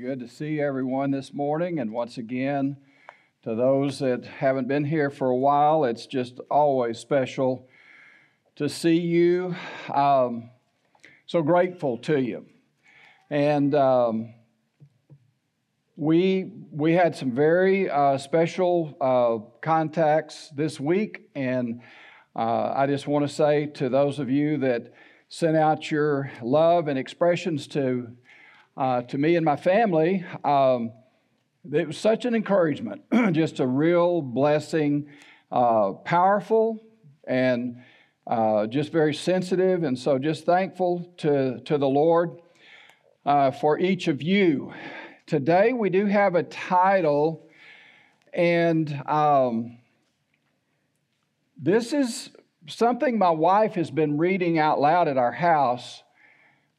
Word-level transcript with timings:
good 0.00 0.20
to 0.20 0.28
see 0.28 0.58
everyone 0.58 1.10
this 1.10 1.34
morning. 1.34 1.78
And 1.78 1.92
once 1.92 2.16
again, 2.16 2.78
to 3.42 3.54
those 3.54 3.98
that 3.98 4.24
haven't 4.24 4.66
been 4.66 4.86
here 4.86 5.10
for 5.10 5.28
a 5.28 5.36
while, 5.36 5.84
it's 5.84 6.06
just 6.06 6.40
always 6.50 6.98
special 6.98 7.68
to 8.56 8.66
see 8.66 8.98
you. 8.98 9.54
Um, 9.92 10.48
so 11.26 11.42
grateful 11.42 11.98
to 11.98 12.18
you. 12.18 12.46
And 13.28 13.74
um, 13.74 14.32
we, 15.96 16.50
we 16.72 16.94
had 16.94 17.14
some 17.14 17.32
very 17.32 17.90
uh, 17.90 18.16
special 18.16 18.96
uh, 19.02 19.60
contacts 19.60 20.48
this 20.56 20.80
week. 20.80 21.28
And 21.34 21.82
uh, 22.34 22.72
I 22.74 22.86
just 22.86 23.06
want 23.06 23.28
to 23.28 23.34
say 23.34 23.66
to 23.74 23.90
those 23.90 24.18
of 24.18 24.30
you 24.30 24.56
that 24.58 24.94
sent 25.28 25.58
out 25.58 25.90
your 25.90 26.32
love 26.42 26.88
and 26.88 26.98
expressions 26.98 27.66
to 27.68 28.16
uh, 28.80 29.02
to 29.02 29.18
me 29.18 29.36
and 29.36 29.44
my 29.44 29.56
family, 29.56 30.24
um, 30.42 30.90
it 31.70 31.86
was 31.86 31.98
such 31.98 32.24
an 32.24 32.34
encouragement, 32.34 33.02
just 33.32 33.60
a 33.60 33.66
real 33.66 34.22
blessing, 34.22 35.06
uh, 35.52 35.92
powerful, 35.92 36.82
and 37.28 37.82
uh, 38.26 38.66
just 38.66 38.90
very 38.90 39.12
sensitive. 39.12 39.82
And 39.82 39.98
so, 39.98 40.18
just 40.18 40.46
thankful 40.46 41.12
to, 41.18 41.60
to 41.60 41.76
the 41.76 41.86
Lord 41.86 42.40
uh, 43.26 43.50
for 43.50 43.78
each 43.78 44.08
of 44.08 44.22
you. 44.22 44.72
Today, 45.26 45.74
we 45.74 45.90
do 45.90 46.06
have 46.06 46.34
a 46.34 46.42
title, 46.42 47.50
and 48.32 48.90
um, 49.06 49.76
this 51.58 51.92
is 51.92 52.30
something 52.66 53.18
my 53.18 53.28
wife 53.28 53.74
has 53.74 53.90
been 53.90 54.16
reading 54.16 54.58
out 54.58 54.80
loud 54.80 55.06
at 55.06 55.18
our 55.18 55.32
house. 55.32 56.02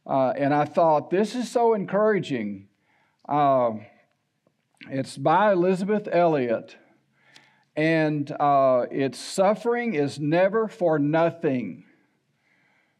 Uh, 0.06 0.34
and 0.36 0.54
I 0.54 0.66
thought, 0.66 1.10
this 1.10 1.36
is 1.36 1.50
so 1.50 1.74
encouraging. 1.74 2.68
Uh, 3.28 3.74
it's 4.90 5.18
by 5.18 5.52
Elisabeth 5.52 6.08
Elliot, 6.12 6.76
and 7.76 8.32
uh, 8.40 8.86
it's 8.90 9.20
Suffering 9.20 9.94
is 9.94 10.20
Never 10.20 10.68
for 10.68 10.98
Nothing. 10.98 11.86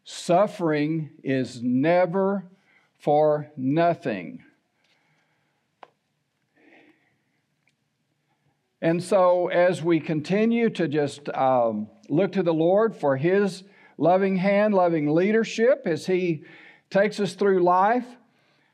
Suffering 0.04 1.12
is 1.24 1.62
never 1.62 2.46
for 3.00 3.52
nothing. 3.58 4.44
And 8.82 9.04
so, 9.04 9.48
as 9.48 9.84
we 9.84 10.00
continue 10.00 10.70
to 10.72 10.88
just 10.88 11.30
um, 11.30 11.88
look 12.10 12.32
to 12.32 12.44
the 12.44 12.54
Lord 12.54 12.96
for 12.96 13.16
His 13.16 13.64
loving 13.98 14.38
hand, 14.38 14.74
loving 14.74 15.14
leadership 15.14 15.84
as 15.86 16.08
He 16.08 16.44
takes 16.92 17.22
us 17.22 17.34
through 17.34 17.64
life. 17.64 18.06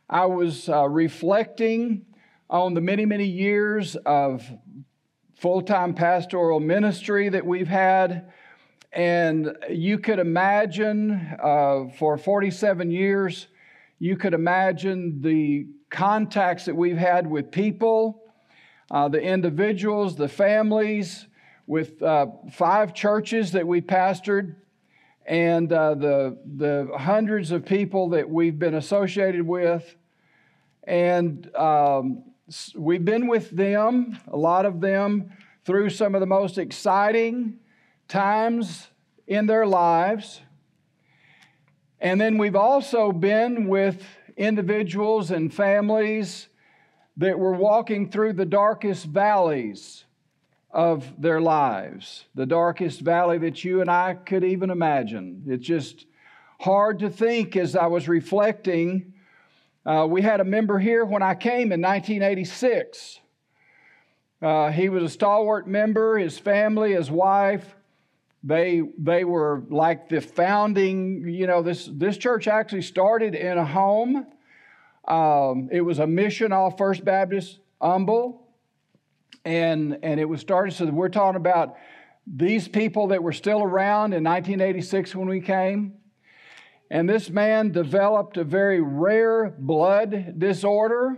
I 0.10 0.26
was 0.26 0.68
uh, 0.68 0.90
reflecting 0.90 2.08
on 2.50 2.74
the 2.74 2.82
many, 2.82 3.06
many 3.06 3.26
years 3.26 3.96
of 3.96 4.44
full 5.36 5.62
time 5.62 5.94
pastoral 5.94 6.60
ministry 6.60 7.30
that 7.30 7.46
we've 7.46 7.68
had. 7.68 8.32
And 8.92 9.56
you 9.70 10.00
could 10.00 10.18
imagine 10.18 11.38
uh, 11.42 11.86
for 12.00 12.18
47 12.18 12.90
years, 12.90 13.48
you 14.00 14.18
could 14.18 14.34
imagine 14.34 15.22
the 15.22 15.68
contacts 15.92 16.66
that 16.66 16.76
we've 16.76 16.98
had 16.98 17.28
with 17.28 17.52
people, 17.52 18.24
uh, 18.90 19.10
the 19.10 19.22
individuals, 19.22 20.16
the 20.16 20.28
families, 20.28 21.28
with 21.68 22.02
uh, 22.02 22.28
five 22.52 22.96
churches 22.96 23.52
that 23.52 23.68
we 23.68 23.82
pastored 23.82 24.56
and 25.28 25.74
uh, 25.74 25.94
the, 25.94 26.38
the 26.56 26.90
hundreds 26.98 27.52
of 27.52 27.66
people 27.66 28.10
that 28.10 28.30
we've 28.30 28.58
been 28.58 28.76
associated 28.76 29.46
with. 29.46 29.96
And 30.86 31.54
um, 31.54 32.24
we've 32.76 33.04
been 33.04 33.28
with 33.28 33.50
them, 33.50 34.18
a 34.30 34.38
lot 34.38 34.66
of 34.66 34.80
them, 34.80 35.32
through 35.66 35.90
some 35.90 36.16
of 36.16 36.22
the 36.22 36.28
most 36.28 36.58
exciting 36.58 37.60
times 38.08 38.88
in 39.28 39.48
their 39.48 39.68
lives. 39.68 40.40
And 42.00 42.22
then 42.22 42.38
we've 42.38 42.56
also 42.56 43.12
been 43.12 43.68
with 43.68 44.02
individuals 44.38 45.30
and 45.30 45.54
families 45.54 46.48
that 47.18 47.38
were 47.38 47.54
walking 47.54 48.10
through 48.10 48.32
the 48.34 48.46
darkest 48.46 49.06
valleys 49.06 50.06
of 50.78 51.20
their 51.20 51.42
lives, 51.42 52.26
the 52.36 52.46
darkest 52.46 53.02
valley 53.02 53.40
that 53.40 53.64
you 53.64 53.82
and 53.82 53.90
I 53.90 54.14
could 54.14 54.44
even 54.44 54.70
imagine. 54.70 55.42
It's 55.48 55.66
just 55.66 56.06
hard 56.60 57.00
to 57.00 57.10
think 57.10 57.56
as 57.56 57.76
I 57.76 57.88
was 57.88 58.08
reflecting. 58.08 59.14
Uh, 59.84 60.06
we 60.08 60.22
had 60.22 60.40
a 60.40 60.44
member 60.44 60.78
here 60.78 61.04
when 61.04 61.24
I 61.24 61.34
came 61.34 61.72
in 61.72 61.82
1986. 61.82 63.20
Uh, 64.40 64.70
he 64.70 64.90
was 64.90 65.02
a 65.02 65.10
stalwart 65.10 65.68
member, 65.68 66.20
his 66.20 66.38
family, 66.38 66.94
his 66.94 67.10
wife. 67.10 67.76
They, 68.44 68.84
they 69.00 69.24
were 69.24 69.64
like 69.72 70.10
the 70.10 70.22
founding, 70.22 71.28
you 71.28 71.48
know, 71.48 71.64
this, 71.64 71.90
this 71.92 72.18
church 72.18 72.48
actually 72.48 72.84
started 72.84 73.34
in 73.34 73.58
a 73.58 73.66
home. 73.66 74.28
Um, 75.08 75.70
it 75.72 75.82
was 75.82 75.98
a 75.98 76.06
mission 76.06 76.54
off 76.54 76.78
First 76.78 77.04
Baptist 77.04 77.58
Humble 77.82 78.47
and 79.46 80.00
and 80.04 80.20
it 80.20 80.26
was 80.26 80.42
started. 80.42 80.74
So 80.74 80.86
we're 80.86 81.10
talking 81.10 81.38
about 81.38 81.76
these 82.28 82.68
people 82.68 83.08
that 83.08 83.24
were 83.24 83.34
still 83.34 83.64
around 83.64 84.14
in 84.14 84.24
1986 84.24 85.16
when 85.16 85.30
we 85.30 85.40
came. 85.40 85.94
And 86.90 87.10
this 87.10 87.30
man 87.30 87.72
developed 87.72 88.38
a 88.38 88.44
very 88.44 88.82
rare 88.82 89.54
blood 89.58 90.36
disorder 90.38 91.18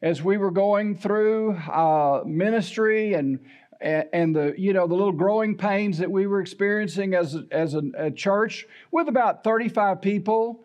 as 0.00 0.22
we 0.22 0.36
were 0.36 0.50
going 0.50 0.96
through 0.96 1.56
uh, 1.56 2.22
ministry 2.26 3.14
and 3.14 3.38
and 3.80 4.34
the 4.34 4.54
you 4.56 4.72
know 4.72 4.86
the 4.86 4.94
little 4.94 5.12
growing 5.12 5.56
pains 5.56 5.98
that 5.98 6.10
we 6.10 6.26
were 6.26 6.40
experiencing 6.40 7.14
as 7.14 7.36
as 7.50 7.74
a, 7.74 7.82
a 7.96 8.10
church 8.10 8.66
with 8.92 9.08
about 9.08 9.42
35 9.42 10.00
people, 10.00 10.64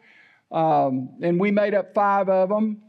um, 0.52 1.10
and 1.22 1.40
we 1.40 1.50
made 1.50 1.74
up 1.74 1.94
five 1.96 2.30
of 2.30 2.50
them. 2.50 2.82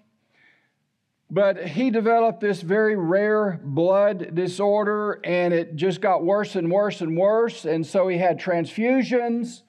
But 1.31 1.69
he 1.69 1.91
developed 1.91 2.41
this 2.41 2.63
very 2.63 2.97
rare 2.97 3.61
blood 3.63 4.35
disorder, 4.35 5.21
and 5.25 5.53
it 5.53 5.77
just 5.77 6.01
got 6.01 6.25
worse 6.25 6.57
and 6.57 6.71
worse 6.71 7.03
and 7.03 7.17
worse. 7.19 7.67
And 7.67 7.87
so 7.87 8.09
he 8.09 8.17
had 8.17 8.41
transfusions. 8.41 9.63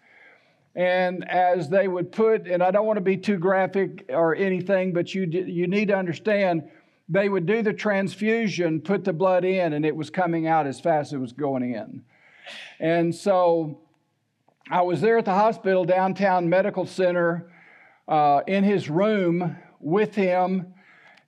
And 0.73 1.29
as 1.29 1.67
they 1.67 1.89
would 1.89 2.13
put, 2.13 2.47
and 2.47 2.63
I 2.63 2.71
don't 2.71 2.85
want 2.85 2.97
to 2.97 3.01
be 3.01 3.17
too 3.17 3.37
graphic 3.37 4.05
or 4.07 4.35
anything, 4.35 4.93
but 4.93 5.13
you, 5.13 5.23
you 5.23 5.67
need 5.67 5.89
to 5.89 5.97
understand, 5.97 6.69
they 7.09 7.27
would 7.27 7.45
do 7.45 7.61
the 7.61 7.73
transfusion, 7.73 8.79
put 8.79 9.03
the 9.03 9.11
blood 9.11 9.43
in, 9.43 9.73
and 9.73 9.85
it 9.85 9.95
was 9.95 10.09
coming 10.09 10.47
out 10.47 10.65
as 10.65 10.79
fast 10.79 11.09
as 11.09 11.13
it 11.13 11.17
was 11.17 11.33
going 11.33 11.73
in. 11.73 12.03
And 12.79 13.13
so 13.13 13.81
I 14.71 14.83
was 14.83 15.01
there 15.01 15.17
at 15.17 15.25
the 15.25 15.33
hospital, 15.33 15.83
downtown 15.83 16.47
medical 16.47 16.85
center, 16.85 17.51
uh, 18.07 18.41
in 18.47 18.63
his 18.63 18.89
room 18.89 19.57
with 19.81 20.15
him 20.15 20.73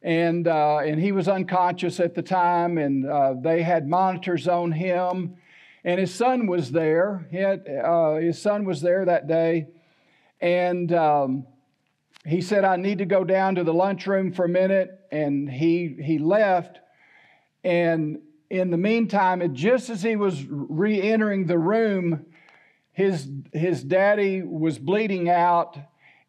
and 0.02 0.48
uh, 0.48 0.80
and 0.80 1.00
he 1.00 1.12
was 1.12 1.28
unconscious 1.28 2.00
at 2.00 2.16
the 2.16 2.22
time, 2.22 2.78
and 2.78 3.06
uh, 3.06 3.36
they 3.40 3.62
had 3.62 3.88
monitors 3.88 4.48
on 4.48 4.72
him, 4.72 5.36
and 5.84 6.00
his 6.00 6.14
son 6.14 6.48
was 6.48 6.72
there. 6.72 7.28
Had, 7.32 7.68
uh, 7.68 8.16
his 8.16 8.42
son 8.42 8.66
was 8.66 8.82
there 8.82 9.06
that 9.06 9.28
day, 9.28 9.68
and 10.40 10.92
um, 10.94 11.46
he 12.26 12.42
said, 12.42 12.66
"I 12.66 12.78
need 12.78 12.98
to 12.98 13.06
go 13.06 13.24
down 13.24 13.56
to 13.56 13.64
the 13.64 13.74
lunchroom 13.74 14.34
for 14.34 14.46
a 14.46 14.50
minute," 14.50 14.90
and 15.12 15.50
he 15.50 15.96
he 16.02 16.18
left, 16.18 16.80
and 17.64 18.20
in 18.50 18.72
the 18.72 18.78
meantime, 18.78 19.54
just 19.54 19.90
as 19.90 20.02
he 20.02 20.16
was 20.16 20.46
re-entering 20.50 21.46
the 21.46 21.60
room, 21.60 22.26
his 22.92 23.30
his 23.54 23.84
daddy 23.84 24.42
was 24.42 24.80
bleeding 24.80 25.30
out 25.30 25.78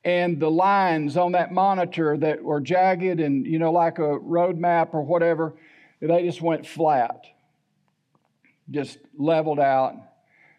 and 0.05 0.41
the 0.41 0.51
lines 0.51 1.17
on 1.17 1.33
that 1.33 1.53
monitor 1.53 2.17
that 2.17 2.43
were 2.43 2.61
jagged 2.61 3.21
and 3.21 3.47
you 3.47 3.59
know 3.59 3.73
like 3.73 3.99
a 3.99 4.19
road 4.19 4.59
map 4.59 4.95
or 4.95 5.03
whatever 5.03 5.55
they 6.09 6.25
just 6.25 6.43
went 6.43 6.67
flat. 6.67 7.27
Just 8.71 8.99
leveled 9.17 9.61
out. 9.61 9.95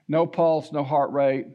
No 0.08 0.26
pulse 0.26 0.72
no 0.72 0.84
heart 0.84 1.12
rate. 1.12 1.48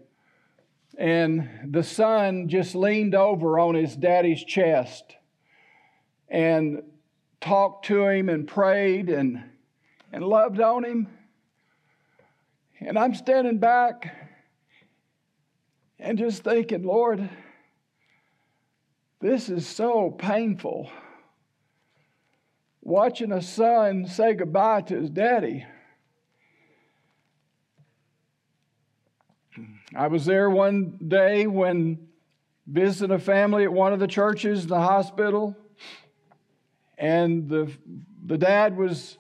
And 0.99 1.49
the 1.65 1.83
son 1.83 2.49
just 2.49 2.75
leaned 2.75 3.15
over 3.15 3.59
on 3.59 3.75
his 3.75 3.97
daddy's 3.97 4.45
chest 4.45 5.17
and 6.29 6.83
talked 7.41 7.87
to 7.87 8.07
him 8.09 8.29
and 8.29 8.47
prayed 8.47 9.09
and 9.09 9.43
and 10.13 10.25
loved 10.25 10.61
on 10.61 10.85
him. 10.85 11.07
And 12.81 12.99
i'm 12.99 13.15
standing 13.15 13.59
back 13.59 14.15
and 15.99 16.19
just 16.19 16.45
thinking 16.45 16.85
lord 16.85 17.29
this 19.21 19.49
is 19.49 19.67
so 19.67 20.11
painful. 20.11 20.91
Watching 22.81 23.33
a 23.33 23.43
son 23.43 24.07
say 24.07 24.35
goodbye 24.35 24.83
to 24.83 25.01
his 25.01 25.11
daddy. 25.11 25.65
I 29.95 30.07
was 30.07 30.25
there 30.25 30.49
one 30.49 30.99
day 31.09 31.47
when 31.47 32.09
visiting 32.67 33.15
a 33.15 33.19
family 33.19 33.65
at 33.65 33.73
one 33.73 33.93
of 33.93 33.99
the 33.99 34.07
churches 34.07 34.63
in 34.63 34.69
the 34.69 34.81
hospital, 34.81 35.57
and 36.97 37.49
the 37.49 37.73
the 38.25 38.39
dad 38.39 38.77
was 38.77 39.19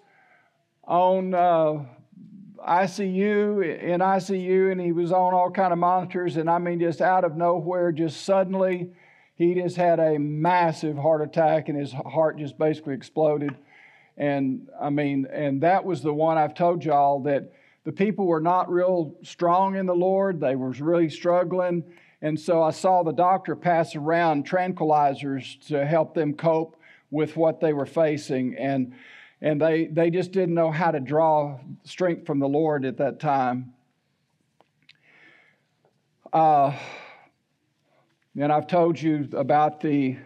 on 0.84 1.34
uh, 1.34 1.84
ICU 2.66 3.82
in 3.82 4.00
ICU, 4.00 4.70
and 4.70 4.80
he 4.80 4.92
was 4.92 5.10
on 5.10 5.34
all 5.34 5.50
kind 5.50 5.72
of 5.72 5.78
monitors, 5.78 6.36
and 6.36 6.48
I 6.48 6.58
mean, 6.58 6.78
just 6.78 7.00
out 7.00 7.24
of 7.24 7.36
nowhere, 7.36 7.90
just 7.90 8.24
suddenly, 8.24 8.92
he 9.38 9.55
just 9.55 9.76
had 9.76 10.00
a 10.00 10.19
massive 10.19 10.99
heart 10.99 11.23
attack, 11.23 11.69
and 11.69 11.79
his 11.79 11.93
heart 11.93 12.38
just 12.38 12.58
basically 12.58 12.94
exploded. 12.94 13.56
And 14.17 14.69
I 14.79 14.90
mean, 14.90 15.26
and 15.32 15.62
that 15.62 15.85
was 15.85 16.02
the 16.02 16.12
one 16.12 16.37
I've 16.37 16.55
told 16.55 16.85
y'all 16.85 17.23
that 17.23 17.52
the 17.85 17.93
people 17.93 18.26
were 18.26 18.40
not 18.40 18.70
real 18.70 19.14
strong 19.23 19.76
in 19.76 19.87
the 19.87 19.94
Lord; 19.94 20.40
they 20.40 20.56
were 20.56 20.70
really 20.70 21.08
struggling. 21.08 21.85
And 22.20 22.38
so 22.38 22.62
I 22.62 22.73
saw 22.73 23.05
the 23.05 23.12
doctor 23.12 23.55
pass 23.55 23.94
around 23.94 24.49
tranquilizers 24.49 25.64
to 25.69 25.87
help 25.87 26.14
them 26.14 26.34
cope 26.34 26.76
with 27.11 27.37
what 27.37 27.61
they 27.61 27.73
were 27.73 27.87
facing. 27.87 28.56
And, 28.56 28.93
and 29.41 29.61
they, 29.61 29.87
they 29.87 30.11
just 30.11 30.32
didn't 30.32 30.55
know 30.55 30.73
how 30.73 30.91
to 30.91 30.99
draw 30.99 31.61
strength 31.84 32.26
from 32.26 32.41
the 32.41 32.49
Lord 32.49 32.84
at 32.84 32.96
that 32.96 33.20
time. 33.20 33.73
Uh, 36.32 36.76
and 38.36 38.52
I've 38.52 38.66
told 38.66 39.00
you 39.00 39.28
about 39.32 39.80
the, 39.80 40.16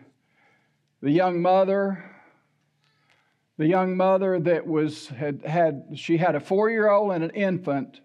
the 1.03 1.11
young 1.11 1.43
mother, 1.43 2.11
the 3.59 3.67
young 3.67 3.97
mother 3.97 4.41
that 4.41 4.67
was 4.67 5.09
had, 5.09 5.45
had 5.45 5.85
she 5.95 6.17
had 6.17 6.35
a 6.35 6.41
four-year-old 6.41 7.13
and 7.13 7.25
an 7.25 7.31
infant, 7.31 8.01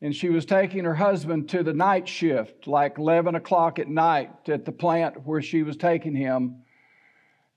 and 0.00 0.14
she 0.14 0.28
was 0.28 0.44
taking 0.44 0.84
her 0.84 0.94
husband 0.94 1.48
to 1.50 1.62
the 1.62 1.72
night 1.72 2.08
shift, 2.08 2.66
like 2.66 2.98
11 2.98 3.34
o'clock 3.34 3.78
at 3.78 3.88
night 3.88 4.48
at 4.48 4.64
the 4.64 4.72
plant 4.72 5.26
where 5.26 5.42
she 5.42 5.62
was 5.62 5.76
taking 5.76 6.14
him 6.14 6.62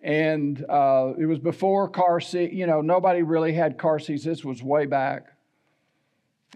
and 0.03 0.65
uh, 0.67 1.13
it 1.17 1.25
was 1.25 1.39
before 1.39 1.87
car 1.87 2.19
seat. 2.19 2.51
You 2.51 2.65
know, 2.65 2.81
nobody 2.81 3.21
really 3.21 3.53
had 3.53 3.77
car 3.77 3.99
seats. 3.99 4.23
This 4.23 4.43
was 4.43 4.63
way 4.63 4.85
back, 4.85 5.27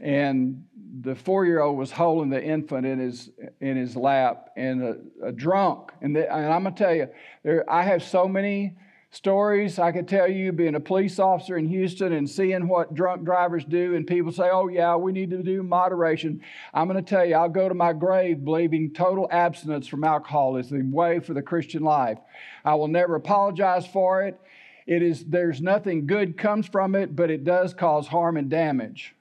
and 0.02 0.64
the 1.02 1.16
four-year-old 1.16 1.78
was 1.78 1.92
holding 1.92 2.30
the 2.30 2.44
infant 2.44 2.86
in 2.86 3.00
his 3.00 3.30
in 3.62 3.78
his 3.78 3.96
lap, 3.96 4.50
and 4.56 4.84
a, 4.84 5.28
a 5.28 5.32
drunk. 5.32 5.92
And, 6.02 6.16
the, 6.16 6.32
and 6.32 6.52
I'm 6.54 6.64
gonna 6.64 6.76
tell 6.76 6.94
you, 6.94 7.08
there 7.44 7.70
I 7.70 7.84
have 7.84 8.04
so 8.04 8.28
many 8.28 8.76
stories 9.12 9.80
I 9.80 9.94
could 9.94 10.10
tell 10.10 10.30
you 10.30 10.52
being 10.52 10.76
a 10.76 10.80
police 10.80 11.20
officer 11.20 11.58
in 11.58 11.70
Houston 11.70 12.12
and 12.12 12.30
seeing 12.30 12.68
what 12.68 12.94
drunk 12.94 13.24
drivers 13.24 13.64
do, 13.64 13.96
and 13.96 14.06
people 14.06 14.32
say, 14.32 14.50
oh, 14.52 14.68
yeah, 14.68 14.96
we 14.98 15.14
need 15.14 15.30
to 15.30 15.42
do 15.42 15.64
moderation. 15.64 16.42
I'm 16.74 16.90
to 16.90 17.02
tell 17.02 17.26
you, 17.26 17.36
I'll 17.36 17.48
go 17.48 17.70
to 17.70 17.76
my 17.76 17.94
grave 17.94 18.44
believing 18.44 18.94
total 18.94 19.30
abstinence 19.32 19.88
from 19.88 20.04
alcohol 20.04 20.58
is 20.58 20.70
the 20.70 20.82
way 20.82 21.20
for 21.20 21.34
the 21.34 21.42
Christian 21.42 21.82
life. 21.82 22.18
I 22.66 22.76
will 22.76 22.90
never 22.90 23.16
apologize 23.16 23.88
for 23.88 24.24
it. 24.24 24.38
It 24.86 25.02
is, 25.02 25.24
there's 25.24 25.62
nothing 25.62 26.08
good 26.08 26.38
comes 26.38 26.68
from 26.68 26.94
it, 26.94 27.16
but 27.16 27.32
it 27.32 27.46
does 27.46 27.74
cause 27.74 28.08
harm 28.08 28.36
and 28.36 28.50
damage 28.50 29.15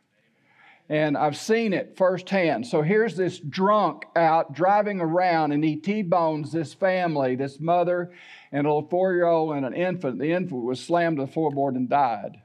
and 0.89 1.17
I've 1.17 1.37
seen 1.37 1.73
it 1.73 1.97
firsthand. 1.97 2.67
So 2.67 2.83
here's 2.83 3.17
this 3.17 3.39
drunk 3.39 4.05
out 4.15 4.53
driving 4.53 5.01
around, 5.01 5.53
and 5.53 5.65
he 5.65 5.77
T 5.77 6.03
bones 6.03 6.53
this 6.53 6.75
family, 6.75 7.37
this 7.37 7.59
mother 7.59 8.13
and 8.53 8.67
a 8.67 8.71
little 8.73 8.89
four 8.89 9.15
year 9.15 9.27
old 9.27 9.57
and 9.57 9.65
an 9.65 9.75
infant. 9.75 10.19
The 10.19 10.33
infant 10.33 10.63
was 10.63 10.81
slammed 10.81 11.17
to 11.17 11.27
the 11.27 11.33
floorboard 11.33 11.77
and 11.77 11.89
died. 11.89 12.41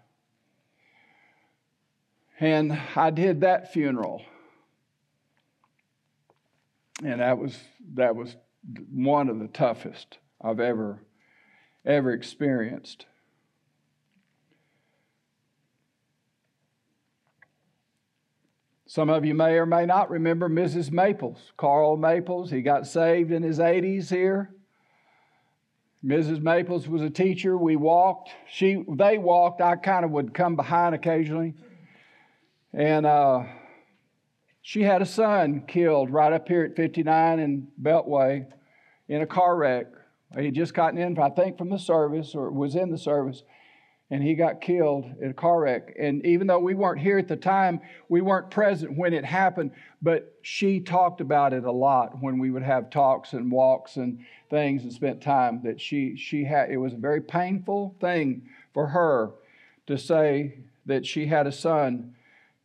And 2.40 2.80
I 2.96 3.10
did 3.10 3.42
that 3.42 3.74
funeral. 3.74 4.24
And 7.04 7.20
that 7.20 7.38
was, 7.38 7.58
that 7.96 8.16
was 8.16 8.36
one 8.92 9.30
of 9.30 9.40
the 9.40 9.48
toughest 9.48 10.18
I've 10.42 10.60
ever, 10.60 11.04
ever 11.86 12.12
experienced. 12.12 13.06
Some 18.90 19.12
of 19.12 19.24
you 19.24 19.36
may 19.36 19.54
or 19.54 19.68
may 19.68 19.86
not 19.86 20.10
remember 20.10 20.50
Mrs. 20.50 20.92
Maples, 20.92 21.54
Carl 21.58 21.96
Maples. 21.96 22.50
He 22.50 22.64
got 22.64 22.88
saved 22.88 23.32
in 23.32 23.44
his 23.44 23.60
80s 23.60 24.10
here. 24.10 24.50
Mrs. 26.04 26.42
Maples 26.42 26.88
was 26.88 27.04
a 27.04 27.10
teacher. 27.12 27.56
We 27.56 27.76
walked. 27.76 28.32
She, 28.50 28.84
they 28.90 29.20
walked. 29.20 29.62
I 29.62 29.76
kind 29.76 30.04
of 30.04 30.10
would 30.10 30.34
come 30.34 30.56
behind 30.56 30.96
occasionally. 30.96 31.54
And 32.74 33.06
uh, 33.06 33.44
she 34.64 34.82
had 34.82 35.04
a 35.04 35.06
son 35.06 35.66
killed 35.68 36.10
right 36.10 36.34
up 36.34 36.48
here 36.48 36.64
at 36.64 36.76
59 36.76 37.38
in 37.38 37.68
Beltway 37.80 38.48
in 39.08 39.22
a 39.22 39.28
car 39.28 39.56
wreck. 39.56 39.86
He 40.36 40.50
just 40.50 40.74
gotten 40.74 40.98
in, 40.98 41.16
I 41.20 41.30
think, 41.30 41.60
from 41.60 41.70
the 41.70 41.78
service 41.78 42.34
or 42.34 42.50
was 42.50 42.76
in 42.76 42.90
the 42.90 42.98
service 42.98 43.44
and 44.12 44.24
he 44.24 44.34
got 44.34 44.60
killed 44.60 45.06
in 45.22 45.30
a 45.30 45.34
car 45.34 45.62
wreck. 45.62 45.96
And 46.00 46.26
even 46.26 46.48
though 46.48 46.60
we 46.60 46.74
weren't 46.74 47.00
here 47.00 47.20
at 47.20 47.28
the 47.28 47.36
time, 47.36 47.80
we 48.08 48.22
weren't 48.22 48.50
present 48.50 48.98
when 48.98 49.14
it 49.14 49.24
happened, 49.24 49.72
but 50.02 50.34
she 50.42 50.80
talked 50.80 51.22
about 51.22 51.54
it 51.54 51.64
a 51.64 51.72
lot 51.72 52.20
when 52.20 52.40
we 52.40 52.50
would 52.50 52.64
have 52.64 52.90
talks 52.90 53.34
and 53.34 53.52
walks 53.52 53.98
and 53.98 54.20
things 54.50 54.84
and 54.84 54.92
spent 54.92 55.22
time 55.22 55.62
that 55.64 55.80
she 55.80 56.16
she 56.16 56.44
had 56.44 56.72
it 56.72 56.78
was 56.78 56.94
a 56.94 56.98
very 56.98 57.22
painful 57.22 57.96
thing 58.02 58.42
for 58.74 58.88
her 58.88 59.32
to 59.86 59.98
say 59.98 60.58
that 60.88 61.06
she 61.06 61.28
had 61.28 61.46
a 61.46 61.52
son 61.52 62.16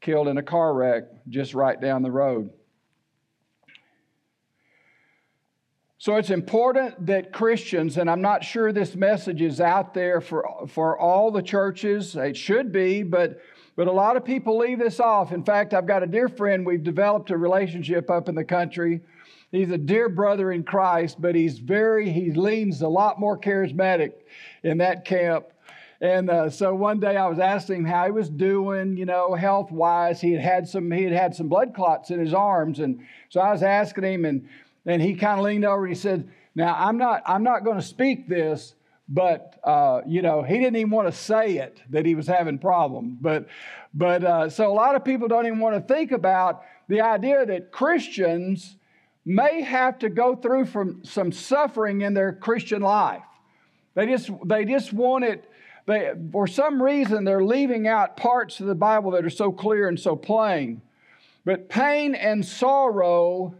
killed 0.00 0.28
in 0.28 0.38
a 0.38 0.42
car 0.42 0.72
wreck 0.72 1.04
just 1.28 1.54
right 1.54 1.80
down 1.80 2.02
the 2.02 2.10
road. 2.10 2.50
So 6.04 6.16
it's 6.16 6.28
important 6.28 7.06
that 7.06 7.32
Christians, 7.32 7.96
and 7.96 8.10
I'm 8.10 8.20
not 8.20 8.44
sure 8.44 8.74
this 8.74 8.94
message 8.94 9.40
is 9.40 9.58
out 9.58 9.94
there 9.94 10.20
for, 10.20 10.66
for 10.68 10.98
all 10.98 11.30
the 11.30 11.40
churches, 11.40 12.14
it 12.14 12.36
should 12.36 12.72
be, 12.72 13.02
but, 13.02 13.40
but 13.74 13.86
a 13.86 13.90
lot 13.90 14.18
of 14.18 14.22
people 14.22 14.58
leave 14.58 14.78
this 14.78 15.00
off. 15.00 15.32
In 15.32 15.42
fact, 15.42 15.72
I've 15.72 15.86
got 15.86 16.02
a 16.02 16.06
dear 16.06 16.28
friend, 16.28 16.66
we've 16.66 16.84
developed 16.84 17.30
a 17.30 17.38
relationship 17.38 18.10
up 18.10 18.28
in 18.28 18.34
the 18.34 18.44
country. 18.44 19.00
He's 19.50 19.70
a 19.70 19.78
dear 19.78 20.10
brother 20.10 20.52
in 20.52 20.62
Christ, 20.62 21.22
but 21.22 21.34
he's 21.34 21.58
very, 21.58 22.10
he 22.10 22.32
leans 22.32 22.82
a 22.82 22.88
lot 22.88 23.18
more 23.18 23.38
charismatic 23.38 24.12
in 24.62 24.76
that 24.76 25.06
camp. 25.06 25.46
And 26.02 26.28
uh, 26.28 26.50
so 26.50 26.74
one 26.74 27.00
day 27.00 27.16
I 27.16 27.28
was 27.28 27.38
asking 27.38 27.76
him 27.76 27.84
how 27.86 28.04
he 28.04 28.10
was 28.10 28.28
doing, 28.28 28.98
you 28.98 29.06
know, 29.06 29.32
health 29.32 29.70
wise. 29.70 30.20
He 30.20 30.32
had 30.32 30.42
had 30.42 30.68
some, 30.68 30.90
he 30.90 31.04
had 31.04 31.14
had 31.14 31.34
some 31.34 31.48
blood 31.48 31.72
clots 31.74 32.10
in 32.10 32.20
his 32.20 32.34
arms, 32.34 32.80
and 32.80 33.06
so 33.30 33.40
I 33.40 33.52
was 33.52 33.62
asking 33.62 34.04
him, 34.04 34.26
and 34.26 34.46
and 34.86 35.00
he 35.00 35.14
kind 35.14 35.38
of 35.38 35.44
leaned 35.44 35.64
over 35.64 35.84
and 35.84 35.94
he 35.94 36.00
said, 36.00 36.28
Now, 36.54 36.74
I'm 36.78 36.98
not, 36.98 37.22
I'm 37.26 37.42
not 37.42 37.64
going 37.64 37.76
to 37.76 37.82
speak 37.82 38.28
this, 38.28 38.74
but, 39.08 39.58
uh, 39.64 40.00
you 40.06 40.22
know, 40.22 40.42
he 40.42 40.58
didn't 40.58 40.76
even 40.76 40.90
want 40.90 41.08
to 41.08 41.12
say 41.12 41.58
it 41.58 41.80
that 41.90 42.06
he 42.06 42.14
was 42.14 42.26
having 42.26 42.58
problems. 42.58 43.18
But, 43.20 43.48
but 43.92 44.24
uh, 44.24 44.48
so 44.48 44.70
a 44.70 44.72
lot 44.72 44.94
of 44.94 45.04
people 45.04 45.28
don't 45.28 45.46
even 45.46 45.60
want 45.60 45.74
to 45.74 45.94
think 45.94 46.12
about 46.12 46.62
the 46.88 47.00
idea 47.00 47.44
that 47.46 47.70
Christians 47.70 48.76
may 49.24 49.62
have 49.62 49.98
to 50.00 50.08
go 50.08 50.36
through 50.36 50.66
from 50.66 51.04
some 51.04 51.32
suffering 51.32 52.02
in 52.02 52.14
their 52.14 52.32
Christian 52.32 52.82
life. 52.82 53.22
They 53.94 54.06
just, 54.06 54.30
they 54.44 54.64
just 54.64 54.92
want 54.92 55.24
it. 55.24 55.48
They, 55.86 56.12
for 56.32 56.46
some 56.46 56.82
reason, 56.82 57.24
they're 57.24 57.44
leaving 57.44 57.86
out 57.86 58.16
parts 58.16 58.60
of 58.60 58.66
the 58.66 58.74
Bible 58.74 59.12
that 59.12 59.24
are 59.24 59.30
so 59.30 59.52
clear 59.52 59.88
and 59.88 59.98
so 59.98 60.16
plain. 60.16 60.82
But 61.44 61.68
pain 61.68 62.14
and 62.14 62.44
sorrow 62.44 63.54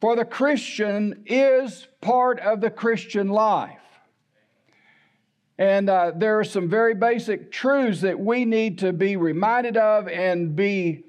for 0.00 0.16
the 0.16 0.24
Christian 0.24 1.24
is 1.26 1.86
part 2.00 2.40
of 2.40 2.60
the 2.60 2.70
Christian 2.70 3.28
life. 3.28 3.76
And 5.58 5.90
uh, 5.90 6.12
there 6.16 6.38
are 6.38 6.44
some 6.44 6.70
very 6.70 6.94
basic 6.94 7.52
truths 7.52 8.00
that 8.00 8.18
we 8.18 8.46
need 8.46 8.78
to 8.78 8.94
be 8.94 9.16
reminded 9.16 9.76
of 9.76 10.08
and 10.08 10.56
be 10.56 11.04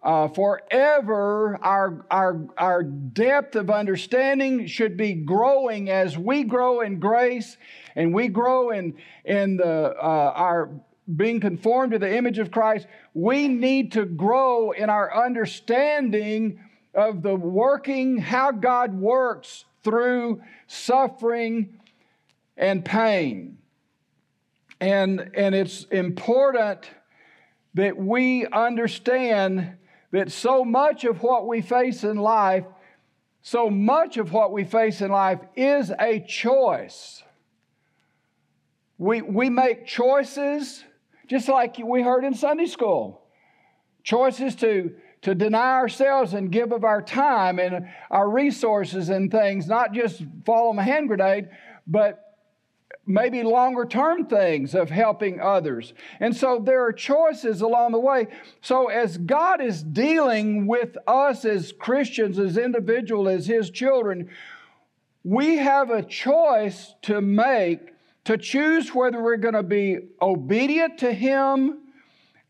uh, 0.00 0.28
forever. 0.28 1.58
Our, 1.60 2.06
our, 2.08 2.40
our 2.56 2.82
depth 2.84 3.56
of 3.56 3.68
understanding 3.68 4.68
should 4.68 4.96
be 4.96 5.14
growing 5.14 5.90
as 5.90 6.16
we 6.16 6.44
grow 6.44 6.82
in 6.82 7.00
grace 7.00 7.56
and 7.96 8.14
we 8.14 8.28
grow 8.28 8.70
in, 8.70 8.94
in 9.24 9.56
the, 9.56 9.96
uh, 9.96 10.32
our 10.36 10.70
being 11.14 11.40
conformed 11.40 11.92
to 11.92 11.98
the 11.98 12.16
image 12.16 12.38
of 12.38 12.52
Christ. 12.52 12.86
We 13.12 13.48
need 13.48 13.92
to 13.92 14.04
grow 14.04 14.70
in 14.70 14.88
our 14.88 15.24
understanding 15.24 16.60
of 16.96 17.22
the 17.22 17.36
working, 17.36 18.18
how 18.18 18.50
God 18.50 18.94
works 18.94 19.64
through 19.84 20.42
suffering 20.66 21.78
and 22.56 22.84
pain. 22.84 23.58
And, 24.80 25.30
and 25.34 25.54
it's 25.54 25.84
important 25.84 26.90
that 27.74 27.96
we 27.96 28.46
understand 28.46 29.76
that 30.10 30.32
so 30.32 30.64
much 30.64 31.04
of 31.04 31.22
what 31.22 31.46
we 31.46 31.60
face 31.60 32.02
in 32.02 32.16
life, 32.16 32.64
so 33.42 33.70
much 33.70 34.16
of 34.16 34.32
what 34.32 34.50
we 34.50 34.64
face 34.64 35.00
in 35.00 35.10
life 35.10 35.40
is 35.54 35.92
a 36.00 36.20
choice. 36.20 37.22
We, 38.98 39.20
we 39.20 39.50
make 39.50 39.86
choices, 39.86 40.82
just 41.28 41.48
like 41.48 41.76
we 41.78 42.02
heard 42.02 42.24
in 42.24 42.34
Sunday 42.34 42.66
school 42.66 43.22
choices 44.06 44.54
to 44.54 44.94
to 45.26 45.34
deny 45.34 45.72
ourselves 45.72 46.34
and 46.34 46.52
give 46.52 46.70
of 46.70 46.84
our 46.84 47.02
time 47.02 47.58
and 47.58 47.88
our 48.12 48.30
resources 48.30 49.08
and 49.08 49.28
things, 49.28 49.66
not 49.66 49.92
just 49.92 50.22
fall 50.44 50.68
on 50.68 50.78
a 50.78 50.84
hand 50.84 51.08
grenade, 51.08 51.48
but 51.84 52.36
maybe 53.08 53.42
longer 53.42 53.84
term 53.84 54.26
things 54.26 54.72
of 54.72 54.88
helping 54.88 55.40
others. 55.40 55.94
And 56.20 56.34
so 56.36 56.60
there 56.64 56.84
are 56.84 56.92
choices 56.92 57.60
along 57.60 57.90
the 57.90 57.98
way. 57.98 58.28
So 58.60 58.86
as 58.86 59.18
God 59.18 59.60
is 59.60 59.82
dealing 59.82 60.68
with 60.68 60.96
us 61.08 61.44
as 61.44 61.72
Christians, 61.72 62.38
as 62.38 62.56
individuals, 62.56 63.26
as 63.26 63.46
His 63.48 63.70
children, 63.70 64.30
we 65.24 65.56
have 65.56 65.90
a 65.90 66.04
choice 66.04 66.94
to 67.02 67.20
make 67.20 67.80
to 68.26 68.38
choose 68.38 68.94
whether 68.94 69.20
we're 69.20 69.38
going 69.38 69.54
to 69.54 69.64
be 69.64 69.98
obedient 70.22 70.98
to 70.98 71.12
Him 71.12 71.80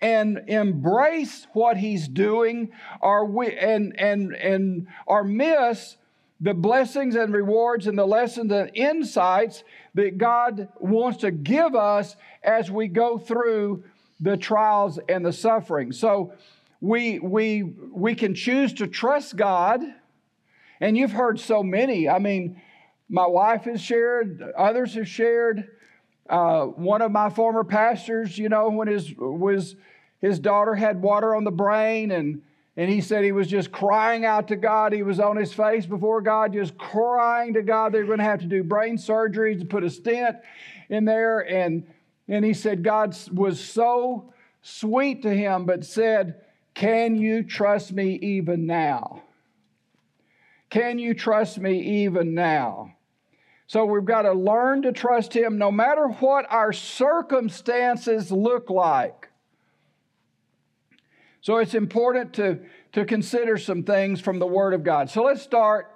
and 0.00 0.42
embrace 0.46 1.46
what 1.52 1.76
He's 1.76 2.08
doing, 2.08 2.70
or 3.00 3.24
we 3.24 3.56
and 3.56 3.98
and 3.98 4.34
and 4.34 4.86
or 5.06 5.24
miss 5.24 5.96
the 6.40 6.54
blessings 6.54 7.14
and 7.14 7.32
rewards 7.32 7.86
and 7.86 7.98
the 7.98 8.06
lessons 8.06 8.52
and 8.52 8.70
insights 8.74 9.64
that 9.94 10.18
God 10.18 10.68
wants 10.78 11.18
to 11.18 11.30
give 11.30 11.74
us 11.74 12.14
as 12.42 12.70
we 12.70 12.88
go 12.88 13.18
through 13.18 13.84
the 14.20 14.36
trials 14.36 14.98
and 15.08 15.24
the 15.24 15.32
suffering. 15.32 15.92
So 15.92 16.32
we 16.80 17.18
we 17.18 17.62
we 17.62 18.14
can 18.14 18.34
choose 18.34 18.74
to 18.74 18.86
trust 18.86 19.36
God. 19.36 19.82
And 20.78 20.96
you've 20.96 21.12
heard 21.12 21.40
so 21.40 21.62
many. 21.62 22.06
I 22.06 22.18
mean, 22.18 22.60
my 23.08 23.26
wife 23.26 23.64
has 23.64 23.80
shared, 23.80 24.42
others 24.58 24.94
have 24.94 25.08
shared. 25.08 25.68
Uh, 26.28 26.66
one 26.66 27.02
of 27.02 27.12
my 27.12 27.30
former 27.30 27.64
pastors, 27.64 28.36
you 28.36 28.48
know, 28.48 28.68
when 28.68 28.88
his 28.88 29.14
was 29.16 29.76
his 30.20 30.38
daughter 30.38 30.74
had 30.74 31.00
water 31.00 31.34
on 31.34 31.44
the 31.44 31.50
brain 31.50 32.10
and 32.10 32.42
and 32.76 32.90
he 32.90 33.00
said 33.00 33.24
he 33.24 33.32
was 33.32 33.46
just 33.46 33.72
crying 33.72 34.24
out 34.26 34.48
to 34.48 34.56
God. 34.56 34.92
He 34.92 35.02
was 35.02 35.18
on 35.18 35.36
his 35.36 35.52
face 35.52 35.86
before 35.86 36.20
God, 36.20 36.52
just 36.52 36.76
crying 36.76 37.54
to 37.54 37.62
God. 37.62 37.92
They're 37.92 38.04
going 38.04 38.18
to 38.18 38.24
have 38.24 38.40
to 38.40 38.46
do 38.46 38.62
brain 38.62 38.98
surgery 38.98 39.56
to 39.56 39.64
put 39.64 39.82
a 39.82 39.88
stent 39.88 40.36
in 40.90 41.06
there. 41.06 41.40
And, 41.40 41.86
and 42.28 42.44
he 42.44 42.52
said 42.52 42.84
God 42.84 43.16
was 43.32 43.58
so 43.58 44.32
sweet 44.60 45.22
to 45.22 45.32
him, 45.32 45.64
but 45.64 45.86
said, 45.86 46.42
Can 46.74 47.16
you 47.16 47.42
trust 47.44 47.92
me 47.92 48.18
even 48.20 48.66
now? 48.66 49.22
Can 50.68 50.98
you 50.98 51.14
trust 51.14 51.58
me 51.58 52.04
even 52.04 52.34
now? 52.34 52.95
So 53.66 53.84
we've 53.84 54.04
got 54.04 54.22
to 54.22 54.32
learn 54.32 54.82
to 54.82 54.92
trust 54.92 55.34
him 55.34 55.58
no 55.58 55.72
matter 55.72 56.06
what 56.06 56.46
our 56.50 56.72
circumstances 56.72 58.30
look 58.30 58.70
like. 58.70 59.28
So 61.40 61.58
it's 61.58 61.74
important 61.74 62.32
to, 62.34 62.60
to 62.92 63.04
consider 63.04 63.56
some 63.56 63.82
things 63.82 64.20
from 64.20 64.38
the 64.38 64.46
Word 64.46 64.74
of 64.74 64.84
God. 64.84 65.10
So 65.10 65.24
let's 65.24 65.42
start. 65.42 65.92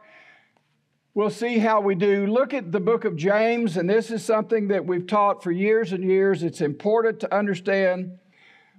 We'll 1.14 1.30
see 1.30 1.58
how 1.58 1.80
we 1.80 1.96
do. 1.96 2.26
Look 2.26 2.54
at 2.54 2.70
the 2.70 2.78
book 2.78 3.04
of 3.04 3.16
James, 3.16 3.76
and 3.76 3.90
this 3.90 4.12
is 4.12 4.24
something 4.24 4.68
that 4.68 4.86
we've 4.86 5.06
taught 5.06 5.42
for 5.42 5.50
years 5.50 5.92
and 5.92 6.04
years. 6.04 6.44
It's 6.44 6.60
important 6.60 7.20
to 7.20 7.34
understand. 7.34 8.18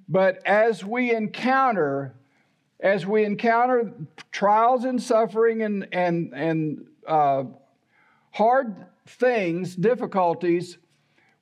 But 0.07 0.45
as 0.45 0.83
we 0.83 1.13
encounter, 1.13 2.15
as 2.79 3.05
we 3.05 3.25
encounter 3.25 3.93
trials 4.31 4.85
and 4.85 5.01
suffering 5.01 5.61
and, 5.61 5.87
and, 5.91 6.33
and 6.33 6.85
uh, 7.05 7.43
hard 8.31 8.75
things, 9.05 9.75
difficulties, 9.75 10.77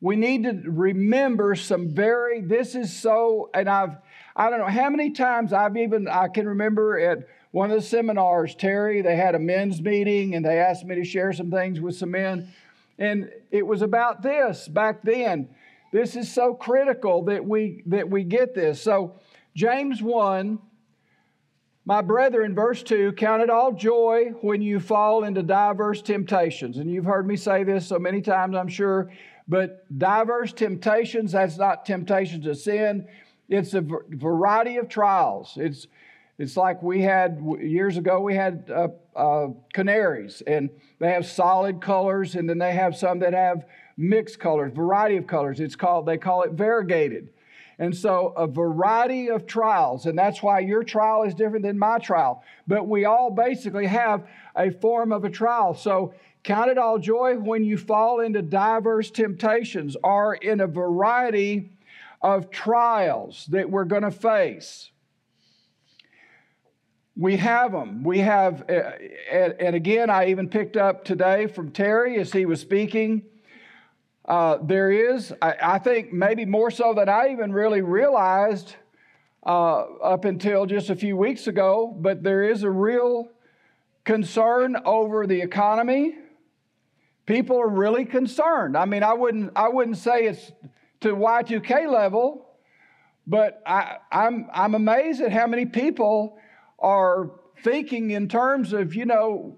we 0.02 0.16
need 0.16 0.44
to 0.44 0.62
remember 0.66 1.56
some 1.56 1.90
very, 1.90 2.42
this 2.42 2.74
is 2.74 2.96
so, 2.96 3.50
and 3.54 3.70
I've, 3.70 3.98
I 4.36 4.50
don't 4.50 4.60
know 4.60 4.66
how 4.66 4.90
many 4.90 5.12
times 5.12 5.52
I've 5.52 5.76
even, 5.76 6.08
I 6.08 6.30
can 6.30 6.48
remember 6.48 6.98
at 6.98 7.28
one 7.52 7.72
of 7.72 7.76
the 7.76 7.86
seminars, 7.86 8.56
Terry, 8.56 9.02
they 9.02 9.16
had 9.16 9.36
a 9.36 9.40
men's 9.40 9.82
meeting 9.82 10.36
and 10.36 10.46
they 10.46 10.60
asked 10.60 10.86
me 10.86 10.96
to 10.96 11.04
share 11.04 11.34
some 11.34 11.52
things 11.52 11.82
with 11.82 11.96
some 11.96 12.12
men. 12.12 12.54
And 12.98 13.30
it 13.52 13.66
was 13.66 13.82
about 13.82 14.22
this 14.22 14.68
back 14.68 15.02
then. 15.02 15.50
This 15.92 16.16
is 16.16 16.32
so 16.32 16.54
critical 16.54 17.24
that 17.24 17.44
we 17.44 17.82
that 17.88 18.10
we 18.10 18.24
get 18.24 18.54
this. 18.54 18.82
So 18.82 19.16
James 19.56 20.02
1, 20.02 20.60
my 21.86 22.02
brethren, 22.02 22.54
verse 22.54 22.84
2, 22.84 23.14
count 23.14 23.42
it 23.42 23.50
all 23.50 23.72
joy 23.72 24.34
when 24.42 24.62
you 24.62 24.80
fall 24.80 25.24
into 25.24 25.42
diverse 25.42 26.02
temptations. 26.02 26.78
And 26.78 26.92
you've 26.92 27.06
heard 27.06 27.28
me 27.28 27.36
say 27.36 27.64
this 27.64 27.88
so 27.88 27.98
many 27.98 28.22
times, 28.22 28.56
I'm 28.56 28.68
sure, 28.68 29.12
but 29.48 29.86
diverse 29.98 30.54
temptations, 30.54 31.32
that's 31.32 31.58
not 31.58 31.86
temptations 31.86 32.46
of 32.46 32.58
sin. 32.58 33.08
It's 33.48 33.74
a 33.74 33.82
variety 33.82 34.78
of 34.78 34.90
trials. 34.90 35.54
It's, 35.56 35.88
it's 36.38 36.56
like 36.56 36.84
we 36.84 37.02
had 37.02 37.42
years 37.60 37.98
ago, 37.98 38.22
we 38.22 38.36
had 38.36 38.70
uh, 38.70 38.90
uh, 39.16 39.48
canaries, 39.74 40.44
and 40.46 40.70
they 41.00 41.12
have 41.12 41.26
solid 41.26 41.82
colors, 41.82 42.36
and 42.36 42.48
then 42.48 42.60
they 42.60 42.74
have 42.74 42.96
some 42.96 43.20
that 43.20 43.34
have 43.34 43.66
mixed 43.98 44.40
colors, 44.40 44.72
variety 44.74 45.18
of 45.18 45.26
colors. 45.26 45.60
It's 45.60 45.76
called, 45.76 46.06
they 46.06 46.18
call 46.18 46.44
it 46.44 46.52
variegated. 46.52 47.30
And 47.80 47.96
so, 47.96 48.34
a 48.36 48.46
variety 48.46 49.30
of 49.30 49.48
trials, 49.48 50.06
and 50.06 50.18
that's 50.18 50.44
why 50.44 50.60
your 50.60 50.84
trial 50.84 51.24
is 51.24 51.34
different 51.34 51.64
than 51.64 51.80
my 51.80 51.98
trial. 51.98 52.44
But 52.68 52.90
we 52.90 53.06
all 53.06 53.32
basically 53.32 53.88
have 53.88 54.28
a 54.54 54.70
form 54.70 55.14
of 55.14 55.24
a 55.24 55.30
trial. 55.30 55.74
So, 55.74 56.14
count 56.44 56.70
it 56.70 56.78
all 56.78 57.00
joy 57.00 57.38
when 57.38 57.64
you 57.64 57.78
fall 57.78 58.20
into 58.20 58.42
diverse 58.42 59.10
temptations 59.10 59.96
or 60.04 60.36
in 60.36 60.60
a 60.60 60.68
variety 60.68 61.72
of 62.22 62.52
trials 62.52 63.46
that 63.50 63.70
we're 63.70 63.86
going 63.86 64.04
to 64.04 64.12
face. 64.12 64.92
We 67.16 67.38
have 67.38 67.72
them. 67.72 68.04
We 68.04 68.20
have, 68.20 68.70
uh, 68.70 68.92
and 69.32 69.76
again, 69.76 70.10
I 70.10 70.28
even 70.28 70.50
picked 70.50 70.76
up 70.76 71.06
today 71.06 71.48
from 71.48 71.72
Terry 71.72 72.20
as 72.20 72.34
he 72.34 72.46
was 72.46 72.60
speaking. 72.60 73.24
Uh, 74.30 74.60
there 74.62 74.92
is, 74.92 75.34
I, 75.42 75.56
I, 75.60 75.80
think, 75.80 76.14
maybe 76.14 76.46
more 76.46 76.70
so 76.70 76.94
than 76.94 77.10
I 77.10 77.30
even 77.32 77.52
really 77.52 77.82
realized 77.82 78.76
uh, 79.44 79.80
up 80.04 80.24
until 80.24 80.68
just 80.68 80.92
a 80.92 80.96
few 80.96 81.18
weeks 81.18 81.48
ago, 81.48 81.98
but 82.00 82.22
there 82.22 82.44
is 82.44 82.62
a 82.62 82.70
real 82.70 83.32
concern 84.04 84.78
over 84.86 85.26
the 85.26 85.42
economy. 85.42 86.16
People 87.26 87.60
are 87.60 87.68
really 87.68 88.06
concerned. 88.06 88.78
I 88.78 88.86
mean, 88.86 89.02
I 89.02 89.14
wouldn't, 89.14 89.52
I 89.56 89.68
wouldn't 89.68 89.98
say 89.98 90.28
it's 90.28 90.52
to 91.02 91.16
Y2K 91.16 91.92
level, 91.92 92.50
but 93.26 93.64
I, 93.66 93.98
I'm, 94.12 94.48
I'm 94.54 94.76
amazed 94.76 95.22
at 95.22 95.32
how 95.32 95.48
many 95.48 95.66
people 95.66 96.38
are 96.78 97.32
thinking 97.64 98.12
in 98.12 98.28
terms 98.28 98.74
of, 98.74 98.94
you 98.94 99.06
know, 99.06 99.58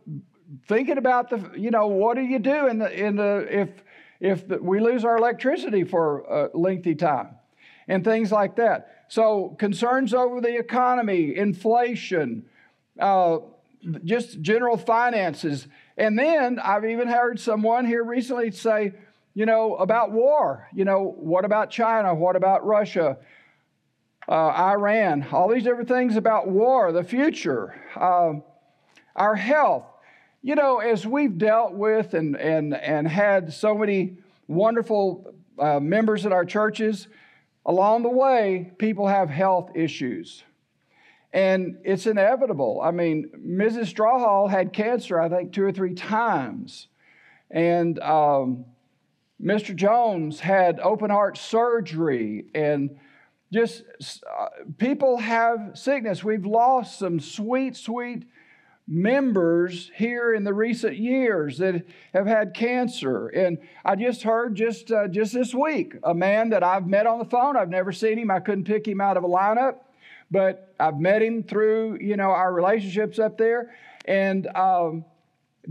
thinking 0.70 0.98
about 0.98 1.30
the, 1.30 1.52
you 1.58 1.72
know, 1.72 1.88
what 1.88 2.16
do 2.16 2.22
you 2.22 2.40
do 2.40 2.68
in 2.68 2.80
the, 2.80 2.90
in 2.90 3.18
the, 3.18 3.48
if, 3.50 3.70
if 4.22 4.48
the, 4.48 4.60
we 4.62 4.80
lose 4.80 5.04
our 5.04 5.18
electricity 5.18 5.84
for 5.84 6.20
a 6.20 6.58
lengthy 6.58 6.96
time 6.96 7.32
and 7.88 8.06
things 8.06 8.32
like 8.32 8.56
that. 8.56 9.06
So 9.10 9.56
concerns 9.60 10.14
over 10.14 10.40
the 10.40 10.58
economy, 10.58 11.36
inflation, 11.36 12.46
uh, 13.00 13.40
just 14.06 14.40
general 14.42 14.78
finances. 14.78 15.68
And 15.98 16.18
then 16.18 16.60
I've 16.60 16.86
even 16.86 17.08
heard 17.08 17.40
someone 17.40 17.86
here 17.86 18.04
recently 18.04 18.52
say, 18.52 18.94
you 19.34 19.46
know, 19.46 19.76
about 19.76 20.12
war. 20.12 20.68
You 20.72 20.86
know, 20.86 21.16
what 21.18 21.44
about 21.44 21.72
China? 21.72 22.14
What 22.14 22.36
about 22.36 22.66
Russia? 22.66 23.18
Uh, 24.30 24.34
Iran? 24.34 25.28
All 25.32 25.50
these 25.50 25.64
different 25.64 25.90
things 25.90 26.16
about 26.16 26.48
war, 26.48 26.92
the 26.92 27.04
future, 27.04 27.76
uh, 27.96 28.34
our 29.16 29.36
health. 29.36 29.86
You 30.44 30.56
know, 30.56 30.80
as 30.80 31.06
we've 31.06 31.38
dealt 31.38 31.74
with 31.74 32.16
and, 32.16 32.36
and, 32.36 32.74
and 32.74 33.08
had 33.08 33.54
so 33.54 33.76
many 33.76 34.18
wonderful 34.48 35.36
uh, 35.60 35.80
members 35.80 36.26
in 36.26 36.34
our 36.34 36.46
churches, 36.46 37.08
along 37.64 38.02
the 38.02 38.10
way, 38.10 38.72
people 38.80 39.08
have 39.08 39.30
health 39.30 39.70
issues. 39.76 40.44
And 41.32 41.78
it's 41.84 42.08
inevitable. 42.08 42.82
I 42.84 42.90
mean, 42.90 43.30
Mrs. 43.38 43.94
Strawhall 43.94 44.50
had 44.50 44.74
cancer, 44.74 45.22
I 45.22 45.30
think, 45.30 45.54
two 45.54 45.64
or 45.64 45.72
three 45.72 45.94
times. 45.94 46.88
And 47.52 48.00
um, 48.00 48.66
Mr. 49.40 49.76
Jones 49.76 50.40
had 50.40 50.80
open 50.80 51.12
heart 51.12 51.38
surgery 51.38 52.46
and 52.56 52.98
just 53.54 53.84
uh, 54.26 54.48
people 54.80 55.18
have 55.18 55.74
sickness. 55.76 56.24
We've 56.24 56.48
lost 56.48 56.98
some 56.98 57.20
sweet, 57.20 57.78
sweet 57.78 58.26
members 58.92 59.90
here 59.96 60.34
in 60.34 60.44
the 60.44 60.54
recent 60.54 60.98
years 60.98 61.58
that 61.60 61.86
have 62.14 62.28
had 62.28 62.54
cancer. 62.54 63.30
And 63.30 63.58
I 63.86 63.96
just 63.96 64.22
heard 64.22 64.54
just 64.54 64.92
uh, 64.92 65.08
just 65.08 65.34
this 65.34 65.56
week 65.56 65.96
a 66.04 66.14
man 66.14 66.50
that 66.50 66.62
I've 66.62 66.86
met 66.86 67.08
on 67.08 67.18
the 67.18 67.26
phone. 67.26 67.56
I've 67.56 67.70
never 67.70 67.94
seen 67.94 68.20
him. 68.20 68.30
I 68.30 68.42
couldn't 68.42 68.66
pick 68.66 68.86
him 68.86 69.00
out 69.00 69.16
of 69.16 69.24
a 69.24 69.30
lineup, 69.30 69.76
but 70.30 70.76
I've 70.78 71.00
met 71.00 71.22
him 71.22 71.42
through 71.42 72.00
you 72.02 72.18
know 72.18 72.32
our 72.32 72.52
relationships 72.52 73.18
up 73.18 73.38
there. 73.38 73.74
And 74.04 74.48
um, 74.58 75.06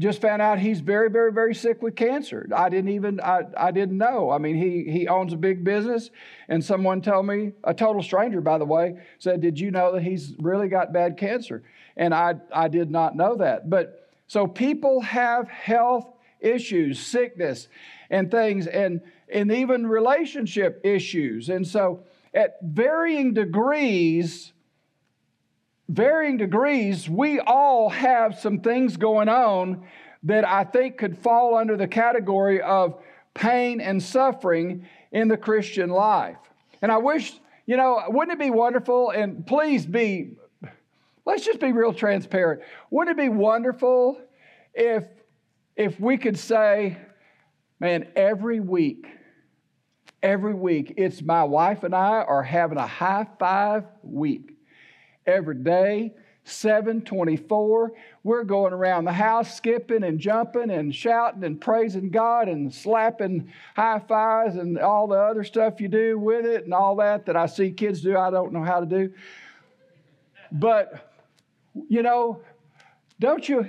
just 0.01 0.21
found 0.21 0.43
out 0.43 0.59
he's 0.59 0.81
very, 0.81 1.11
very, 1.11 1.33
very 1.33 1.55
sick 1.55 1.83
with 1.83 1.95
cancer. 1.95 2.49
I 2.55 2.69
didn't 2.69 2.91
even, 2.91 3.21
I, 3.21 3.43
I 3.57 3.71
didn't 3.71 3.99
know. 3.99 4.31
I 4.31 4.39
mean, 4.39 4.57
he, 4.57 4.91
he 4.91 5.07
owns 5.07 5.33
a 5.33 5.37
big 5.37 5.63
business, 5.63 6.11
and 6.49 6.65
someone 6.65 7.01
told 7.03 7.27
me, 7.27 7.53
a 7.65 7.75
total 7.75 8.03
stranger, 8.03 8.41
by 8.41 8.59
the 8.59 8.65
way, 8.65 8.99
said, 9.19 9.41
Did 9.41 9.61
you 9.61 9.71
know 9.71 9.93
that 9.93 10.03
he's 10.03 10.35
really 10.39 10.69
got 10.69 10.93
bad 10.93 11.17
cancer? 11.17 11.63
And 11.97 12.13
I, 12.15 12.35
I 12.53 12.69
did 12.69 12.91
not 12.91 13.15
know 13.15 13.37
that. 13.37 13.71
But 13.71 14.09
so 14.27 14.47
people 14.47 15.01
have 15.03 15.49
health 15.49 16.07
issues, 16.41 16.99
sickness. 16.99 17.69
and 18.11 18.31
things 18.31 18.67
and, 18.67 19.01
and 19.33 19.53
even 19.53 19.87
relationship 19.87 20.81
issues. 20.85 21.49
And 21.49 21.67
so, 21.67 22.05
at 22.35 22.59
varying 22.63 23.35
degrees, 23.35 24.53
varying 25.91 26.37
degrees, 26.37 27.09
we 27.09 27.41
all 27.41 27.89
have 27.89 28.39
some 28.39 28.61
things 28.61 28.97
going 28.97 29.29
on 29.29 29.85
that 30.23 30.47
I 30.47 30.65
think 30.65 30.99
could 30.99 31.19
fall 31.19 31.57
under 31.57 31.77
the 31.77 31.89
category 31.89 32.63
of 32.63 33.03
pain 33.35 33.81
and 33.81 34.03
suffering 34.03 34.87
in 35.11 35.29
the 35.29 35.37
Christian 35.37 35.91
life. 35.91 36.37
And 36.81 36.93
I 36.93 36.99
wish, 36.99 37.33
you 37.67 37.77
know, 37.77 38.03
wouldn't 38.09 38.41
it 38.41 38.43
be 38.43 38.51
wonderful? 38.51 39.11
And 39.11 39.45
please 39.45 39.85
be, 39.85 40.37
let's 41.27 41.45
just 41.45 41.59
be 41.59 41.73
real 41.73 41.93
transparent. 41.93 42.63
Wouldn't 42.91 43.19
it 43.19 43.23
be 43.23 43.29
wonderful 43.29 44.21
if 44.75 45.05
if 45.77 45.99
we 45.99 46.19
could 46.19 46.39
say, 46.39 46.99
man, 47.79 48.09
every 48.15 48.61
week, 48.61 49.07
every 50.23 50.53
week, 50.53 50.93
it's 50.99 51.23
my 51.23 51.43
wife 51.45 51.85
and 51.85 51.95
I 51.95 52.23
are 52.23 52.43
having 52.43 52.77
a 52.77 52.87
high 52.87 53.27
five 53.39 53.85
week. 54.03 54.60
Every 55.31 55.55
day, 55.55 56.13
724, 56.43 57.93
we're 58.25 58.43
going 58.43 58.73
around 58.73 59.05
the 59.05 59.13
house 59.13 59.57
skipping 59.57 60.03
and 60.03 60.19
jumping 60.19 60.71
and 60.71 60.93
shouting 60.93 61.45
and 61.45 61.61
praising 61.61 62.11
God 62.11 62.49
and 62.49 62.75
slapping 62.75 63.53
high 63.77 64.01
fives 64.01 64.57
and 64.57 64.77
all 64.79 65.07
the 65.07 65.19
other 65.19 65.45
stuff 65.45 65.81
you 65.81 65.87
do 65.87 66.19
with 66.19 66.45
it 66.45 66.65
and 66.65 66.75
all 66.75 66.97
that 66.97 67.27
that 67.27 67.37
I 67.37 67.47
see 67.47 67.71
kids 67.71 68.01
do. 68.01 68.17
I 68.17 68.31
don't 68.31 68.53
know 68.53 68.65
how 68.65 68.81
to 68.81 68.87
do. 68.87 69.13
But, 70.51 71.13
you 71.89 72.03
know, 72.03 72.43
don't 73.21 73.49
you? 73.49 73.69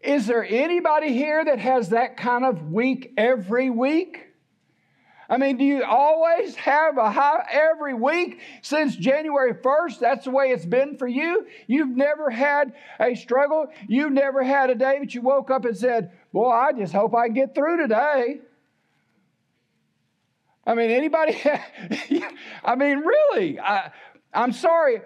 Is 0.00 0.26
there 0.26 0.46
anybody 0.48 1.12
here 1.12 1.44
that 1.44 1.58
has 1.58 1.90
that 1.90 2.16
kind 2.16 2.46
of 2.46 2.72
week 2.72 3.12
every 3.18 3.68
week? 3.68 4.27
I 5.30 5.36
mean, 5.36 5.58
do 5.58 5.64
you 5.64 5.84
always 5.84 6.54
have 6.56 6.96
a 6.96 7.10
high 7.10 7.46
every 7.50 7.92
week 7.92 8.40
since 8.62 8.96
January 8.96 9.52
1st? 9.52 9.98
That's 9.98 10.24
the 10.24 10.30
way 10.30 10.52
it's 10.52 10.64
been 10.64 10.96
for 10.96 11.06
you. 11.06 11.46
You've 11.66 11.94
never 11.94 12.30
had 12.30 12.72
a 12.98 13.14
struggle. 13.14 13.66
You've 13.86 14.12
never 14.12 14.42
had 14.42 14.70
a 14.70 14.74
day 14.74 14.98
that 15.00 15.14
you 15.14 15.20
woke 15.20 15.50
up 15.50 15.66
and 15.66 15.76
said, 15.76 16.12
Boy, 16.32 16.50
I 16.50 16.72
just 16.72 16.94
hope 16.94 17.14
I 17.14 17.28
get 17.28 17.54
through 17.54 17.76
today. 17.76 18.40
I 20.66 20.74
mean, 20.74 20.90
anybody? 20.90 21.38
I 22.64 22.74
mean, 22.74 22.98
really, 22.98 23.60
I, 23.60 23.90
I'm 24.32 24.52
sorry. 24.52 25.00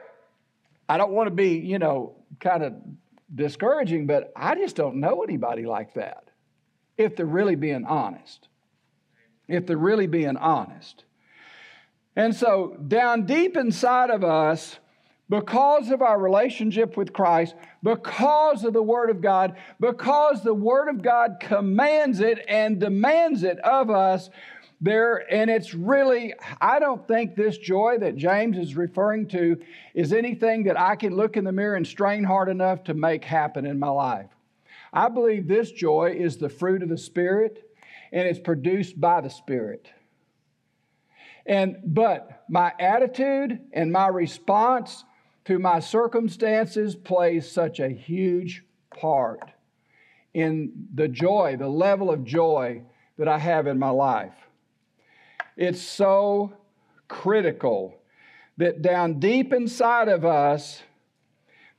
I 0.88 0.98
don't 0.98 1.12
want 1.12 1.28
to 1.28 1.34
be, 1.34 1.58
you 1.58 1.78
know, 1.78 2.16
kind 2.38 2.62
of 2.62 2.74
discouraging, 3.34 4.06
but 4.06 4.32
I 4.36 4.54
just 4.54 4.76
don't 4.76 4.96
know 4.96 5.22
anybody 5.22 5.64
like 5.64 5.94
that 5.94 6.24
if 6.96 7.16
they're 7.16 7.26
really 7.26 7.56
being 7.56 7.84
honest. 7.84 8.48
If 9.48 9.66
they're 9.66 9.76
really 9.76 10.06
being 10.06 10.36
honest. 10.36 11.04
And 12.14 12.34
so, 12.34 12.76
down 12.88 13.26
deep 13.26 13.56
inside 13.56 14.10
of 14.10 14.22
us, 14.22 14.78
because 15.28 15.90
of 15.90 16.02
our 16.02 16.18
relationship 16.18 16.96
with 16.96 17.12
Christ, 17.12 17.54
because 17.82 18.64
of 18.64 18.74
the 18.74 18.82
Word 18.82 19.08
of 19.08 19.22
God, 19.22 19.56
because 19.80 20.42
the 20.42 20.52
Word 20.52 20.88
of 20.88 21.02
God 21.02 21.38
commands 21.40 22.20
it 22.20 22.44
and 22.46 22.78
demands 22.78 23.42
it 23.42 23.58
of 23.60 23.88
us, 23.88 24.28
there 24.82 25.32
and 25.32 25.48
it's 25.48 25.74
really 25.74 26.34
i 26.60 26.80
don't 26.80 27.06
think 27.06 27.36
this 27.36 27.56
joy 27.56 27.96
that 27.98 28.16
james 28.16 28.58
is 28.58 28.76
referring 28.76 29.28
to 29.28 29.56
is 29.94 30.12
anything 30.12 30.64
that 30.64 30.78
i 30.78 30.96
can 30.96 31.14
look 31.14 31.36
in 31.36 31.44
the 31.44 31.52
mirror 31.52 31.76
and 31.76 31.86
strain 31.86 32.24
hard 32.24 32.48
enough 32.48 32.82
to 32.82 32.92
make 32.92 33.24
happen 33.24 33.64
in 33.64 33.78
my 33.78 33.88
life 33.88 34.30
i 34.92 35.08
believe 35.08 35.46
this 35.46 35.70
joy 35.70 36.12
is 36.18 36.36
the 36.36 36.48
fruit 36.48 36.82
of 36.82 36.88
the 36.88 36.98
spirit 36.98 37.71
and 38.12 38.28
it's 38.28 38.38
produced 38.38 39.00
by 39.00 39.20
the 39.20 39.30
spirit. 39.30 39.88
And 41.46 41.76
but 41.84 42.44
my 42.48 42.72
attitude 42.78 43.58
and 43.72 43.90
my 43.90 44.08
response 44.08 45.04
to 45.46 45.58
my 45.58 45.80
circumstances 45.80 46.94
plays 46.94 47.50
such 47.50 47.80
a 47.80 47.88
huge 47.88 48.62
part 48.96 49.50
in 50.34 50.86
the 50.94 51.08
joy 51.08 51.56
the 51.58 51.68
level 51.68 52.10
of 52.10 52.24
joy 52.24 52.82
that 53.18 53.28
i 53.28 53.38
have 53.38 53.66
in 53.66 53.78
my 53.78 53.90
life. 53.90 54.34
It's 55.56 55.82
so 55.82 56.52
critical 57.08 57.98
that 58.56 58.82
down 58.82 59.18
deep 59.18 59.52
inside 59.52 60.08
of 60.08 60.24
us, 60.24 60.82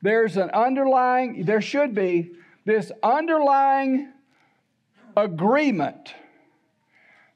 there's 0.01 0.37
an 0.37 0.49
underlying, 0.51 1.45
there 1.45 1.61
should 1.61 1.95
be 1.95 2.33
this 2.65 2.91
underlying 3.01 4.11
agreement 5.15 6.13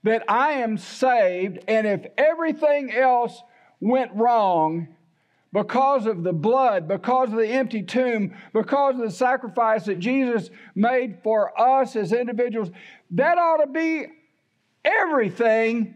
that 0.08 0.24
I 0.30 0.54
am 0.54 0.78
saved, 0.78 1.60
and 1.68 1.86
if 1.86 2.06
everything 2.18 2.94
else 2.94 3.44
went 3.82 4.14
wrong 4.16 4.88
because 5.52 6.06
of 6.06 6.24
the 6.24 6.32
blood, 6.32 6.88
because 6.88 7.30
of 7.30 7.36
the 7.36 7.48
empty 7.48 7.84
tomb, 7.84 8.34
because 8.54 8.96
of 8.96 9.02
the 9.02 9.12
sacrifice 9.12 9.84
that 9.86 10.00
Jesus 10.00 10.50
made 10.76 11.22
for 11.24 11.60
us 11.60 11.98
as 11.98 12.14
individuals, 12.14 12.70
that 13.12 13.38
ought 13.38 13.58
to 13.58 13.68
be 13.68 14.06
everything 14.86 15.96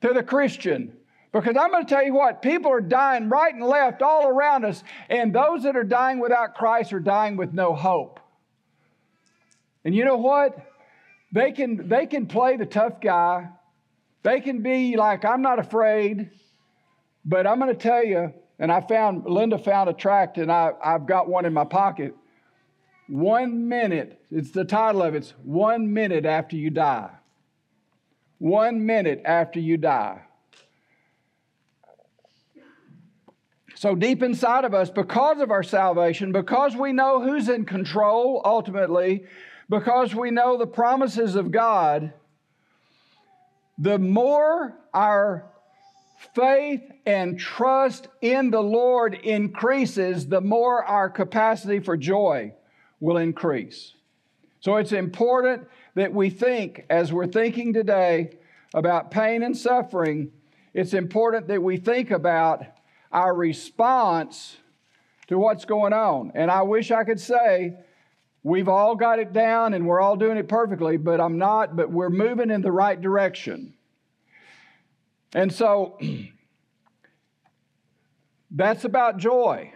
to 0.00 0.14
the 0.14 0.22
Christian. 0.22 0.96
Because 1.30 1.54
I'm 1.58 1.70
going 1.70 1.84
to 1.84 1.88
tell 1.88 2.04
you 2.04 2.14
what, 2.14 2.40
people 2.40 2.72
are 2.72 2.80
dying 2.80 3.28
right 3.28 3.54
and 3.54 3.62
left 3.62 4.00
all 4.00 4.26
around 4.26 4.64
us, 4.64 4.82
and 5.10 5.34
those 5.34 5.64
that 5.64 5.76
are 5.76 5.84
dying 5.84 6.18
without 6.18 6.54
Christ 6.54 6.94
are 6.94 6.98
dying 6.98 7.36
with 7.36 7.52
no 7.52 7.74
hope. 7.74 8.20
And 9.84 9.94
you 9.94 10.06
know 10.06 10.16
what? 10.16 10.69
They 11.32 11.52
can, 11.52 11.88
they 11.88 12.06
can 12.06 12.26
play 12.26 12.56
the 12.56 12.66
tough 12.66 13.00
guy. 13.00 13.48
They 14.22 14.40
can 14.40 14.62
be 14.62 14.96
like, 14.96 15.24
I'm 15.24 15.42
not 15.42 15.58
afraid. 15.58 16.30
But 17.24 17.46
I'm 17.46 17.58
going 17.58 17.74
to 17.74 17.80
tell 17.80 18.04
you, 18.04 18.32
and 18.58 18.72
I 18.72 18.80
found, 18.80 19.26
Linda 19.26 19.58
found 19.58 19.88
a 19.88 19.92
tract, 19.92 20.38
and 20.38 20.50
I, 20.50 20.72
I've 20.82 21.06
got 21.06 21.28
one 21.28 21.44
in 21.44 21.52
my 21.52 21.64
pocket. 21.64 22.14
One 23.08 23.68
minute, 23.68 24.20
it's 24.30 24.50
the 24.50 24.64
title 24.64 25.02
of 25.02 25.14
it, 25.14 25.18
it's 25.18 25.30
One 25.44 25.92
Minute 25.92 26.26
After 26.26 26.56
You 26.56 26.70
Die 26.70 27.10
one 28.40 28.86
minute 28.86 29.20
after 29.24 29.60
you 29.60 29.76
die. 29.76 30.22
So, 33.74 33.94
deep 33.94 34.22
inside 34.22 34.64
of 34.64 34.74
us, 34.74 34.90
because 34.90 35.40
of 35.40 35.50
our 35.50 35.62
salvation, 35.62 36.32
because 36.32 36.74
we 36.74 36.92
know 36.92 37.22
who's 37.22 37.48
in 37.48 37.64
control 37.64 38.42
ultimately, 38.44 39.24
because 39.70 40.16
we 40.16 40.32
know 40.32 40.58
the 40.58 40.66
promises 40.66 41.36
of 41.36 41.52
God, 41.52 42.12
the 43.78 44.00
more 44.00 44.76
our 44.92 45.46
faith 46.34 46.82
and 47.06 47.38
trust 47.38 48.08
in 48.20 48.50
the 48.50 48.60
Lord 48.62 49.14
increases, 49.14 50.26
the 50.26 50.40
more 50.40 50.84
our 50.84 51.08
capacity 51.08 51.78
for 51.78 51.96
joy 51.96 52.52
will 52.98 53.16
increase. 53.16 53.94
So, 54.58 54.76
it's 54.76 54.92
important 54.92 55.66
that 55.94 56.12
we 56.12 56.28
think, 56.28 56.84
as 56.90 57.12
we're 57.12 57.28
thinking 57.28 57.72
today 57.72 58.38
about 58.74 59.10
pain 59.10 59.42
and 59.42 59.56
suffering, 59.56 60.32
it's 60.74 60.92
important 60.92 61.46
that 61.48 61.62
we 61.62 61.76
think 61.78 62.10
about 62.10 62.64
our 63.12 63.34
response 63.34 64.58
to 65.28 65.38
what's 65.38 65.64
going 65.64 65.92
on. 65.92 66.32
And 66.34 66.50
I 66.50 66.62
wish 66.62 66.90
I 66.90 67.04
could 67.04 67.20
say, 67.20 67.76
we've 68.42 68.68
all 68.68 68.94
got 68.94 69.18
it 69.18 69.32
down 69.32 69.74
and 69.74 69.86
we're 69.86 70.00
all 70.00 70.16
doing 70.16 70.36
it 70.36 70.48
perfectly, 70.48 70.96
but 70.96 71.20
I'm 71.20 71.38
not, 71.38 71.76
but 71.76 71.90
we're 71.90 72.10
moving 72.10 72.50
in 72.50 72.62
the 72.62 72.72
right 72.72 73.00
direction. 73.00 73.74
And 75.34 75.52
so 75.52 75.98
that's 78.50 78.84
about 78.84 79.18
joy. 79.18 79.72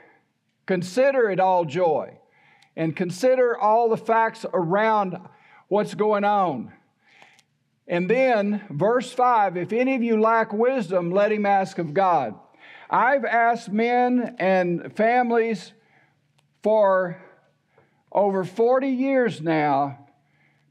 Consider 0.67 1.31
it 1.31 1.41
all 1.41 1.65
joy 1.65 2.19
and 2.77 2.97
consider 2.97 3.57
all 3.57 3.89
the 3.89 3.97
facts 3.97 4.45
around 4.53 5.19
what's 5.69 5.95
going 5.95 6.25
on. 6.25 6.73
And 7.87 8.09
then, 8.09 8.63
verse 8.71 9.13
5 9.13 9.59
if 9.59 9.73
any 9.73 9.95
of 9.95 10.03
you 10.03 10.19
lack 10.19 10.53
wisdom, 10.53 11.11
let 11.11 11.31
him 11.31 11.45
ask 11.45 11.79
of 11.79 11.93
God. 11.93 12.35
I've 12.89 13.25
asked 13.25 13.71
men 13.71 14.37
and 14.39 14.95
families 14.97 15.73
for 16.63 17.23
over 18.15 18.45
40 18.45 18.89
years 18.89 19.41
now 19.41 19.99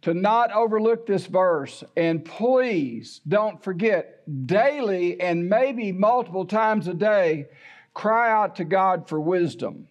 to 0.03 0.13
not 0.13 0.51
overlook 0.51 1.05
this 1.05 1.25
verse. 1.25 1.83
And 1.95 2.23
please 2.23 3.21
don't 3.27 3.63
forget, 3.63 4.21
daily 4.45 5.19
and 5.19 5.49
maybe 5.49 5.91
multiple 5.91 6.45
times 6.45 6.87
a 6.87 6.93
day, 6.93 7.47
cry 7.93 8.31
out 8.31 8.57
to 8.57 8.63
God 8.63 9.07
for 9.07 9.19
wisdom. 9.19 9.87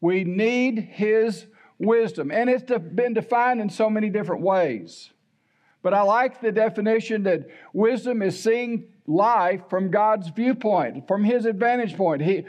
We 0.00 0.24
need 0.24 0.78
His 0.78 1.46
wisdom. 1.78 2.30
And 2.30 2.48
it's 2.48 2.64
been 2.94 3.14
defined 3.14 3.60
in 3.60 3.70
so 3.70 3.90
many 3.90 4.10
different 4.10 4.42
ways. 4.42 5.10
But 5.82 5.94
I 5.94 6.02
like 6.02 6.40
the 6.40 6.52
definition 6.52 7.22
that 7.24 7.48
wisdom 7.72 8.22
is 8.22 8.40
seeing 8.40 8.88
life 9.06 9.62
from 9.68 9.90
God's 9.90 10.28
viewpoint, 10.28 11.08
from 11.08 11.24
His 11.24 11.46
advantage 11.46 11.96
point. 11.96 12.22
He 12.22 12.44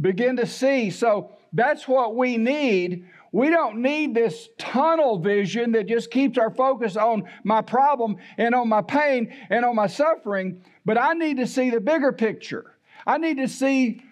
begin 0.00 0.36
to 0.36 0.46
see. 0.46 0.90
So 0.90 1.32
that's 1.52 1.88
what 1.88 2.14
we 2.14 2.36
need 2.36 3.06
We 3.32 3.50
don't 3.50 3.82
need 3.82 4.14
this 4.14 4.48
tunnel 4.58 5.18
vision 5.18 5.72
that 5.72 5.86
just 5.86 6.10
keeps 6.10 6.38
our 6.38 6.50
focus 6.50 6.96
on 6.96 7.24
my 7.44 7.60
problem 7.60 8.16
and 8.38 8.54
on 8.54 8.68
my 8.68 8.82
pain 8.82 9.34
and 9.50 9.64
on 9.64 9.76
my 9.76 9.86
suffering, 9.86 10.62
but 10.84 10.96
I 10.96 11.12
need 11.12 11.36
to 11.36 11.46
see 11.46 11.70
the 11.70 11.80
bigger 11.80 12.12
picture. 12.12 12.76
I 13.06 13.18
need 13.18 13.36
to 13.36 13.48
see 13.48 14.02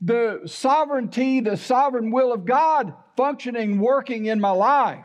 the 0.00 0.42
sovereignty, 0.44 1.40
the 1.40 1.56
sovereign 1.56 2.10
will 2.10 2.32
of 2.32 2.44
God 2.44 2.92
functioning, 3.16 3.78
working 3.78 4.26
in 4.26 4.40
my 4.40 4.50
life. 4.50 5.04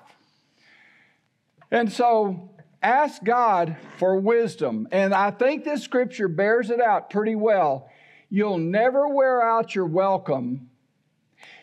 And 1.71 1.91
so 1.91 2.49
ask 2.83 3.23
God 3.23 3.77
for 3.97 4.19
wisdom. 4.19 4.89
And 4.91 5.13
I 5.13 5.31
think 5.31 5.63
this 5.63 5.81
scripture 5.81 6.27
bears 6.27 6.69
it 6.69 6.81
out 6.81 7.09
pretty 7.09 7.35
well. 7.35 7.89
You'll 8.29 8.57
never 8.57 9.07
wear 9.07 9.41
out 9.41 9.75
your 9.75 9.85
welcome 9.85 10.70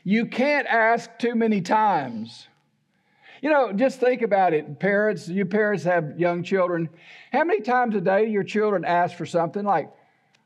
you 0.04 0.26
can't 0.26 0.66
ask 0.66 1.11
too 1.18 1.34
many 1.34 1.61
times. 1.61 2.48
You 3.42 3.50
know, 3.50 3.72
just 3.72 4.00
think 4.00 4.22
about 4.22 4.52
it, 4.52 4.80
parents. 4.80 5.28
You 5.28 5.44
parents 5.44 5.84
have 5.84 6.18
young 6.18 6.42
children. 6.42 6.88
How 7.32 7.44
many 7.44 7.61
times 7.61 7.94
a 7.94 8.00
day 8.00 8.26
your 8.26 8.42
children 8.42 8.84
ask 8.84 9.16
for 9.16 9.26
something 9.26 9.64
like, 9.64 9.90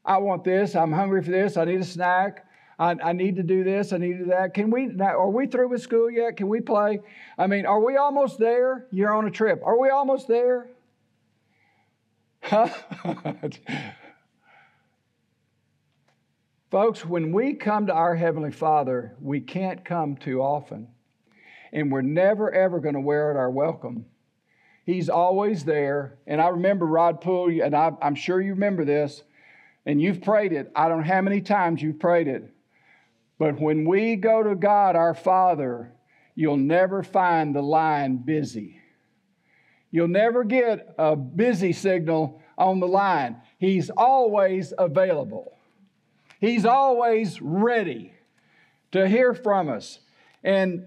I 0.05 0.19
want 0.19 0.45
this, 0.45 0.75
I'm 0.75 0.93
hungry 0.93 1.23
for 1.23 1.31
this, 1.31 1.57
I 1.57 1.65
need 1.65 1.81
a 1.81 1.85
snack, 1.85 2.45
I, 2.79 2.97
I 3.03 3.13
need 3.13 3.37
to 3.37 3.45
do 3.45 3.63
this, 3.63 3.93
I 3.93 3.99
need 3.99 4.15
to 4.15 4.25
do 4.25 4.25
that. 4.27 4.53
Can 4.53 4.71
we, 4.71 4.87
now, 4.87 5.17
are 5.17 5.31
we 5.31 5.47
through 5.47 5.69
with 5.69 5.81
school 5.81 6.11
yet? 6.11 6.37
Can 6.37 6.49
we 6.49 6.61
play? 6.61 7.01
I 7.39 7.47
mean, 7.47 7.67
are 7.67 7.81
we 7.81 7.97
almost 7.97 8.39
there? 8.39 8.87
You're 8.91 9.15
on 9.15 9.27
a 9.27 9.31
trip. 9.31 9.63
Are 9.65 9.79
we 9.79 9.91
almost 9.91 10.27
there? 10.27 10.67
Folks, 16.73 17.05
when 17.05 17.33
we 17.33 17.53
come 17.53 17.89
to 17.89 17.93
our 17.93 18.17
Heavenly 18.17 18.51
Father, 18.51 19.15
we 19.21 19.43
can't 19.43 19.85
come 19.85 20.17
too 20.17 20.41
often. 20.41 20.89
And 21.71 21.93
we're 21.93 22.01
never, 22.01 22.51
ever 22.51 22.81
going 22.81 22.95
to 22.95 23.01
wear 23.03 23.31
out 23.31 23.37
our 23.37 23.51
welcome. 23.51 24.07
He's 24.87 25.11
always 25.11 25.67
there. 25.67 26.17
And 26.27 26.41
I 26.41 26.49
remember 26.49 26.87
Rod 26.87 27.21
Poole, 27.21 27.61
and 27.63 27.77
I, 27.77 27.93
am 28.01 28.15
sure 28.15 28.41
you 28.41 28.53
remember 28.55 28.87
this, 28.87 29.23
and 29.85 30.01
you've 30.01 30.23
prayed 30.23 30.55
it. 30.55 30.73
I 30.75 30.89
don't 30.89 31.01
know 31.01 31.13
how 31.15 31.21
many 31.21 31.43
times 31.43 31.83
you've 31.83 32.01
prayed 32.01 32.27
it. 32.27 32.51
But 33.39 33.61
when 33.61 33.85
we 33.87 34.17
go 34.17 34.43
to 34.43 34.55
God, 34.55 34.97
our 34.97 35.13
Father, 35.13 35.93
you'll 36.35 36.57
never 36.57 37.03
find 37.03 37.55
the 37.55 37.61
line 37.61 38.17
busy. 38.17 38.81
You'll 39.91 40.09
never 40.09 40.43
get 40.43 40.95
a 40.97 41.17
busy 41.17 41.75
signal 41.75 42.41
on 42.57 42.81
the 42.81 42.89
line. 42.89 43.43
He's 43.59 43.91
always 43.91 44.73
available. 44.79 45.59
He's 46.43 46.67
always 46.67 47.41
ready 47.41 48.13
to 48.91 49.09
hear 49.09 49.33
from 49.33 49.69
us. 49.69 50.01
And 50.43 50.87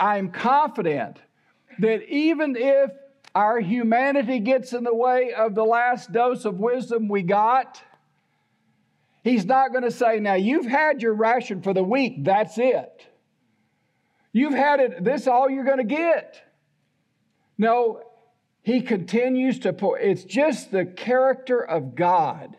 I'm 0.00 0.32
confident 0.32 1.18
that 1.78 2.02
even 2.12 2.56
if 2.56 2.90
our 3.32 3.60
humanity 3.60 4.40
gets 4.40 4.72
in 4.72 4.82
the 4.82 4.92
way 4.92 5.32
of 5.32 5.54
the 5.54 5.64
last 5.64 6.10
dose 6.10 6.44
of 6.44 6.58
wisdom 6.58 7.08
we 7.08 7.22
got, 7.22 7.80
He's 9.22 9.44
not 9.44 9.70
going 9.70 9.84
to 9.84 9.92
say, 9.92 10.18
Now 10.18 10.34
you've 10.34 10.66
had 10.66 11.00
your 11.00 11.14
ration 11.14 11.62
for 11.62 11.72
the 11.72 11.84
week, 11.84 12.24
that's 12.24 12.58
it. 12.58 13.06
You've 14.32 14.54
had 14.54 14.80
it, 14.80 15.04
this 15.04 15.22
is 15.22 15.28
all 15.28 15.48
you're 15.48 15.64
going 15.64 15.78
to 15.78 15.84
get. 15.84 16.42
No, 17.56 18.02
He 18.62 18.80
continues 18.80 19.60
to 19.60 19.72
pour. 19.72 19.96
It's 19.96 20.24
just 20.24 20.72
the 20.72 20.86
character 20.86 21.64
of 21.64 21.94
God 21.94 22.56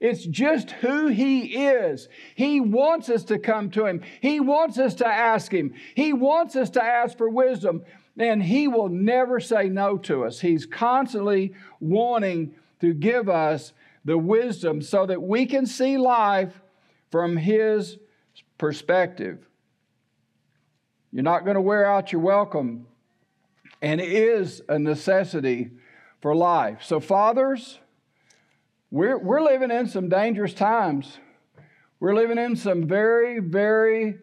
it's 0.00 0.24
just 0.24 0.70
who 0.70 1.08
He 1.08 1.66
is. 1.66 2.08
He 2.34 2.60
wants 2.60 3.08
us 3.08 3.24
to 3.24 3.38
come 3.38 3.70
to 3.70 3.86
Him. 3.86 4.02
He 4.20 4.38
wants 4.38 4.78
us 4.78 4.94
to 4.96 5.06
ask 5.06 5.52
Him. 5.52 5.74
He 5.94 6.12
wants 6.12 6.54
us 6.54 6.70
to 6.70 6.82
ask 6.82 7.18
for 7.18 7.28
wisdom, 7.28 7.82
and 8.16 8.42
He 8.42 8.68
will 8.68 8.88
never 8.88 9.40
say 9.40 9.68
no 9.68 9.98
to 9.98 10.24
us. 10.24 10.40
He's 10.40 10.66
constantly 10.66 11.54
wanting 11.80 12.54
to 12.80 12.94
give 12.94 13.28
us 13.28 13.72
the 14.04 14.18
wisdom 14.18 14.82
so 14.82 15.04
that 15.06 15.20
we 15.20 15.46
can 15.46 15.66
see 15.66 15.98
life 15.98 16.60
from 17.10 17.36
His 17.36 17.98
perspective. 18.56 19.48
You're 21.12 21.24
not 21.24 21.44
going 21.44 21.56
to 21.56 21.60
wear 21.60 21.86
out 21.86 22.12
your 22.12 22.20
welcome, 22.20 22.86
and 23.82 24.00
it 24.00 24.12
is 24.12 24.62
a 24.68 24.78
necessity 24.78 25.70
for 26.20 26.36
life. 26.36 26.82
So, 26.82 27.00
fathers, 27.00 27.80
we're, 28.90 29.18
we're 29.18 29.42
living 29.42 29.70
in 29.70 29.86
some 29.86 30.08
dangerous 30.08 30.54
times. 30.54 31.18
We're 32.00 32.14
living 32.14 32.38
in 32.38 32.56
some 32.56 32.86
very, 32.86 33.40
very, 33.40 34.16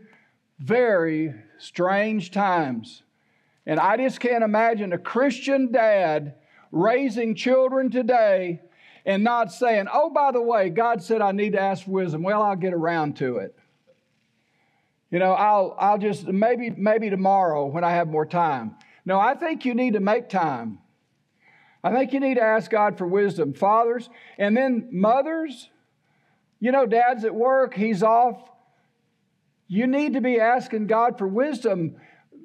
very 0.59 1.33
strange 1.57 2.31
times. 2.31 3.03
And 3.65 3.79
I 3.79 3.97
just 3.97 4.19
can't 4.19 4.43
imagine 4.43 4.93
a 4.93 4.97
Christian 4.97 5.71
dad 5.71 6.35
raising 6.71 7.35
children 7.35 7.89
today 7.89 8.61
and 9.05 9.23
not 9.23 9.51
saying, 9.51 9.87
oh, 9.91 10.09
by 10.09 10.31
the 10.31 10.41
way, 10.41 10.69
God 10.69 11.03
said 11.03 11.21
I 11.21 11.31
need 11.31 11.53
to 11.53 11.61
ask 11.61 11.85
for 11.85 11.91
wisdom. 11.91 12.23
Well, 12.23 12.41
I'll 12.41 12.55
get 12.55 12.73
around 12.73 13.17
to 13.17 13.37
it. 13.37 13.55
You 15.11 15.19
know, 15.19 15.33
I'll, 15.33 15.75
I'll 15.79 15.97
just, 15.97 16.27
maybe, 16.27 16.71
maybe 16.71 17.09
tomorrow 17.09 17.65
when 17.67 17.83
I 17.83 17.91
have 17.91 18.07
more 18.07 18.25
time. 18.25 18.75
No, 19.05 19.19
I 19.19 19.35
think 19.35 19.63
you 19.63 19.75
need 19.75 19.93
to 19.93 19.99
make 19.99 20.29
time. 20.29 20.79
I 21.85 21.91
think 21.91 22.13
you 22.13 22.19
need 22.19 22.35
to 22.35 22.41
ask 22.41 22.71
God 22.71 22.97
for 22.97 23.05
wisdom. 23.05 23.53
Fathers, 23.53 24.09
and 24.39 24.57
then 24.57 24.89
mothers, 24.91 25.69
you 26.59 26.71
know, 26.71 26.87
dad's 26.87 27.23
at 27.25 27.35
work, 27.35 27.75
he's 27.75 28.01
off. 28.01 28.49
You 29.67 29.85
need 29.85 30.13
to 30.13 30.21
be 30.21 30.39
asking 30.39 30.87
God 30.87 31.19
for 31.19 31.27
wisdom. 31.27 31.97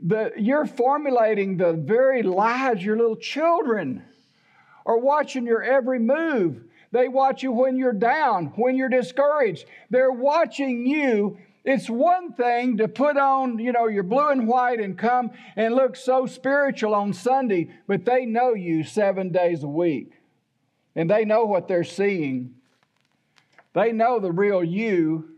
The, 0.02 0.32
you're 0.36 0.66
formulating 0.66 1.56
the 1.56 1.72
very 1.72 2.22
lives 2.22 2.84
your 2.84 2.98
little 2.98 3.16
children 3.16 4.04
are 4.84 4.98
watching 4.98 5.46
your 5.46 5.62
every 5.62 6.00
move. 6.00 6.62
They 6.92 7.08
watch 7.08 7.42
you 7.42 7.50
when 7.50 7.78
you're 7.78 7.94
down, 7.94 8.52
when 8.56 8.76
you're 8.76 8.90
discouraged. 8.90 9.64
They're 9.88 10.12
watching 10.12 10.86
you 10.86 11.38
it's 11.64 11.90
one 11.90 12.32
thing 12.32 12.78
to 12.78 12.88
put 12.88 13.16
on, 13.16 13.58
you 13.58 13.72
know, 13.72 13.86
your 13.86 14.02
blue 14.02 14.30
and 14.30 14.48
white 14.48 14.80
and 14.80 14.96
come 14.96 15.30
and 15.56 15.74
look 15.74 15.94
so 15.94 16.26
spiritual 16.26 16.94
on 16.94 17.12
Sunday, 17.12 17.70
but 17.86 18.04
they 18.04 18.24
know 18.24 18.54
you 18.54 18.82
seven 18.82 19.30
days 19.30 19.62
a 19.62 19.68
week. 19.68 20.12
And 20.96 21.10
they 21.10 21.24
know 21.24 21.44
what 21.44 21.68
they're 21.68 21.84
seeing. 21.84 22.54
They 23.74 23.92
know 23.92 24.18
the 24.18 24.32
real 24.32 24.64
you, 24.64 25.36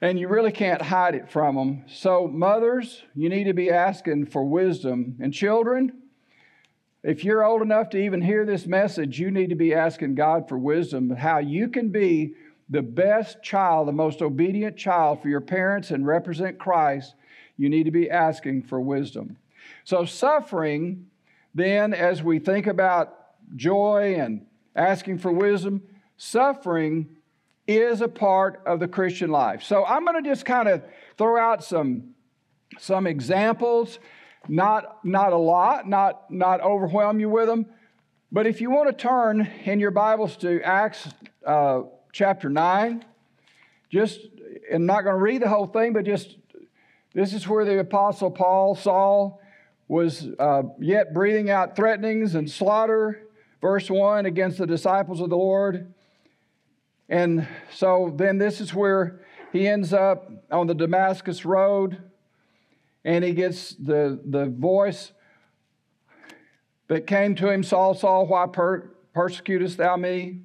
and 0.00 0.18
you 0.18 0.28
really 0.28 0.52
can't 0.52 0.82
hide 0.82 1.14
it 1.14 1.30
from 1.30 1.54
them. 1.54 1.84
So, 1.86 2.26
mothers, 2.26 3.02
you 3.14 3.28
need 3.28 3.44
to 3.44 3.54
be 3.54 3.70
asking 3.70 4.26
for 4.26 4.42
wisdom. 4.42 5.16
And 5.20 5.32
children, 5.32 6.02
if 7.02 7.24
you're 7.24 7.44
old 7.44 7.62
enough 7.62 7.90
to 7.90 7.98
even 7.98 8.20
hear 8.20 8.44
this 8.44 8.66
message, 8.66 9.20
you 9.20 9.30
need 9.30 9.50
to 9.50 9.54
be 9.54 9.72
asking 9.72 10.16
God 10.16 10.48
for 10.48 10.58
wisdom, 10.58 11.10
how 11.10 11.38
you 11.38 11.68
can 11.68 11.90
be 11.90 12.34
the 12.68 12.82
best 12.82 13.42
child, 13.42 13.88
the 13.88 13.92
most 13.92 14.22
obedient 14.22 14.76
child 14.76 15.22
for 15.22 15.28
your 15.28 15.40
parents 15.40 15.90
and 15.90 16.06
represent 16.06 16.58
Christ, 16.58 17.14
you 17.56 17.68
need 17.68 17.84
to 17.84 17.90
be 17.90 18.10
asking 18.10 18.62
for 18.62 18.80
wisdom. 18.80 19.36
So, 19.84 20.04
suffering, 20.04 21.06
then, 21.54 21.94
as 21.94 22.22
we 22.22 22.38
think 22.38 22.66
about 22.66 23.14
joy 23.54 24.16
and 24.18 24.46
asking 24.74 25.18
for 25.18 25.32
wisdom, 25.32 25.82
suffering 26.16 27.08
is 27.66 28.00
a 28.00 28.08
part 28.08 28.62
of 28.66 28.80
the 28.80 28.88
Christian 28.88 29.30
life. 29.30 29.62
So, 29.62 29.84
I'm 29.84 30.04
going 30.04 30.22
to 30.22 30.28
just 30.28 30.44
kind 30.44 30.68
of 30.68 30.82
throw 31.16 31.40
out 31.40 31.64
some, 31.64 32.14
some 32.78 33.06
examples, 33.06 33.98
not, 34.48 35.04
not 35.04 35.32
a 35.32 35.38
lot, 35.38 35.88
not, 35.88 36.30
not 36.30 36.60
overwhelm 36.60 37.20
you 37.20 37.28
with 37.28 37.46
them. 37.46 37.66
But 38.32 38.46
if 38.46 38.60
you 38.60 38.70
want 38.70 38.88
to 38.88 38.92
turn 38.92 39.48
in 39.64 39.78
your 39.78 39.92
Bibles 39.92 40.36
to 40.38 40.60
Acts 40.62 41.08
uh, 41.46 41.82
chapter 42.16 42.48
9. 42.48 43.04
Just, 43.90 44.20
I'm 44.72 44.86
not 44.86 45.02
going 45.04 45.16
to 45.16 45.20
read 45.20 45.42
the 45.42 45.50
whole 45.50 45.66
thing, 45.66 45.92
but 45.92 46.06
just 46.06 46.36
this 47.12 47.34
is 47.34 47.46
where 47.46 47.66
the 47.66 47.78
Apostle 47.78 48.30
Paul, 48.30 48.74
Saul, 48.74 49.42
was 49.86 50.26
uh, 50.38 50.62
yet 50.80 51.12
breathing 51.12 51.50
out 51.50 51.76
threatenings 51.76 52.34
and 52.34 52.50
slaughter, 52.50 53.28
verse 53.60 53.90
1, 53.90 54.24
against 54.24 54.56
the 54.56 54.66
disciples 54.66 55.20
of 55.20 55.28
the 55.28 55.36
Lord. 55.36 55.92
And 57.10 57.46
so 57.70 58.14
then 58.16 58.38
this 58.38 58.62
is 58.62 58.72
where 58.72 59.20
he 59.52 59.68
ends 59.68 59.92
up 59.92 60.30
on 60.50 60.66
the 60.66 60.74
Damascus 60.74 61.44
Road 61.44 62.02
and 63.04 63.24
he 63.24 63.32
gets 63.32 63.74
the, 63.74 64.18
the 64.24 64.46
voice 64.46 65.12
that 66.88 67.06
came 67.06 67.34
to 67.36 67.50
him 67.50 67.62
Saul, 67.62 67.92
Saul, 67.94 68.26
why 68.26 68.46
per- 68.46 68.90
persecutest 69.12 69.76
thou 69.76 69.96
me? 69.96 70.40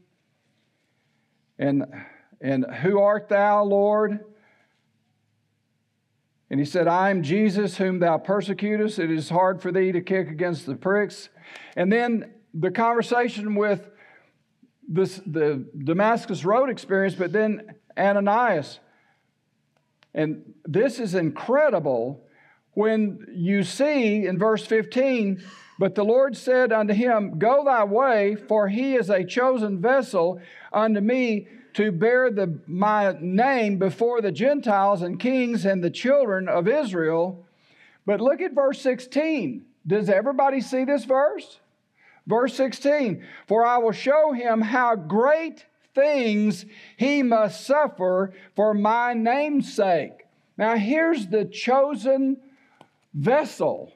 And, 1.62 1.86
and 2.42 2.66
who 2.66 3.00
art 3.00 3.30
thou, 3.30 3.64
Lord? 3.64 4.20
And 6.50 6.60
he 6.60 6.66
said, 6.66 6.88
I 6.88 7.12
am 7.12 7.22
Jesus 7.22 7.78
whom 7.78 8.00
thou 8.00 8.18
persecutest. 8.18 8.98
It 8.98 9.12
is 9.12 9.30
hard 9.30 9.62
for 9.62 9.72
thee 9.72 9.92
to 9.92 10.02
kick 10.02 10.28
against 10.28 10.66
the 10.66 10.76
pricks. 10.76 11.30
And 11.76 11.92
then 11.92 12.34
the 12.56 12.72
conversation 12.72 13.54
with 13.54 13.88
this, 14.90 15.22
the 15.28 15.64
Damascus 15.78 16.44
Road 16.44 16.72
experience, 16.72 17.14
but 17.14 17.32
then 17.32 17.76
Ananias. 17.96 18.80
And 20.16 20.56
this 20.66 21.00
is 21.00 21.14
incredible 21.14 22.26
when 22.74 23.28
you 23.32 23.62
see 23.62 24.26
in 24.26 24.40
verse 24.40 24.66
15, 24.66 25.44
but 25.82 25.96
the 25.96 26.06
Lord 26.06 26.38
said 26.38 26.72
unto 26.72 26.94
him, 26.94 27.40
Go 27.40 27.64
thy 27.66 27.84
way, 27.86 28.36
for 28.36 28.68
he 28.68 28.94
is 28.94 29.10
a 29.10 29.26
chosen 29.26 29.82
vessel 29.82 30.40
unto 30.72 31.02
me 31.02 31.48
to 31.74 31.92
bear 31.92 32.30
the, 32.30 32.60
my 32.68 33.16
name 33.20 33.80
before 33.80 34.22
the 34.22 34.32
Gentiles 34.32 35.02
and 35.02 35.20
kings 35.20 35.66
and 35.66 35.84
the 35.84 35.90
children 35.90 36.48
of 36.48 36.68
Israel. 36.68 37.48
But 38.06 38.22
look 38.22 38.42
at 38.42 38.54
verse 38.54 38.80
16. 38.80 39.66
Does 39.88 40.08
everybody 40.08 40.62
see 40.62 40.86
this 40.86 41.04
verse? 41.06 41.60
Verse 42.28 42.54
16 42.54 43.26
For 43.48 43.66
I 43.66 43.80
will 43.80 43.92
show 43.92 44.34
him 44.34 44.62
how 44.62 44.96
great 44.96 45.66
things 45.96 46.64
he 46.96 47.24
must 47.24 47.66
suffer 47.66 48.36
for 48.56 48.76
my 48.76 49.16
name's 49.16 49.74
sake. 49.74 50.28
Now, 50.60 50.76
here's 50.76 51.26
the 51.26 51.46
chosen 51.46 52.38
vessel. 53.16 53.94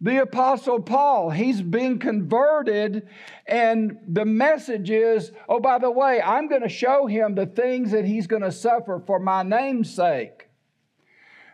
The 0.00 0.20
Apostle 0.22 0.80
Paul, 0.80 1.30
he's 1.30 1.62
being 1.62 1.98
converted, 1.98 3.08
and 3.46 3.98
the 4.06 4.26
message 4.26 4.90
is 4.90 5.32
oh, 5.48 5.58
by 5.58 5.78
the 5.78 5.90
way, 5.90 6.20
I'm 6.20 6.48
going 6.48 6.62
to 6.62 6.68
show 6.68 7.06
him 7.06 7.34
the 7.34 7.46
things 7.46 7.92
that 7.92 8.04
he's 8.04 8.26
going 8.26 8.42
to 8.42 8.52
suffer 8.52 9.02
for 9.06 9.18
my 9.18 9.42
name's 9.42 9.94
sake. 9.94 10.48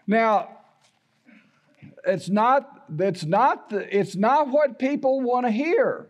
Now, 0.09 0.49
it's 2.05 2.29
not, 2.29 2.85
it's 2.99 3.25
not, 3.25 3.71
the, 3.71 3.97
it's 3.97 4.17
not 4.17 4.49
what 4.49 4.79
people 4.79 5.21
want 5.21 5.47
to 5.47 5.53
hear. 5.53 6.09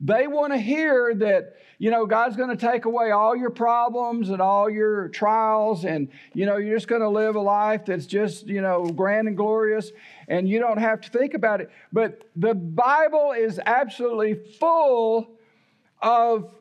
They 0.00 0.26
want 0.26 0.52
to 0.52 0.58
hear 0.58 1.14
that, 1.16 1.56
you 1.78 1.90
know, 1.90 2.06
God's 2.06 2.36
going 2.36 2.56
to 2.56 2.56
take 2.56 2.84
away 2.84 3.10
all 3.10 3.34
your 3.34 3.50
problems 3.50 4.30
and 4.30 4.40
all 4.40 4.70
your 4.70 5.08
trials, 5.08 5.84
and, 5.84 6.08
you 6.34 6.46
know, 6.46 6.56
you're 6.56 6.76
just 6.76 6.88
going 6.88 7.00
to 7.00 7.08
live 7.08 7.34
a 7.34 7.40
life 7.40 7.86
that's 7.86 8.06
just, 8.06 8.46
you 8.46 8.60
know, 8.60 8.84
grand 8.84 9.26
and 9.26 9.36
glorious, 9.36 9.90
and 10.28 10.48
you 10.48 10.58
don't 10.58 10.78
have 10.78 11.00
to 11.02 11.10
think 11.10 11.34
about 11.34 11.60
it. 11.60 11.70
But 11.92 12.24
the 12.36 12.54
Bible 12.54 13.32
is 13.32 13.60
absolutely 13.64 14.34
full 14.34 15.36
of 16.00 16.52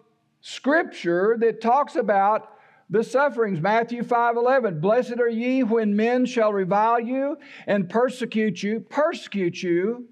scripture 0.42 1.38
that 1.40 1.62
talks 1.62 1.96
about 1.96 2.50
the 2.90 3.04
sufferings 3.04 3.62
matthew 3.62 4.04
5 4.04 4.36
11 4.36 4.82
blessed 4.82 5.20
are 5.20 5.30
ye 5.30 5.64
when 5.64 5.96
men 5.96 6.26
shall 6.26 6.52
revile 6.52 7.00
you 7.00 7.38
and 7.66 7.90
persecute 7.90 8.62
you 8.62 8.82
persecute 8.82 9.64
you 9.64 10.06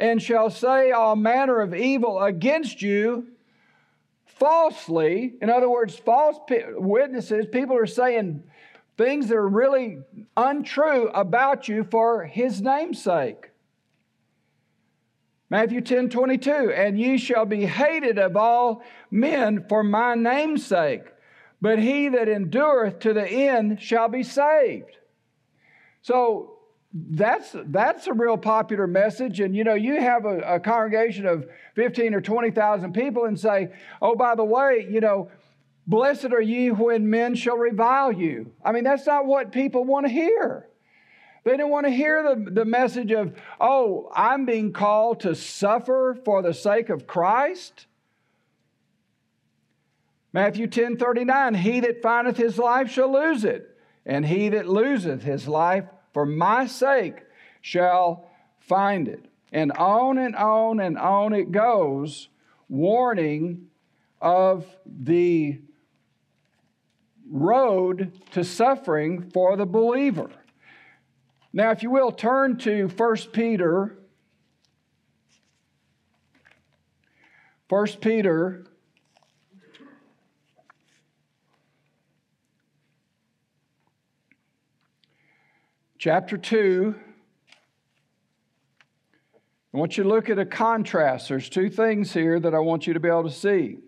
and 0.00 0.20
shall 0.20 0.50
say 0.50 0.90
all 0.90 1.14
manner 1.14 1.60
of 1.60 1.72
evil 1.74 2.20
against 2.20 2.82
you 2.82 3.28
falsely. 4.40 5.34
In 5.42 5.50
other 5.50 5.68
words, 5.68 5.94
false 5.94 6.38
witnesses, 6.76 7.46
people 7.52 7.76
are 7.76 7.86
saying 7.86 8.42
things 9.00 9.28
that 9.28 9.36
are 9.36 9.48
really 9.48 9.98
untrue 10.36 11.08
about 11.08 11.68
you 11.68 11.84
for 11.84 12.24
his 12.24 12.60
name's 12.60 13.02
sake. 13.02 13.50
Matthew 15.48 15.80
10 15.80 16.10
22, 16.10 16.50
and 16.50 17.00
ye 17.00 17.16
shall 17.16 17.46
be 17.46 17.64
hated 17.64 18.18
of 18.18 18.36
all 18.36 18.82
men 19.10 19.64
for 19.70 19.82
my 19.82 20.14
name's 20.14 20.66
sake, 20.66 21.04
but 21.62 21.78
he 21.78 22.10
that 22.10 22.28
endureth 22.28 22.98
to 22.98 23.14
the 23.14 23.26
end 23.26 23.80
shall 23.80 24.08
be 24.08 24.22
saved. 24.22 24.98
So 26.02 26.58
that's 26.92 27.56
that's 27.66 28.06
a 28.06 28.12
real 28.12 28.36
popular 28.36 28.86
message 28.88 29.38
and 29.38 29.54
you 29.54 29.62
know 29.62 29.74
you 29.74 30.00
have 30.00 30.24
a, 30.24 30.40
a 30.40 30.58
congregation 30.58 31.24
of 31.24 31.46
15 31.76 32.14
or 32.14 32.20
20,000 32.20 32.92
people 32.92 33.26
and 33.26 33.38
say 33.38 33.68
oh 34.02 34.16
by 34.16 34.34
the 34.34 34.42
way 34.42 34.88
you 34.90 34.98
know 34.98 35.30
blessed 35.90 36.32
are 36.32 36.40
ye 36.40 36.70
when 36.70 37.10
men 37.10 37.34
shall 37.34 37.56
revile 37.56 38.12
you. 38.12 38.52
I 38.64 38.72
mean 38.72 38.84
that's 38.84 39.06
not 39.06 39.26
what 39.26 39.52
people 39.52 39.84
want 39.84 40.06
to 40.06 40.12
hear. 40.12 40.68
They 41.42 41.56
don't 41.56 41.70
want 41.70 41.86
to 41.86 41.92
hear 41.92 42.22
the, 42.22 42.50
the 42.50 42.64
message 42.64 43.12
of 43.12 43.34
oh 43.60 44.10
i'm 44.14 44.46
being 44.46 44.72
called 44.72 45.20
to 45.20 45.34
suffer 45.34 46.16
for 46.24 46.42
the 46.42 46.54
sake 46.54 46.88
of 46.88 47.06
christ. 47.06 47.86
Matthew 50.32 50.68
10 50.68 50.96
39 50.96 51.54
he 51.54 51.80
that 51.80 52.02
findeth 52.02 52.36
his 52.36 52.56
life 52.56 52.90
shall 52.90 53.12
lose 53.12 53.44
it 53.44 53.76
and 54.06 54.24
he 54.24 54.48
that 54.50 54.68
loseth 54.68 55.22
his 55.22 55.48
life 55.48 55.84
for 56.12 56.24
my 56.24 56.66
sake 56.66 57.22
shall 57.60 58.28
find 58.58 59.08
it. 59.08 59.24
And 59.52 59.72
on 59.72 60.18
and 60.18 60.36
on 60.36 60.80
and 60.80 60.96
on 60.96 61.32
it 61.32 61.50
goes, 61.50 62.28
warning 62.68 63.66
of 64.20 64.64
the 64.86 65.60
road 67.30 68.12
to 68.32 68.44
suffering 68.44 69.30
for 69.30 69.56
the 69.56 69.66
believer. 69.66 70.30
Now, 71.52 71.70
if 71.70 71.82
you 71.82 71.90
will, 71.90 72.12
turn 72.12 72.58
to 72.58 72.88
1 72.88 73.16
Peter. 73.32 73.96
1 77.68 77.86
Peter 78.00 78.64
chapter 86.00 86.38
2. 86.38 86.94
I 89.72 89.76
want 89.76 89.96
you 89.96 90.02
to 90.02 90.08
look 90.08 90.30
at 90.30 90.38
a 90.38 90.46
contrast. 90.46 91.28
There's 91.28 91.48
two 91.48 91.68
things 91.68 92.12
here 92.12 92.40
that 92.40 92.54
I 92.54 92.58
want 92.58 92.86
you 92.86 92.94
to 92.94 93.00
be 93.00 93.08
able 93.08 93.24
to 93.24 93.30
see. 93.30 93.78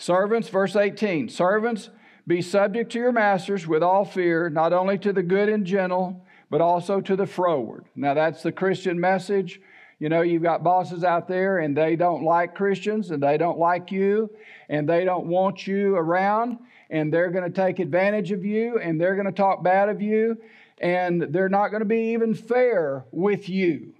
Servants, 0.00 0.48
verse 0.48 0.76
18 0.76 1.28
Servants, 1.28 1.90
be 2.26 2.40
subject 2.40 2.90
to 2.92 2.98
your 2.98 3.12
masters 3.12 3.66
with 3.66 3.82
all 3.82 4.06
fear, 4.06 4.48
not 4.48 4.72
only 4.72 4.96
to 4.96 5.12
the 5.12 5.22
good 5.22 5.50
and 5.50 5.66
gentle, 5.66 6.24
but 6.48 6.62
also 6.62 7.02
to 7.02 7.16
the 7.16 7.26
froward. 7.26 7.84
Now, 7.94 8.14
that's 8.14 8.42
the 8.42 8.50
Christian 8.50 8.98
message. 8.98 9.60
You 9.98 10.08
know, 10.08 10.22
you've 10.22 10.42
got 10.42 10.64
bosses 10.64 11.04
out 11.04 11.28
there 11.28 11.58
and 11.58 11.76
they 11.76 11.96
don't 11.96 12.24
like 12.24 12.54
Christians 12.54 13.10
and 13.10 13.22
they 13.22 13.36
don't 13.36 13.58
like 13.58 13.92
you 13.92 14.30
and 14.70 14.88
they 14.88 15.04
don't 15.04 15.26
want 15.26 15.66
you 15.66 15.94
around 15.94 16.58
and 16.88 17.12
they're 17.12 17.30
going 17.30 17.44
to 17.44 17.54
take 17.54 17.78
advantage 17.78 18.32
of 18.32 18.42
you 18.42 18.78
and 18.78 18.98
they're 18.98 19.16
going 19.16 19.26
to 19.26 19.32
talk 19.32 19.62
bad 19.62 19.90
of 19.90 20.00
you 20.00 20.38
and 20.78 21.20
they're 21.20 21.50
not 21.50 21.68
going 21.68 21.82
to 21.82 21.86
be 21.86 22.12
even 22.12 22.34
fair 22.34 23.04
with 23.12 23.50
you. 23.50 23.92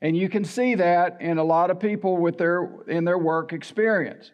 And 0.00 0.16
you 0.16 0.28
can 0.28 0.44
see 0.44 0.76
that 0.76 1.20
in 1.20 1.38
a 1.38 1.44
lot 1.44 1.72
of 1.72 1.80
people 1.80 2.16
with 2.16 2.38
their 2.38 2.70
in 2.86 3.04
their 3.04 3.18
work 3.18 3.52
experience. 3.52 4.30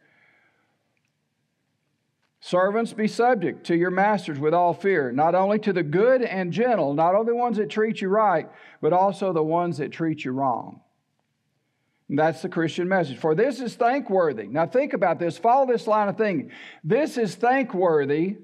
Servants, 2.41 2.95
be 2.95 3.07
subject 3.07 3.67
to 3.67 3.77
your 3.77 3.91
masters 3.91 4.39
with 4.39 4.55
all 4.55 4.73
fear, 4.73 5.13
not 5.13 5.35
only 5.35 5.59
to 5.59 5.75
the 5.75 5.83
good 5.83 6.23
and 6.23 6.53
gentle, 6.53 6.95
not 6.95 7.15
only 7.15 7.27
the 7.27 7.37
ones 7.37 7.59
that 7.59 7.69
treat 7.69 8.01
you 8.01 8.09
right, 8.09 8.49
but 8.81 8.95
also 8.95 9.33
the 9.33 9.43
ones 9.43 9.77
that 9.77 9.93
treat 9.93 10.25
you 10.25 10.33
wrong. 10.33 10.81
And 12.09 12.19
that's 12.19 12.41
the 12.41 12.49
Christian 12.49 12.89
message. 12.89 13.19
For 13.19 13.35
this 13.35 13.61
is 13.61 13.75
thankworthy. 13.77 14.47
Now 14.47 14.67
think 14.67 14.95
about 14.95 15.19
this. 15.19 15.37
Follow 15.37 15.67
this 15.67 15.87
line 15.87 16.09
of 16.09 16.17
thinking. 16.17 16.51
This 16.83 17.19
is 17.19 17.35
thankworthy 17.35 18.39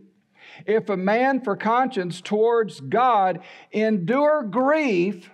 if 0.67 0.89
a 0.91 0.97
man 0.97 1.41
for 1.41 1.57
conscience 1.57 2.21
towards 2.21 2.81
God 2.81 3.41
endure 3.73 4.43
grief, 4.43 5.31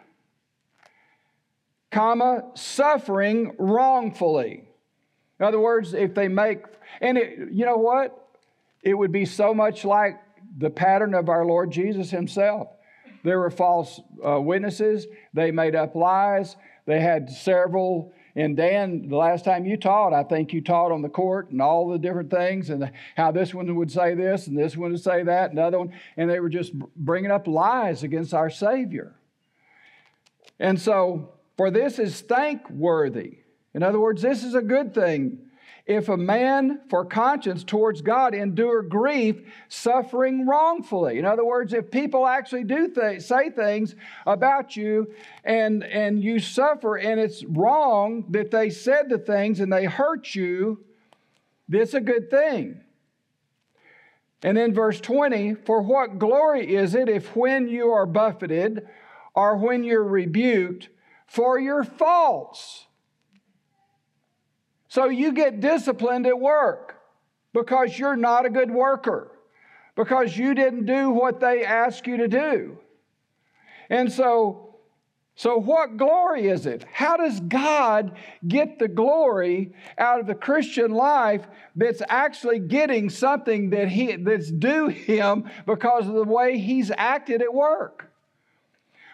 comma, 1.90 2.44
suffering 2.54 3.54
wrongfully. 3.58 4.64
In 5.38 5.46
other 5.46 5.60
words, 5.60 5.92
if 5.92 6.14
they 6.14 6.28
make, 6.28 6.64
and 7.00 7.18
it, 7.18 7.50
you 7.50 7.66
know 7.66 7.76
what? 7.76 8.21
It 8.82 8.94
would 8.94 9.12
be 9.12 9.24
so 9.24 9.54
much 9.54 9.84
like 9.84 10.20
the 10.58 10.70
pattern 10.70 11.14
of 11.14 11.28
our 11.28 11.44
Lord 11.44 11.70
Jesus 11.70 12.10
himself. 12.10 12.68
There 13.24 13.38
were 13.38 13.50
false 13.50 14.00
uh, 14.26 14.40
witnesses, 14.40 15.06
they 15.32 15.50
made 15.50 15.76
up 15.76 15.94
lies, 15.94 16.56
they 16.86 17.00
had 17.00 17.30
several 17.30 18.12
and 18.34 18.56
Dan, 18.56 19.08
the 19.08 19.16
last 19.16 19.44
time 19.44 19.66
you 19.66 19.76
taught, 19.76 20.14
I 20.14 20.22
think 20.22 20.54
you 20.54 20.62
taught 20.62 20.90
on 20.90 21.02
the 21.02 21.08
court 21.08 21.50
and 21.50 21.60
all 21.60 21.88
the 21.88 21.98
different 21.98 22.30
things 22.30 22.70
and 22.70 22.90
how 23.14 23.30
this 23.30 23.52
one 23.52 23.74
would 23.74 23.90
say 23.90 24.14
this 24.14 24.46
and 24.46 24.56
this 24.56 24.74
one 24.74 24.92
would 24.92 25.02
say 25.02 25.22
that 25.22 25.50
and 25.50 25.58
the 25.58 25.62
other 25.62 25.78
one. 25.78 25.92
And 26.16 26.30
they 26.30 26.40
were 26.40 26.48
just 26.48 26.72
bringing 26.96 27.30
up 27.30 27.46
lies 27.46 28.02
against 28.02 28.32
our 28.32 28.48
Savior. 28.48 29.14
And 30.58 30.80
so, 30.80 31.34
for 31.58 31.70
this 31.70 31.98
is 31.98 32.22
thankworthy. 32.22 33.38
In 33.74 33.82
other 33.82 34.00
words, 34.00 34.22
this 34.22 34.44
is 34.44 34.54
a 34.54 34.62
good 34.62 34.94
thing 34.94 35.38
if 35.86 36.08
a 36.08 36.16
man 36.16 36.80
for 36.88 37.04
conscience 37.04 37.64
towards 37.64 38.02
God 38.02 38.34
endure 38.34 38.82
grief, 38.82 39.42
suffering 39.68 40.46
wrongfully. 40.46 41.18
In 41.18 41.24
other 41.24 41.44
words, 41.44 41.72
if 41.72 41.90
people 41.90 42.26
actually 42.26 42.64
do 42.64 42.88
th- 42.88 43.22
say 43.22 43.50
things 43.50 43.96
about 44.24 44.76
you 44.76 45.12
and, 45.44 45.82
and 45.82 46.22
you 46.22 46.38
suffer 46.38 46.96
and 46.96 47.18
it's 47.18 47.44
wrong 47.44 48.24
that 48.30 48.52
they 48.52 48.70
said 48.70 49.08
the 49.08 49.18
things 49.18 49.58
and 49.58 49.72
they 49.72 49.84
hurt 49.84 50.34
you, 50.34 50.84
it's 51.68 51.94
a 51.94 52.00
good 52.00 52.30
thing. 52.30 52.80
And 54.44 54.56
then 54.56 54.74
verse 54.74 55.00
20, 55.00 55.54
for 55.54 55.82
what 55.82 56.18
glory 56.18 56.74
is 56.74 56.94
it 56.94 57.08
if 57.08 57.34
when 57.36 57.68
you 57.68 57.90
are 57.90 58.06
buffeted 58.06 58.86
or 59.34 59.56
when 59.56 59.82
you're 59.84 60.02
rebuked 60.02 60.88
for 61.26 61.58
your 61.58 61.82
faults? 61.82 62.86
So 64.92 65.08
you 65.08 65.32
get 65.32 65.60
disciplined 65.60 66.26
at 66.26 66.38
work. 66.38 67.00
because 67.54 67.98
you're 67.98 68.16
not 68.16 68.44
a 68.44 68.50
good 68.50 68.70
worker, 68.70 69.30
because 69.94 70.36
you 70.36 70.54
didn't 70.54 70.84
do 70.84 71.10
what 71.10 71.40
they 71.40 71.64
asked 71.64 72.06
you 72.06 72.18
to 72.18 72.28
do. 72.28 72.78
And 73.88 74.12
so, 74.12 74.76
so 75.34 75.58
what 75.58 75.96
glory 75.96 76.48
is 76.48 76.66
it? 76.66 76.84
How 76.92 77.16
does 77.16 77.40
God 77.40 78.16
get 78.46 78.78
the 78.78 78.88
glory 78.88 79.72
out 79.96 80.20
of 80.20 80.26
the 80.26 80.34
Christian 80.34 80.90
life 80.90 81.46
that's 81.74 82.02
actually 82.08 82.58
getting 82.58 83.08
something 83.08 83.70
that 83.70 83.88
he 83.88 84.16
that's 84.16 84.50
due 84.50 84.88
him 84.88 85.50
because 85.66 86.06
of 86.06 86.14
the 86.14 86.24
way 86.24 86.58
he's 86.58 86.90
acted 86.90 87.40
at 87.40 87.54
work? 87.54 88.10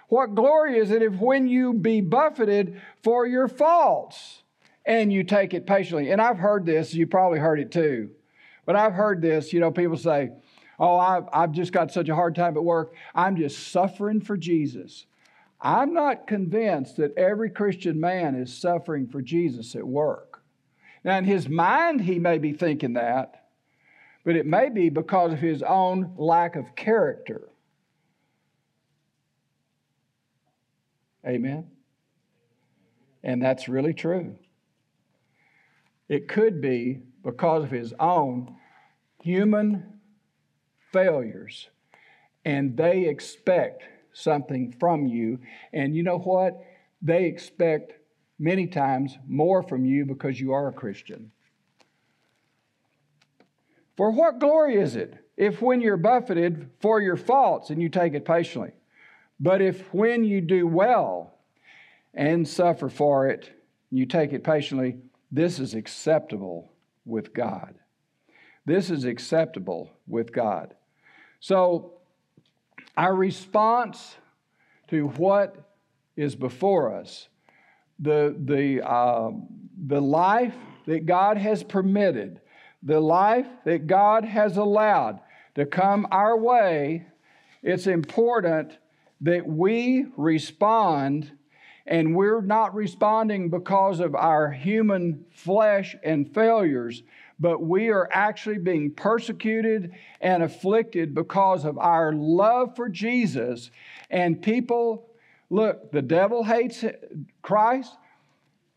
What 0.08 0.34
glory 0.34 0.76
is 0.78 0.90
it 0.90 1.02
if 1.02 1.14
when 1.14 1.46
you 1.46 1.72
be 1.72 2.00
buffeted 2.00 2.80
for 3.04 3.26
your 3.26 3.46
faults 3.46 4.42
and 4.88 5.12
you 5.12 5.22
take 5.22 5.54
it 5.54 5.66
patiently? 5.66 6.10
And 6.10 6.20
I've 6.20 6.38
heard 6.38 6.66
this, 6.66 6.94
you 6.94 7.06
probably 7.06 7.38
heard 7.38 7.60
it 7.60 7.70
too. 7.70 8.10
But 8.64 8.74
I've 8.74 8.94
heard 8.94 9.22
this, 9.22 9.52
you 9.52 9.60
know, 9.60 9.70
people 9.70 9.96
say, 9.96 10.30
Oh, 10.80 10.96
I've, 10.96 11.24
I've 11.32 11.52
just 11.52 11.72
got 11.72 11.90
such 11.90 12.08
a 12.08 12.14
hard 12.14 12.36
time 12.36 12.56
at 12.56 12.62
work. 12.62 12.94
I'm 13.14 13.36
just 13.36 13.72
suffering 13.72 14.20
for 14.20 14.36
Jesus. 14.36 15.06
I'm 15.60 15.92
not 15.92 16.28
convinced 16.28 16.98
that 16.98 17.18
every 17.18 17.50
Christian 17.50 17.98
man 17.98 18.36
is 18.36 18.56
suffering 18.56 19.08
for 19.08 19.20
Jesus 19.20 19.74
at 19.74 19.86
work. 19.86 20.40
Now, 21.02 21.18
in 21.18 21.24
his 21.24 21.48
mind, 21.48 22.02
he 22.02 22.20
may 22.20 22.38
be 22.38 22.52
thinking 22.52 22.92
that, 22.92 23.48
but 24.24 24.36
it 24.36 24.46
may 24.46 24.68
be 24.68 24.88
because 24.88 25.32
of 25.32 25.40
his 25.40 25.64
own 25.64 26.12
lack 26.16 26.54
of 26.54 26.76
character. 26.76 27.48
Amen? 31.26 31.66
And 33.24 33.42
that's 33.42 33.68
really 33.68 33.94
true. 33.94 34.36
It 36.08 36.28
could 36.28 36.60
be 36.60 37.02
because 37.22 37.64
of 37.64 37.70
his 37.70 37.92
own 38.00 38.56
human 39.22 39.84
failures, 40.92 41.68
and 42.44 42.76
they 42.76 43.06
expect 43.06 43.82
something 44.12 44.74
from 44.80 45.06
you. 45.06 45.38
And 45.72 45.94
you 45.94 46.02
know 46.02 46.18
what? 46.18 46.60
They 47.02 47.24
expect 47.24 47.92
many 48.38 48.66
times 48.66 49.18
more 49.26 49.62
from 49.62 49.84
you 49.84 50.06
because 50.06 50.40
you 50.40 50.52
are 50.52 50.68
a 50.68 50.72
Christian. 50.72 51.30
For 53.96 54.10
what 54.12 54.38
glory 54.38 54.76
is 54.76 54.96
it 54.96 55.18
if 55.36 55.60
when 55.60 55.80
you're 55.80 55.96
buffeted 55.96 56.70
for 56.80 57.00
your 57.00 57.16
faults 57.16 57.70
and 57.70 57.82
you 57.82 57.88
take 57.88 58.14
it 58.14 58.24
patiently? 58.24 58.70
But 59.40 59.60
if 59.60 59.92
when 59.92 60.24
you 60.24 60.40
do 60.40 60.66
well 60.66 61.34
and 62.14 62.46
suffer 62.46 62.88
for 62.88 63.28
it, 63.28 63.50
you 63.90 64.06
take 64.06 64.32
it 64.32 64.44
patiently, 64.44 64.98
this 65.30 65.58
is 65.58 65.74
acceptable 65.74 66.72
with 67.04 67.34
God. 67.34 67.74
This 68.64 68.90
is 68.90 69.04
acceptable 69.04 69.90
with 70.06 70.32
God. 70.32 70.74
So, 71.40 71.94
our 72.96 73.14
response 73.14 74.16
to 74.88 75.08
what 75.08 75.56
is 76.16 76.34
before 76.34 76.94
us, 76.94 77.28
the, 77.98 78.34
the, 78.44 78.86
uh, 78.86 79.30
the 79.86 80.00
life 80.00 80.54
that 80.86 81.06
God 81.06 81.36
has 81.36 81.62
permitted, 81.62 82.40
the 82.82 83.00
life 83.00 83.46
that 83.64 83.86
God 83.86 84.24
has 84.24 84.56
allowed 84.56 85.20
to 85.54 85.64
come 85.64 86.06
our 86.10 86.36
way, 86.36 87.06
it's 87.62 87.86
important 87.86 88.76
that 89.20 89.46
we 89.46 90.06
respond 90.16 91.30
and 91.88 92.14
we're 92.14 92.42
not 92.42 92.74
responding 92.74 93.48
because 93.48 94.00
of 94.00 94.14
our 94.14 94.50
human 94.50 95.24
flesh 95.32 95.96
and 96.04 96.32
failures, 96.34 97.02
but 97.40 97.62
we 97.62 97.88
are 97.88 98.08
actually 98.12 98.58
being 98.58 98.90
persecuted 98.90 99.92
and 100.20 100.42
afflicted 100.42 101.14
because 101.14 101.64
of 101.64 101.78
our 101.78 102.12
love 102.12 102.76
for 102.76 102.90
Jesus. 102.90 103.70
And 104.10 104.42
people, 104.42 105.08
look, 105.48 105.90
the 105.90 106.02
devil 106.02 106.44
hates 106.44 106.84
Christ. 107.40 107.96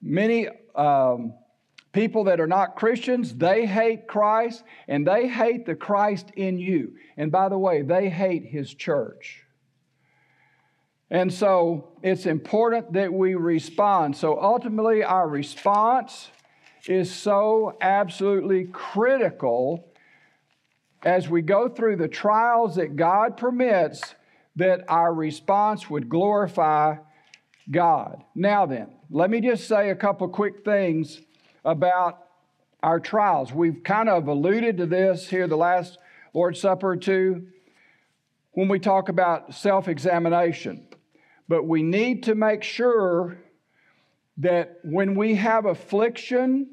Many 0.01 0.47
um, 0.73 1.33
people 1.91 2.23
that 2.25 2.39
are 2.39 2.47
not 2.47 2.77
Christians, 2.77 3.35
they 3.35 3.65
hate 3.65 4.07
Christ 4.07 4.63
and 4.87 5.05
they 5.05 5.27
hate 5.27 5.65
the 5.65 5.75
Christ 5.75 6.31
in 6.37 6.57
you. 6.59 6.93
And 7.17 7.29
by 7.29 7.49
the 7.49 7.57
way, 7.57 7.81
they 7.81 8.09
hate 8.09 8.45
his 8.45 8.73
church. 8.73 9.43
And 11.11 11.31
so 11.31 11.89
it's 12.01 12.25
important 12.25 12.93
that 12.93 13.13
we 13.13 13.35
respond. 13.35 14.15
So 14.15 14.41
ultimately, 14.41 15.03
our 15.03 15.27
response 15.27 16.29
is 16.87 17.13
so 17.13 17.77
absolutely 17.81 18.63
critical 18.71 19.91
as 21.03 21.27
we 21.27 21.41
go 21.41 21.67
through 21.67 21.97
the 21.97 22.07
trials 22.07 22.75
that 22.75 22.95
God 22.95 23.35
permits 23.35 24.15
that 24.55 24.85
our 24.87 25.13
response 25.13 25.89
would 25.89 26.07
glorify 26.07 26.95
God. 27.69 28.23
Now, 28.33 28.65
then, 28.65 28.87
let 29.09 29.29
me 29.29 29.41
just 29.41 29.67
say 29.67 29.89
a 29.89 29.95
couple 29.95 30.29
quick 30.29 30.63
things 30.63 31.19
about 31.65 32.25
our 32.81 33.01
trials. 33.01 33.51
We've 33.51 33.83
kind 33.83 34.07
of 34.07 34.27
alluded 34.29 34.77
to 34.77 34.85
this 34.85 35.27
here 35.27 35.47
the 35.47 35.57
last 35.57 35.97
Lord's 36.33 36.61
Supper 36.61 36.91
or 36.91 36.95
two 36.95 37.47
when 38.53 38.69
we 38.69 38.79
talk 38.79 39.09
about 39.09 39.53
self 39.53 39.89
examination. 39.89 40.87
But 41.51 41.67
we 41.67 41.83
need 41.83 42.23
to 42.23 42.33
make 42.33 42.63
sure 42.63 43.37
that 44.37 44.79
when 44.85 45.15
we 45.15 45.35
have 45.35 45.65
affliction 45.65 46.67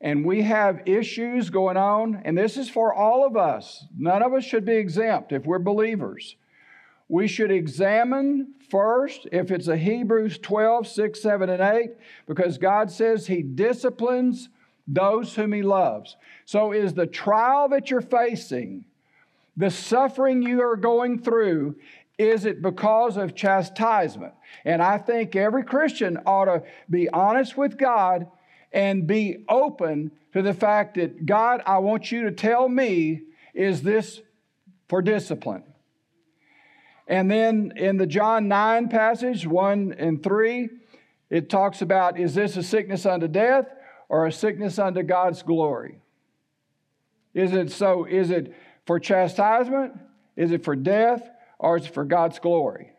and 0.00 0.24
we 0.24 0.40
have 0.40 0.80
issues 0.86 1.50
going 1.50 1.76
on, 1.76 2.22
and 2.24 2.38
this 2.38 2.56
is 2.56 2.70
for 2.70 2.94
all 2.94 3.26
of 3.26 3.36
us, 3.36 3.84
none 3.94 4.22
of 4.22 4.32
us 4.32 4.42
should 4.42 4.64
be 4.64 4.76
exempt 4.76 5.32
if 5.32 5.44
we're 5.44 5.58
believers. 5.58 6.36
We 7.08 7.28
should 7.28 7.50
examine 7.50 8.54
first 8.70 9.28
if 9.32 9.50
it's 9.50 9.68
a 9.68 9.76
Hebrews 9.76 10.38
12, 10.38 10.86
6, 10.86 11.20
7, 11.20 11.50
and 11.50 11.60
8, 11.60 11.90
because 12.26 12.56
God 12.56 12.90
says 12.90 13.26
He 13.26 13.42
disciplines 13.42 14.48
those 14.88 15.34
whom 15.34 15.52
He 15.52 15.60
loves. 15.60 16.16
So, 16.46 16.72
is 16.72 16.94
the 16.94 17.06
trial 17.06 17.68
that 17.68 17.90
you're 17.90 18.00
facing, 18.00 18.86
the 19.58 19.70
suffering 19.70 20.40
you 20.40 20.62
are 20.62 20.76
going 20.76 21.20
through, 21.20 21.76
is 22.18 22.44
it 22.44 22.62
because 22.62 23.16
of 23.16 23.34
chastisement? 23.34 24.32
And 24.64 24.82
I 24.82 24.98
think 24.98 25.36
every 25.36 25.64
Christian 25.64 26.18
ought 26.26 26.46
to 26.46 26.62
be 26.88 27.08
honest 27.08 27.56
with 27.56 27.76
God 27.76 28.26
and 28.72 29.06
be 29.06 29.44
open 29.48 30.10
to 30.32 30.42
the 30.42 30.54
fact 30.54 30.96
that, 30.96 31.26
God, 31.26 31.62
I 31.66 31.78
want 31.78 32.10
you 32.10 32.24
to 32.24 32.32
tell 32.32 32.68
me, 32.68 33.22
is 33.54 33.82
this 33.82 34.20
for 34.88 35.02
discipline? 35.02 35.64
And 37.06 37.30
then 37.30 37.72
in 37.76 37.98
the 37.98 38.06
John 38.06 38.48
9 38.48 38.88
passage, 38.88 39.46
1 39.46 39.94
and 39.98 40.22
3, 40.22 40.68
it 41.30 41.48
talks 41.48 41.82
about 41.82 42.18
is 42.18 42.34
this 42.34 42.56
a 42.56 42.62
sickness 42.62 43.06
unto 43.06 43.28
death 43.28 43.66
or 44.08 44.26
a 44.26 44.32
sickness 44.32 44.78
unto 44.78 45.02
God's 45.02 45.42
glory? 45.42 45.98
Is 47.34 47.52
it 47.52 47.70
so? 47.70 48.04
Is 48.04 48.30
it 48.30 48.54
for 48.86 48.98
chastisement? 48.98 49.94
Is 50.36 50.52
it 50.52 50.64
for 50.64 50.74
death? 50.74 51.28
Or 51.58 51.76
it's 51.76 51.86
for 51.86 52.04
God's 52.04 52.38
glory. 52.38 52.92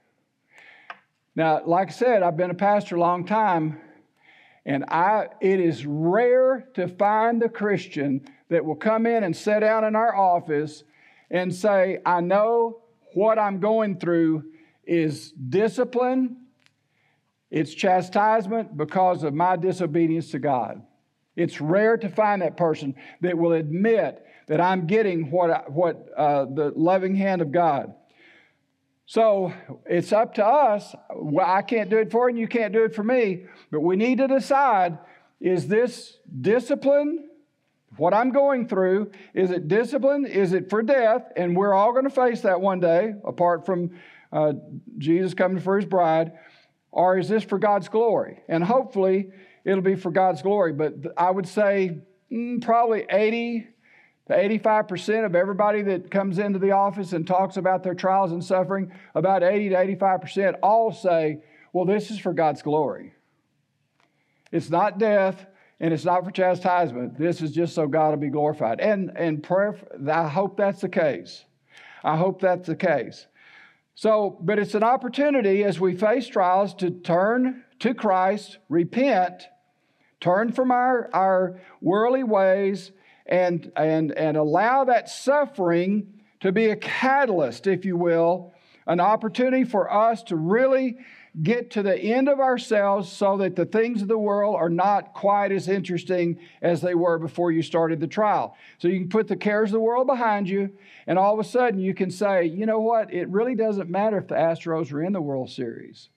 Now, 1.35 1.61
like 1.65 1.89
I 1.89 1.91
said, 1.91 2.23
I've 2.23 2.37
been 2.37 2.49
a 2.49 2.55
pastor 2.55 2.95
a 2.95 2.99
long 2.99 3.25
time, 3.25 3.79
and 4.65 4.85
I, 4.87 5.27
it 5.39 5.59
is 5.59 5.85
rare 5.85 6.67
to 6.73 6.87
find 6.87 7.41
the 7.41 7.49
Christian 7.49 8.27
that 8.49 8.65
will 8.65 8.75
come 8.75 9.05
in 9.05 9.23
and 9.23 9.35
sit 9.35 9.59
down 9.59 9.83
in 9.83 9.95
our 9.95 10.15
office 10.15 10.83
and 11.29 11.53
say, 11.53 11.99
I 12.05 12.21
know 12.21 12.81
what 13.13 13.37
I'm 13.37 13.59
going 13.59 13.99
through 13.99 14.45
is 14.85 15.31
discipline, 15.31 16.37
it's 17.51 17.73
chastisement 17.73 18.75
because 18.75 19.23
of 19.23 19.33
my 19.33 19.55
disobedience 19.55 20.31
to 20.31 20.39
God. 20.39 20.81
It's 21.35 21.61
rare 21.61 21.97
to 21.97 22.09
find 22.09 22.41
that 22.41 22.57
person 22.57 22.95
that 23.21 23.37
will 23.37 23.53
admit 23.53 24.25
that 24.47 24.59
I'm 24.59 24.87
getting 24.87 25.29
what, 25.29 25.71
what 25.71 26.09
uh, 26.17 26.45
the 26.45 26.73
loving 26.75 27.15
hand 27.15 27.41
of 27.41 27.51
God. 27.51 27.93
So 29.07 29.53
it's 29.85 30.11
up 30.11 30.33
to 30.33 30.45
us. 30.45 30.93
Well, 31.15 31.49
I 31.49 31.61
can't 31.61 31.89
do 31.89 31.97
it 31.97 32.11
for 32.11 32.29
you, 32.29 32.33
and 32.33 32.37
you 32.37 32.47
can't 32.47 32.73
do 32.73 32.83
it 32.83 32.93
for 32.93 33.03
me. 33.03 33.45
But 33.71 33.79
we 33.79 33.95
need 33.95 34.17
to 34.17 34.27
decide 34.27 34.99
is 35.39 35.67
this 35.67 36.17
discipline? 36.41 37.29
What 37.95 38.13
I'm 38.13 38.31
going 38.31 38.67
through, 38.67 39.11
is 39.33 39.49
it 39.49 39.69
discipline? 39.69 40.25
Is 40.25 40.51
it 40.51 40.69
for 40.69 40.83
death? 40.83 41.31
And 41.37 41.55
we're 41.55 41.73
all 41.73 41.93
going 41.93 42.03
to 42.03 42.09
face 42.09 42.41
that 42.41 42.59
one 42.59 42.81
day, 42.81 43.13
apart 43.25 43.65
from 43.65 43.91
uh, 44.33 44.53
Jesus 44.97 45.33
coming 45.33 45.59
for 45.59 45.77
his 45.77 45.85
bride. 45.85 46.33
Or 46.91 47.17
is 47.17 47.29
this 47.29 47.43
for 47.43 47.59
God's 47.59 47.87
glory? 47.87 48.41
And 48.49 48.63
hopefully 48.63 49.29
it'll 49.63 49.81
be 49.81 49.95
for 49.95 50.11
God's 50.11 50.41
glory. 50.41 50.73
But 50.73 50.95
I 51.15 51.31
would 51.31 51.47
say 51.47 52.01
mm, 52.31 52.61
probably 52.61 53.05
80 53.09 53.67
the 54.27 54.33
85% 54.33 55.25
of 55.25 55.35
everybody 55.35 55.81
that 55.83 56.11
comes 56.11 56.37
into 56.37 56.59
the 56.59 56.71
office 56.71 57.13
and 57.13 57.25
talks 57.25 57.57
about 57.57 57.83
their 57.83 57.95
trials 57.95 58.31
and 58.31 58.43
suffering, 58.43 58.91
about 59.15 59.43
80 59.43 59.69
to 59.69 59.75
85% 59.75 60.55
all 60.61 60.91
say, 60.91 61.39
well, 61.71 61.85
this 61.85 62.11
is 62.11 62.19
for 62.19 62.33
God's 62.33 62.61
glory. 62.61 63.13
It's 64.51 64.69
not 64.69 64.97
death, 64.97 65.45
and 65.79 65.93
it's 65.93 66.05
not 66.05 66.25
for 66.25 66.31
chastisement. 66.31 67.17
This 67.17 67.41
is 67.41 67.51
just 67.51 67.75
so 67.75 67.87
God 67.87 68.09
will 68.09 68.17
be 68.17 68.29
glorified. 68.29 68.79
And 68.79 69.11
and 69.15 69.43
prayer, 69.43 69.75
I 70.09 70.27
hope 70.27 70.57
that's 70.57 70.81
the 70.81 70.89
case. 70.89 71.45
I 72.03 72.17
hope 72.17 72.41
that's 72.41 72.67
the 72.67 72.75
case. 72.75 73.27
So, 73.95 74.37
but 74.41 74.59
it's 74.59 74.75
an 74.75 74.83
opportunity 74.83 75.63
as 75.63 75.79
we 75.79 75.95
face 75.95 76.27
trials 76.27 76.73
to 76.75 76.91
turn 76.91 77.63
to 77.79 77.93
Christ, 77.93 78.59
repent, 78.69 79.43
turn 80.19 80.51
from 80.51 80.71
our, 80.71 81.09
our 81.13 81.59
worldly 81.81 82.23
ways, 82.23 82.91
and, 83.27 83.71
and, 83.75 84.11
and 84.11 84.37
allow 84.37 84.85
that 84.85 85.09
suffering 85.09 86.13
to 86.39 86.51
be 86.51 86.67
a 86.67 86.75
catalyst, 86.75 87.67
if 87.67 87.85
you 87.85 87.97
will, 87.97 88.53
an 88.85 88.99
opportunity 88.99 89.63
for 89.63 89.91
us 89.91 90.23
to 90.23 90.35
really 90.35 90.97
get 91.43 91.69
to 91.71 91.83
the 91.83 91.95
end 91.95 92.27
of 92.27 92.39
ourselves 92.39 93.11
so 93.11 93.37
that 93.37 93.55
the 93.55 93.65
things 93.65 94.01
of 94.01 94.07
the 94.07 94.17
world 94.17 94.55
are 94.55 94.69
not 94.69 95.13
quite 95.13 95.51
as 95.51 95.67
interesting 95.67 96.39
as 96.61 96.81
they 96.81 96.95
were 96.95 97.19
before 97.19 97.51
you 97.51 97.61
started 97.61 97.99
the 97.99 98.07
trial. 98.07 98.55
So 98.79 98.87
you 98.87 98.99
can 98.99 99.09
put 99.09 99.27
the 99.27 99.35
cares 99.35 99.69
of 99.69 99.73
the 99.73 99.79
world 99.79 100.07
behind 100.07 100.49
you, 100.49 100.71
and 101.05 101.19
all 101.19 101.33
of 101.33 101.45
a 101.45 101.47
sudden 101.47 101.79
you 101.79 101.93
can 101.93 102.09
say, 102.09 102.45
you 102.45 102.65
know 102.65 102.79
what? 102.79 103.13
It 103.13 103.29
really 103.29 103.55
doesn't 103.55 103.89
matter 103.89 104.17
if 104.17 104.27
the 104.27 104.35
Astros 104.35 104.91
are 104.91 105.03
in 105.03 105.13
the 105.13 105.21
World 105.21 105.49
Series. 105.49 106.09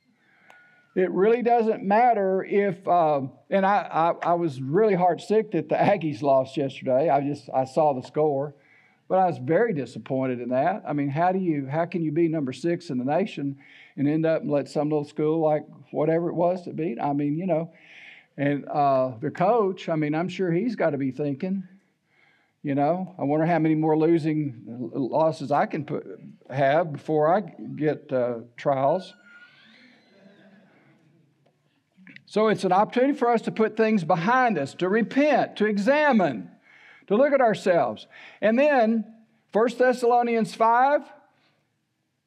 It 0.94 1.10
really 1.12 1.42
doesn't 1.42 1.84
matter 1.84 2.44
if, 2.44 2.86
uh, 2.86 3.20
and 3.48 3.64
I, 3.64 4.14
I, 4.22 4.30
I 4.30 4.34
was 4.34 4.60
really 4.60 4.94
heart 4.94 5.20
sick 5.20 5.52
that 5.52 5.68
the 5.68 5.76
Aggies 5.76 6.20
lost 6.20 6.56
yesterday. 6.56 7.08
I 7.08 7.20
just 7.20 7.48
I 7.54 7.64
saw 7.64 7.94
the 7.94 8.06
score. 8.06 8.54
But 9.10 9.18
I 9.18 9.26
was 9.26 9.38
very 9.38 9.72
disappointed 9.74 10.40
in 10.40 10.50
that. 10.50 10.84
I 10.86 10.92
mean, 10.92 11.08
how 11.08 11.32
do 11.32 11.40
you 11.40 11.66
how 11.66 11.84
can 11.84 12.00
you 12.00 12.12
be 12.12 12.28
number 12.28 12.52
six 12.52 12.90
in 12.90 12.98
the 12.98 13.04
nation 13.04 13.56
and 13.96 14.08
end 14.08 14.24
up 14.24 14.42
and 14.42 14.50
let 14.52 14.68
some 14.68 14.88
little 14.88 15.04
school 15.04 15.40
like 15.40 15.64
whatever 15.90 16.28
it 16.28 16.34
was 16.34 16.62
to 16.62 16.72
beat? 16.72 17.00
I 17.00 17.12
mean, 17.12 17.36
you 17.36 17.44
know, 17.44 17.72
and 18.36 18.68
uh, 18.68 19.14
the 19.20 19.32
coach. 19.32 19.88
I 19.88 19.96
mean, 19.96 20.14
I'm 20.14 20.28
sure 20.28 20.52
he's 20.52 20.76
got 20.76 20.90
to 20.90 20.96
be 20.96 21.10
thinking. 21.10 21.66
You 22.62 22.76
know, 22.76 23.16
I 23.18 23.24
wonder 23.24 23.46
how 23.46 23.58
many 23.58 23.74
more 23.74 23.98
losing 23.98 24.62
losses 24.92 25.50
I 25.50 25.66
can 25.66 25.84
put 25.84 26.06
have 26.48 26.92
before 26.92 27.34
I 27.34 27.40
get 27.40 28.12
uh, 28.12 28.42
trials. 28.56 29.12
So 32.30 32.46
it's 32.46 32.62
an 32.62 32.70
opportunity 32.70 33.12
for 33.12 33.28
us 33.28 33.42
to 33.42 33.50
put 33.50 33.76
things 33.76 34.04
behind 34.04 34.56
us, 34.56 34.74
to 34.74 34.88
repent, 34.88 35.56
to 35.56 35.66
examine 35.66 36.48
to 37.10 37.16
look 37.16 37.32
at 37.32 37.40
ourselves. 37.40 38.06
And 38.40 38.56
then 38.56 39.04
1 39.52 39.68
Thessalonians 39.76 40.54
5 40.54 41.02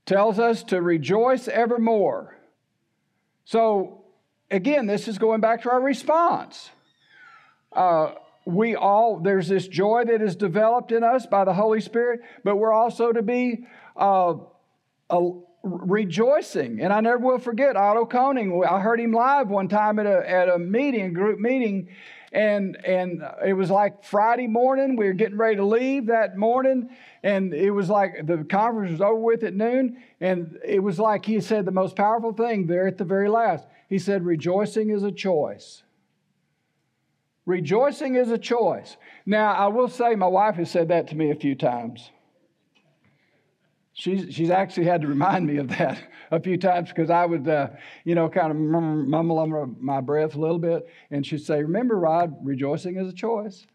tells 0.05 0.39
us 0.39 0.61
to 0.65 0.81
rejoice 0.81 1.47
evermore. 1.47 2.35
So, 3.45 4.03
again, 4.51 4.87
this 4.87 5.07
is 5.07 5.17
going 5.17 5.39
back 5.39 5.61
to 5.61 5.71
our 5.71 5.79
response. 5.79 6.69
Uh, 7.71 8.15
we 8.43 8.75
all, 8.75 9.21
there's 9.21 9.47
this 9.47 9.69
joy 9.69 10.03
that 10.03 10.21
is 10.21 10.35
developed 10.35 10.91
in 10.91 11.01
us 11.01 11.25
by 11.25 11.45
the 11.45 11.53
Holy 11.53 11.79
Spirit, 11.79 12.19
but 12.43 12.57
we're 12.57 12.73
also 12.73 13.13
to 13.13 13.21
be 13.21 13.65
uh, 13.95 14.33
a, 15.09 15.31
rejoicing. 15.63 16.81
And 16.81 16.91
I 16.91 16.99
never 16.99 17.17
will 17.17 17.39
forget 17.39 17.75
Otto 17.75 18.05
Koning. 18.05 18.63
I 18.69 18.79
heard 18.79 18.99
him 18.99 19.13
live 19.13 19.47
one 19.49 19.69
time 19.69 19.97
at 19.97 20.05
a, 20.05 20.29
at 20.29 20.49
a 20.49 20.59
meeting, 20.59 21.05
a 21.05 21.09
group 21.09 21.39
meeting, 21.39 21.89
and 22.33 22.77
and 22.85 23.21
it 23.45 23.53
was 23.53 23.69
like 23.69 24.03
Friday 24.03 24.47
morning. 24.47 24.95
We 24.95 25.05
were 25.05 25.13
getting 25.13 25.37
ready 25.37 25.55
to 25.55 25.65
leave 25.65 26.07
that 26.07 26.35
morning, 26.35 26.89
and 27.21 27.53
it 27.53 27.71
was 27.71 27.89
like 27.89 28.25
the 28.25 28.43
conference 28.43 28.91
was 28.91 29.01
over 29.01 29.19
with 29.19 29.43
at 29.43 29.53
noon, 29.53 30.03
and 30.19 30.57
it 30.65 30.79
was 30.79 30.99
like 30.99 31.25
he 31.25 31.39
said 31.39 31.65
the 31.65 31.71
most 31.71 31.95
powerful 31.95 32.33
thing 32.33 32.67
there 32.67 32.87
at 32.87 32.97
the 32.97 33.05
very 33.05 33.29
last. 33.29 33.65
He 33.87 33.99
said, 33.99 34.25
"Rejoicing 34.25 34.89
is 34.89 35.03
a 35.03 35.11
choice." 35.11 35.83
Rejoicing 37.45 38.15
is 38.15 38.31
a 38.31 38.37
choice. 38.37 38.95
Now, 39.25 39.51
I 39.51 39.67
will 39.67 39.89
say, 39.89 40.15
my 40.15 40.27
wife 40.27 40.55
has 40.55 40.71
said 40.71 40.87
that 40.87 41.09
to 41.09 41.15
me 41.17 41.29
a 41.29 41.35
few 41.35 41.55
times. 41.55 42.09
She's, 43.95 44.33
she's 44.33 44.49
actually 44.49 44.85
had 44.85 45.01
to 45.01 45.07
remind 45.07 45.45
me 45.45 45.57
of 45.57 45.67
that 45.69 45.99
a 46.31 46.39
few 46.39 46.57
times 46.57 46.89
because 46.89 47.09
I 47.09 47.25
would, 47.25 47.47
uh, 47.47 47.69
you 48.03 48.15
know, 48.15 48.27
kind 48.27 48.51
of 48.51 48.57
mumble 48.57 49.39
under 49.39 49.67
my 49.79 50.01
breath 50.01 50.35
a 50.35 50.39
little 50.39 50.59
bit. 50.59 50.87
And 51.11 51.25
she'd 51.25 51.45
say, 51.45 51.61
Remember, 51.61 51.95
Rod, 51.95 52.35
rejoicing 52.43 52.97
is 52.97 53.07
a 53.07 53.13
choice. 53.13 53.65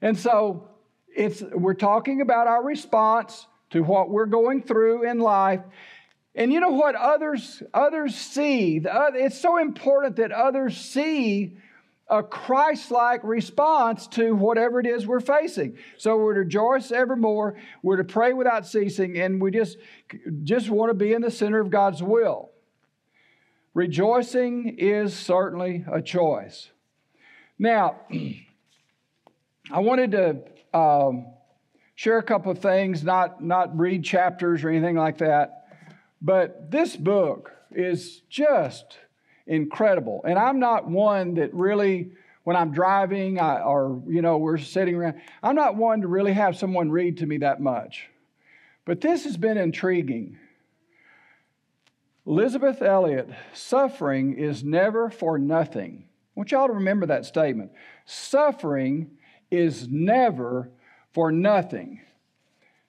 And 0.00 0.16
so 0.16 0.68
it's, 1.14 1.42
we're 1.42 1.74
talking 1.74 2.20
about 2.20 2.46
our 2.46 2.62
response 2.62 3.46
to 3.70 3.82
what 3.82 4.08
we're 4.08 4.26
going 4.26 4.62
through 4.62 5.08
in 5.08 5.18
life. 5.18 5.60
And 6.34 6.52
you 6.52 6.60
know 6.60 6.70
what 6.70 6.94
others 6.94 7.62
others 7.74 8.14
see? 8.14 8.80
It's 8.84 9.40
so 9.40 9.58
important 9.58 10.16
that 10.16 10.30
others 10.30 10.76
see 10.76 11.56
a 12.10 12.22
Christ 12.22 12.90
like 12.90 13.22
response 13.22 14.08
to 14.08 14.34
whatever 14.34 14.80
it 14.80 14.86
is 14.86 15.06
we're 15.06 15.20
facing. 15.20 15.78
So 15.96 16.16
we're 16.16 16.34
to 16.34 16.40
rejoice 16.40 16.90
evermore, 16.90 17.56
we're 17.82 17.96
to 17.96 18.04
pray 18.04 18.32
without 18.32 18.66
ceasing, 18.66 19.18
and 19.18 19.40
we 19.40 19.52
just, 19.52 19.78
just 20.42 20.68
want 20.68 20.90
to 20.90 20.94
be 20.94 21.12
in 21.12 21.22
the 21.22 21.30
center 21.30 21.60
of 21.60 21.70
God's 21.70 22.02
will. 22.02 22.50
Rejoicing 23.74 24.76
is 24.78 25.16
certainly 25.16 25.84
a 25.90 26.02
choice. 26.02 26.70
Now, 27.58 28.00
I 29.70 29.78
wanted 29.78 30.10
to 30.12 30.78
um, 30.78 31.26
share 31.94 32.18
a 32.18 32.22
couple 32.22 32.50
of 32.50 32.58
things, 32.58 33.04
not, 33.04 33.42
not 33.42 33.78
read 33.78 34.02
chapters 34.02 34.64
or 34.64 34.70
anything 34.70 34.96
like 34.96 35.18
that, 35.18 35.66
but 36.20 36.70
this 36.72 36.96
book 36.96 37.52
is 37.70 38.22
just 38.28 38.98
incredible. 39.46 40.22
And 40.26 40.38
I'm 40.38 40.58
not 40.58 40.88
one 40.88 41.34
that 41.34 41.52
really, 41.54 42.10
when 42.44 42.56
I'm 42.56 42.72
driving 42.72 43.38
I, 43.38 43.60
or, 43.60 44.02
you 44.08 44.22
know, 44.22 44.38
we're 44.38 44.58
sitting 44.58 44.94
around, 44.94 45.20
I'm 45.42 45.56
not 45.56 45.76
one 45.76 46.02
to 46.02 46.08
really 46.08 46.32
have 46.32 46.56
someone 46.56 46.90
read 46.90 47.18
to 47.18 47.26
me 47.26 47.38
that 47.38 47.60
much. 47.60 48.08
But 48.84 49.00
this 49.00 49.24
has 49.24 49.36
been 49.36 49.58
intriguing. 49.58 50.38
Elisabeth 52.26 52.82
Elliot, 52.82 53.28
suffering 53.54 54.36
is 54.36 54.62
never 54.62 55.10
for 55.10 55.38
nothing. 55.38 56.04
I 56.06 56.32
want 56.34 56.52
y'all 56.52 56.68
to 56.68 56.74
remember 56.74 57.06
that 57.06 57.26
statement. 57.26 57.72
Suffering 58.04 59.10
is 59.50 59.88
never 59.88 60.70
for 61.12 61.32
nothing. 61.32 62.00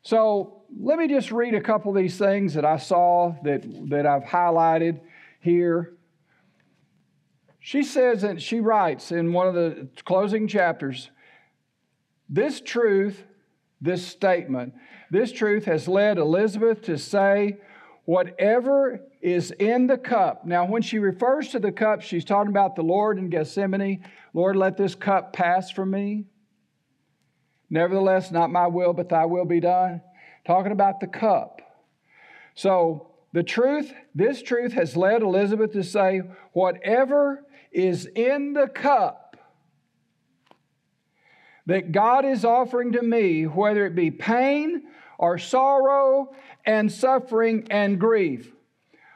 So 0.04 0.62
let 0.80 0.98
me 0.98 1.08
just 1.08 1.32
read 1.32 1.54
a 1.54 1.62
couple 1.62 1.92
of 1.92 1.98
these 1.98 2.18
things 2.18 2.54
that 2.54 2.66
I 2.66 2.78
saw 2.78 3.36
that, 3.44 3.64
that 3.90 4.06
I've 4.06 4.24
highlighted 4.24 5.00
here. 5.40 5.94
She 7.64 7.84
says, 7.84 8.24
and 8.24 8.42
she 8.42 8.60
writes 8.60 9.12
in 9.12 9.34
one 9.34 9.48
of 9.48 9.54
the 9.54 9.88
closing 10.04 10.48
chapters, 10.48 11.12
this 12.28 12.60
truth, 12.60 13.24
this 13.80 14.06
statement, 14.06 14.74
this 15.12 15.32
truth 15.32 15.66
has 15.66 15.88
led 15.88 16.18
Elisabeth 16.18 16.82
to 16.84 16.98
say, 16.98 17.60
whatever 18.06 19.02
is 19.22 19.52
in 19.52 19.86
the 19.86 19.98
cup. 19.98 20.44
Now, 20.44 20.66
when 20.66 20.82
she 20.82 20.98
refers 20.98 21.50
to 21.50 21.60
the 21.60 21.72
cup, 21.72 22.02
she's 22.02 22.26
talking 22.26 22.50
about 22.50 22.76
the 22.76 22.82
Lord 22.82 23.20
in 23.20 23.30
Gethsemane. 23.30 24.04
Lord, 24.34 24.56
let 24.56 24.76
this 24.76 24.96
cup 24.96 25.32
pass 25.32 25.70
from 25.70 25.92
me. 25.92 26.26
Nevertheless, 27.70 28.32
not 28.32 28.50
my 28.50 28.66
will, 28.66 28.94
but 28.94 29.10
thy 29.10 29.26
will 29.26 29.46
be 29.46 29.60
done. 29.60 30.02
Talking 30.48 30.72
about 30.72 31.00
the 31.00 31.08
cup. 31.08 31.62
So, 32.56 33.12
the 33.34 33.44
truth, 33.44 33.94
this 34.16 34.42
truth 34.42 34.74
has 34.74 34.98
led 34.98 35.22
Elisabeth 35.22 35.72
to 35.74 35.84
say, 35.84 36.22
whatever 36.52 37.46
is 37.72 38.06
in 38.16 38.54
the 38.54 38.68
cup 38.68 39.38
that 41.66 41.92
God 41.92 42.26
is 42.26 42.44
offering 42.44 42.92
to 42.94 43.02
me, 43.02 43.44
whether 43.44 43.86
it 43.86 43.96
be 43.96 44.12
pain 44.12 44.84
or 45.18 45.38
sorrow 45.38 46.34
and 46.66 46.92
suffering 46.92 47.68
and 47.70 48.00
grief, 48.00 48.52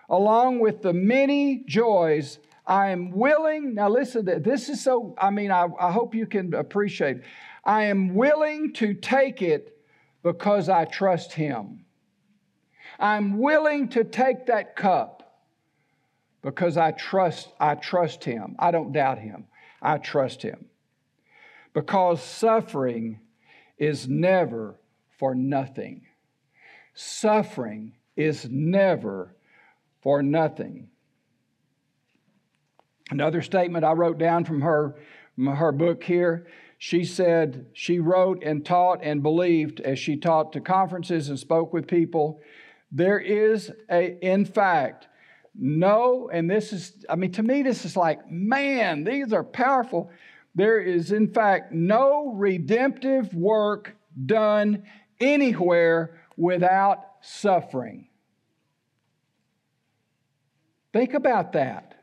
along 0.10 0.60
with 0.60 0.82
the 0.82 0.94
many 0.94 1.64
joys 1.68 2.40
I 2.66 2.90
am 2.90 3.12
willing. 3.12 3.76
Now, 3.76 3.90
listen, 3.90 4.26
this 4.42 4.70
is 4.70 4.84
so, 4.84 5.16
I 5.18 5.30
mean, 5.30 5.52
I, 5.52 5.68
I 5.80 5.92
hope 5.92 6.16
you 6.16 6.26
can 6.26 6.54
appreciate. 6.54 7.22
I 7.64 7.84
am 7.84 8.14
willing 8.14 8.74
to 8.74 8.94
take 8.94 9.42
it 9.42 9.78
because 10.24 10.70
I 10.70 10.86
trust 10.86 11.34
Him. 11.34 11.86
I'm 13.00 13.40
willing 13.40 13.90
to 13.90 14.04
take 14.04 14.46
that 14.48 14.76
cup 14.76 15.15
because 16.46 16.78
I 16.78 16.92
trust, 16.92 17.52
I 17.60 17.74
trust 17.74 18.24
him. 18.24 18.56
I 18.60 18.70
don't 18.70 18.94
doubt 18.94 19.18
him. 19.18 19.46
I 19.82 19.98
trust 19.98 20.44
him. 20.44 20.66
Because 21.74 22.22
suffering 22.22 23.20
is 23.80 24.08
never 24.08 24.80
for 25.18 25.34
nothing. 25.34 26.04
Suffering 26.94 27.94
is 28.16 28.48
never 28.48 29.36
for 30.04 30.22
nothing. 30.22 30.90
Another 33.10 33.42
statement 33.42 33.84
I 33.84 33.94
wrote 33.94 34.20
down 34.20 34.46
from 34.46 34.62
her, 34.62 34.98
her 35.40 35.72
book 35.72 36.04
here. 36.04 36.46
She 36.78 37.06
said 37.06 37.66
she 37.74 38.00
wrote 38.00 38.44
and 38.44 38.64
taught 38.64 39.00
and 39.02 39.24
believed 39.24 39.80
as 39.80 39.98
she 39.98 40.16
taught 40.16 40.54
to 40.54 40.62
conferences 40.62 41.28
and 41.28 41.40
spoke 41.40 41.74
with 41.74 41.88
people. 41.88 42.40
There 42.92 43.20
is 43.20 43.72
a, 43.90 44.20
in 44.24 44.46
fact, 44.46 45.08
no, 45.58 46.30
and 46.32 46.50
this 46.50 46.74
is, 46.74 47.06
I 47.10 47.16
mean, 47.16 47.32
to 47.34 47.44
me, 47.44 47.64
this 47.64 47.86
is 47.86 47.96
like, 47.96 48.30
man, 48.30 49.04
these 49.04 49.32
are 49.32 49.44
powerful. 49.44 50.12
There 50.54 50.80
is, 50.80 51.12
in 51.12 51.34
fact, 51.34 51.72
no 51.72 52.34
redemptive 52.34 53.34
work 53.34 53.96
done 54.26 54.84
anywhere 55.20 56.20
without 56.38 57.06
suffering. 57.22 58.08
Think 60.94 61.14
about 61.14 61.54
that. 61.54 61.96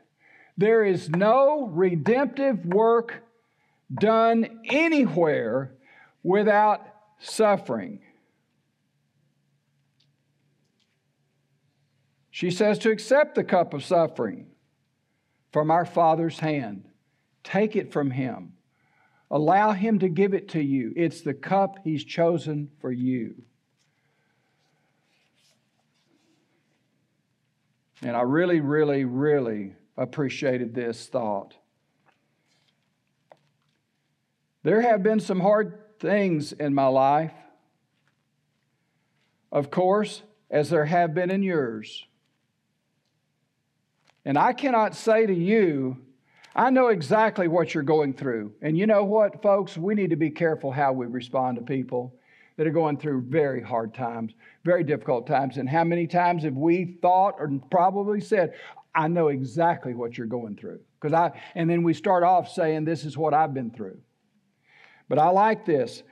There 0.57 0.83
is 0.83 1.09
no 1.09 1.67
redemptive 1.67 2.65
work 2.65 3.23
done 3.93 4.61
anywhere 4.65 5.73
without 6.21 6.85
suffering. 7.19 8.01
She 12.33 12.49
says 12.49 12.79
to 12.79 12.89
accept 12.89 13.35
the 13.35 13.43
cup 13.43 13.75
of 13.75 13.85
suffering 13.85 14.47
from 15.51 15.69
our 15.69 15.85
Father's 15.85 16.39
hand. 16.39 16.85
Take 17.43 17.75
it 17.75 17.93
from 17.93 18.09
Him. 18.09 18.53
Allow 19.29 19.73
Him 19.73 19.99
to 19.99 20.09
give 20.09 20.33
it 20.33 20.49
to 20.49 20.59
you. 20.59 20.93
It's 20.95 21.21
the 21.21 21.35
cup 21.35 21.77
He's 21.83 22.03
chosen 22.03 22.71
for 22.81 22.91
you. 22.91 23.35
And 28.01 28.17
I 28.17 28.21
really, 28.21 28.61
really, 28.61 29.05
really 29.05 29.75
appreciated 29.95 30.73
this 30.73 31.05
thought. 31.05 31.53
There 34.63 34.81
have 34.81 35.03
been 35.03 35.19
some 35.19 35.39
hard 35.39 35.99
things 35.99 36.51
in 36.51 36.73
my 36.73 36.87
life, 36.87 37.33
of 39.51 39.69
course, 39.69 40.23
as 40.49 40.71
there 40.71 40.85
have 40.85 41.13
been 41.13 41.29
in 41.29 41.43
yours. 41.43 42.07
And 44.25 44.37
I 44.37 44.53
cannot 44.53 44.95
say 44.95 45.25
to 45.25 45.33
you, 45.33 45.97
I 46.55 46.69
know 46.69 46.87
exactly 46.87 47.47
what 47.47 47.73
you're 47.73 47.83
going 47.83 48.13
through. 48.13 48.53
And 48.61 48.77
you 48.77 48.85
know 48.85 49.03
what, 49.03 49.41
folks? 49.41 49.77
We 49.77 49.95
need 49.95 50.11
to 50.11 50.15
be 50.15 50.29
careful 50.29 50.71
how 50.71 50.93
we 50.93 51.07
respond 51.07 51.57
to 51.57 51.63
people 51.63 52.15
that 52.57 52.67
are 52.67 52.71
going 52.71 52.97
through 52.97 53.23
very 53.27 53.61
hard 53.61 53.93
times, 53.93 54.33
very 54.63 54.83
difficult 54.83 55.25
times. 55.25 55.57
And 55.57 55.67
how 55.67 55.83
many 55.83 56.05
times 56.05 56.43
have 56.43 56.55
we 56.55 56.97
thought 57.01 57.35
or 57.39 57.51
probably 57.71 58.21
said, 58.21 58.53
I 58.93 59.07
know 59.07 59.29
exactly 59.29 59.95
what 59.95 60.17
you're 60.17 60.27
going 60.27 60.55
through? 60.55 60.79
Because 61.01 61.13
I 61.13 61.31
and 61.55 61.69
then 61.69 61.81
we 61.83 61.93
start 61.93 62.23
off 62.23 62.49
saying, 62.49 62.85
This 62.85 63.05
is 63.05 63.17
what 63.17 63.33
I've 63.33 63.53
been 63.53 63.71
through. 63.71 63.97
But 65.09 65.17
I 65.17 65.29
like 65.29 65.65
this. 65.65 66.03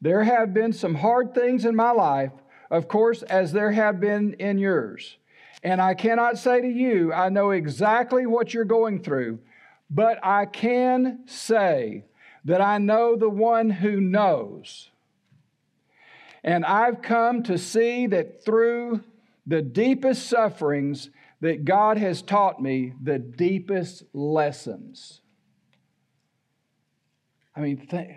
There 0.00 0.24
have 0.24 0.52
been 0.52 0.72
some 0.72 0.94
hard 0.94 1.34
things 1.34 1.64
in 1.64 1.76
my 1.76 1.92
life, 1.92 2.32
of 2.70 2.88
course, 2.88 3.22
as 3.22 3.52
there 3.52 3.70
have 3.70 4.00
been 4.00 4.34
in 4.34 4.58
yours. 4.58 5.16
And 5.62 5.80
I 5.80 5.94
cannot 5.94 6.38
say 6.38 6.60
to 6.60 6.68
you, 6.68 7.12
I 7.12 7.28
know 7.28 7.50
exactly 7.50 8.26
what 8.26 8.54
you're 8.54 8.64
going 8.64 9.02
through, 9.02 9.40
but 9.90 10.18
I 10.24 10.46
can 10.46 11.20
say 11.26 12.04
that 12.44 12.60
I 12.60 12.78
know 12.78 13.16
the 13.16 13.28
one 13.28 13.68
who 13.68 14.00
knows. 14.00 14.90
And 16.42 16.64
I've 16.64 17.02
come 17.02 17.42
to 17.44 17.58
see 17.58 18.06
that 18.06 18.44
through 18.44 19.04
the 19.46 19.60
deepest 19.60 20.26
sufferings 20.28 21.10
that 21.40 21.64
God 21.64 21.98
has 21.98 22.22
taught 22.22 22.62
me 22.62 22.94
the 23.02 23.18
deepest 23.18 24.04
lessons. 24.14 25.20
I 27.54 27.60
mean, 27.60 27.86
th- 27.86 28.16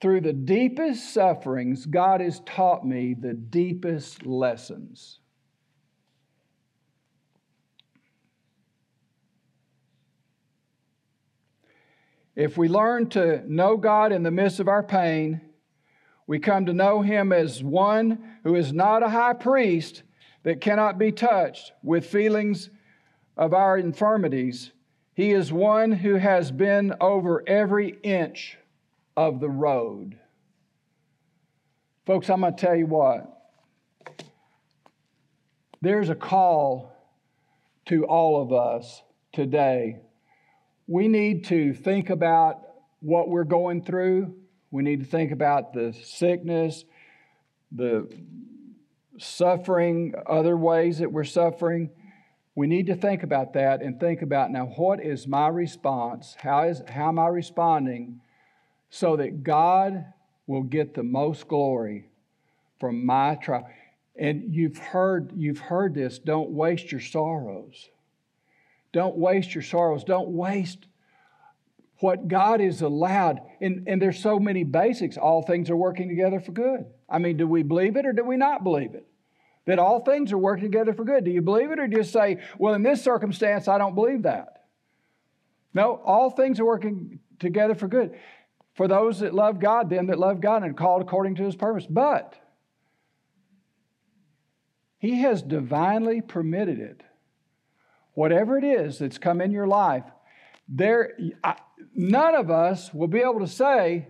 through 0.00 0.22
the 0.22 0.32
deepest 0.32 1.12
sufferings, 1.12 1.86
God 1.86 2.20
has 2.20 2.40
taught 2.40 2.86
me 2.86 3.14
the 3.14 3.34
deepest 3.34 4.24
lessons. 4.24 5.18
If 12.36 12.58
we 12.58 12.68
learn 12.68 13.08
to 13.10 13.42
know 13.46 13.76
God 13.76 14.10
in 14.10 14.24
the 14.24 14.30
midst 14.30 14.58
of 14.58 14.68
our 14.68 14.82
pain, 14.82 15.40
we 16.26 16.38
come 16.38 16.66
to 16.66 16.72
know 16.72 17.02
Him 17.02 17.32
as 17.32 17.62
one 17.62 18.36
who 18.42 18.56
is 18.56 18.72
not 18.72 19.02
a 19.02 19.08
high 19.08 19.34
priest 19.34 20.02
that 20.42 20.60
cannot 20.60 20.98
be 20.98 21.12
touched 21.12 21.72
with 21.82 22.06
feelings 22.06 22.70
of 23.36 23.54
our 23.54 23.78
infirmities. 23.78 24.72
He 25.14 25.30
is 25.30 25.52
one 25.52 25.92
who 25.92 26.14
has 26.14 26.50
been 26.50 26.94
over 27.00 27.48
every 27.48 27.98
inch 28.02 28.58
of 29.16 29.38
the 29.38 29.48
road. 29.48 30.18
Folks, 32.06 32.28
I'm 32.28 32.40
going 32.40 32.54
to 32.54 32.60
tell 32.60 32.74
you 32.74 32.86
what. 32.86 33.30
There's 35.80 36.08
a 36.08 36.14
call 36.14 36.92
to 37.86 38.04
all 38.06 38.42
of 38.42 38.52
us 38.52 39.02
today 39.32 40.00
we 40.86 41.08
need 41.08 41.44
to 41.46 41.72
think 41.72 42.10
about 42.10 42.60
what 43.00 43.28
we're 43.28 43.44
going 43.44 43.82
through. 43.82 44.34
We 44.70 44.82
need 44.82 45.00
to 45.00 45.06
think 45.06 45.30
about 45.30 45.72
the 45.72 45.92
sickness, 45.92 46.84
the 47.72 48.08
suffering, 49.18 50.14
other 50.26 50.56
ways 50.56 50.98
that 50.98 51.12
we're 51.12 51.24
suffering. 51.24 51.90
We 52.54 52.66
need 52.66 52.86
to 52.86 52.96
think 52.96 53.22
about 53.22 53.54
that 53.54 53.82
and 53.82 53.98
think 53.98 54.22
about 54.22 54.50
now 54.50 54.66
what 54.66 55.02
is 55.02 55.26
my 55.26 55.48
response? 55.48 56.36
How, 56.38 56.64
is, 56.64 56.82
how 56.88 57.08
am 57.08 57.18
I 57.18 57.28
responding 57.28 58.20
so 58.90 59.16
that 59.16 59.42
God 59.42 60.04
will 60.46 60.62
get 60.62 60.94
the 60.94 61.02
most 61.02 61.48
glory 61.48 62.08
from 62.78 63.04
my 63.04 63.36
trial? 63.36 63.68
And 64.16 64.54
you've 64.54 64.78
heard, 64.78 65.32
you've 65.34 65.58
heard 65.58 65.94
this 65.94 66.18
don't 66.18 66.50
waste 66.50 66.92
your 66.92 67.00
sorrows. 67.00 67.88
Don't 68.94 69.16
waste 69.16 69.56
your 69.56 69.62
sorrows. 69.62 70.04
Don't 70.04 70.28
waste 70.28 70.86
what 71.98 72.28
God 72.28 72.60
is 72.60 72.80
allowed. 72.80 73.40
And, 73.60 73.88
and 73.88 74.00
there's 74.00 74.20
so 74.20 74.38
many 74.38 74.62
basics. 74.62 75.16
All 75.16 75.42
things 75.42 75.68
are 75.68 75.76
working 75.76 76.08
together 76.08 76.38
for 76.38 76.52
good. 76.52 76.86
I 77.08 77.18
mean, 77.18 77.36
do 77.36 77.48
we 77.48 77.64
believe 77.64 77.96
it 77.96 78.06
or 78.06 78.12
do 78.12 78.24
we 78.24 78.36
not 78.36 78.62
believe 78.62 78.94
it? 78.94 79.04
That 79.66 79.80
all 79.80 80.04
things 80.04 80.30
are 80.30 80.38
working 80.38 80.70
together 80.70 80.92
for 80.92 81.04
good. 81.04 81.24
Do 81.24 81.32
you 81.32 81.42
believe 81.42 81.72
it 81.72 81.80
or 81.80 81.88
do 81.88 81.96
you 81.96 82.04
say, 82.04 82.38
well, 82.56 82.74
in 82.74 82.84
this 82.84 83.02
circumstance, 83.02 83.66
I 83.66 83.78
don't 83.78 83.96
believe 83.96 84.22
that? 84.22 84.66
No, 85.74 86.00
all 86.04 86.30
things 86.30 86.60
are 86.60 86.64
working 86.64 87.18
together 87.40 87.74
for 87.74 87.88
good. 87.88 88.16
For 88.74 88.86
those 88.86 89.18
that 89.20 89.34
love 89.34 89.58
God, 89.58 89.90
them 89.90 90.06
that 90.06 90.20
love 90.20 90.40
God 90.40 90.62
and 90.62 90.76
called 90.76 91.02
according 91.02 91.34
to 91.36 91.42
his 91.42 91.56
purpose. 91.56 91.86
But 91.90 92.36
he 94.98 95.22
has 95.22 95.42
divinely 95.42 96.20
permitted 96.20 96.78
it 96.78 97.02
whatever 98.14 98.56
it 98.58 98.64
is 98.64 98.98
that's 98.98 99.18
come 99.18 99.40
in 99.40 99.50
your 99.50 99.66
life, 99.66 100.04
there, 100.68 101.12
I, 101.42 101.56
none 101.94 102.34
of 102.34 102.50
us 102.50 102.92
will 102.92 103.08
be 103.08 103.20
able 103.20 103.40
to 103.40 103.48
say 103.48 104.08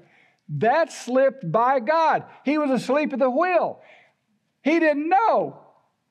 that 0.49 0.93
slipped 0.93 1.51
by 1.51 1.81
God. 1.81 2.25
He 2.45 2.59
was 2.59 2.71
asleep 2.71 3.13
at 3.13 3.19
the 3.19 3.31
wheel. 3.31 3.81
He 4.63 4.79
didn't 4.79 5.09
know. 5.09 5.61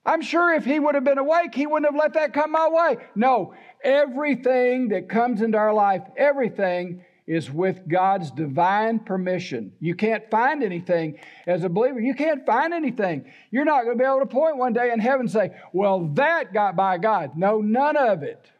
I'm 0.05 0.21
sure 0.21 0.53
if 0.53 0.65
he 0.65 0.79
would 0.79 0.95
have 0.95 1.03
been 1.03 1.17
awake, 1.17 1.55
he 1.55 1.65
wouldn't 1.65 1.91
have 1.91 1.99
let 1.99 2.13
that 2.13 2.33
come 2.33 2.51
my 2.51 2.67
way. 2.67 2.97
No, 3.15 3.53
everything 3.83 4.89
that 4.89 5.07
comes 5.07 5.41
into 5.41 5.57
our 5.57 5.73
life, 5.73 6.01
everything 6.17 7.05
is 7.25 7.49
with 7.49 7.87
God's 7.87 8.31
divine 8.31 8.99
permission. 8.99 9.71
You 9.79 9.95
can't 9.95 10.29
find 10.29 10.61
anything 10.61 11.19
as 11.47 11.63
a 11.63 11.69
believer. 11.69 11.99
You 11.99 12.15
can't 12.15 12.45
find 12.45 12.73
anything. 12.73 13.25
You're 13.49 13.65
not 13.65 13.85
going 13.85 13.97
to 13.97 14.03
be 14.03 14.07
able 14.07 14.19
to 14.19 14.25
point 14.25 14.57
one 14.57 14.73
day 14.73 14.91
in 14.91 14.99
heaven 14.99 15.21
and 15.21 15.31
say, 15.31 15.51
well, 15.71 16.07
that 16.15 16.53
got 16.53 16.75
by 16.75 16.97
God. 16.97 17.37
No, 17.37 17.61
none 17.61 17.95
of 17.95 18.23
it. 18.23 18.51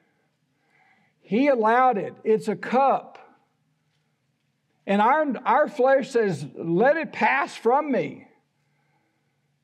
He 1.21 1.47
allowed 1.47 1.97
it. 1.97 2.13
It's 2.23 2.47
a 2.47 2.55
cup. 2.55 3.19
And 4.85 5.01
our, 5.01 5.25
our 5.45 5.67
flesh 5.67 6.11
says, 6.11 6.45
let 6.55 6.97
it 6.97 7.11
pass 7.11 7.55
from 7.55 7.91
me. 7.91 8.27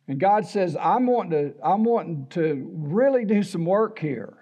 And 0.08 0.20
God 0.20 0.46
says, 0.46 0.76
I'm 0.76 1.06
wanting 1.06 1.32
to, 1.32 1.54
I'm 1.64 1.84
wanting 1.84 2.28
to 2.32 2.70
really 2.74 3.26
do 3.26 3.44
some 3.44 3.66
work 3.66 4.00
here. 4.00 4.34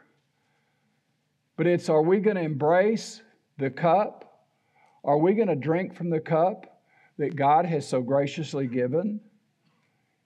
But 1.58 1.68
it's 1.68 1.90
are 1.90 2.02
we 2.02 2.20
going 2.20 2.38
to 2.38 2.44
embrace 2.44 3.22
the 3.58 3.70
cup 3.70 4.27
are 5.08 5.18
we 5.18 5.34
going 5.34 5.48
to 5.48 5.56
drink 5.56 5.96
from 5.96 6.10
the 6.10 6.20
cup 6.20 6.82
that 7.18 7.36
God 7.36 7.66
has 7.66 7.88
so 7.88 8.02
graciously 8.02 8.68
given? 8.68 9.22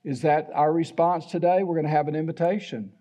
Is 0.03 0.23
that 0.23 0.49
our 0.55 0.73
response 0.73 1.27
today? 1.27 1.61
We're 1.61 1.75
going 1.75 1.85
to 1.85 1.91
have 1.91 2.07
an 2.07 2.15
invitation. 2.15 2.91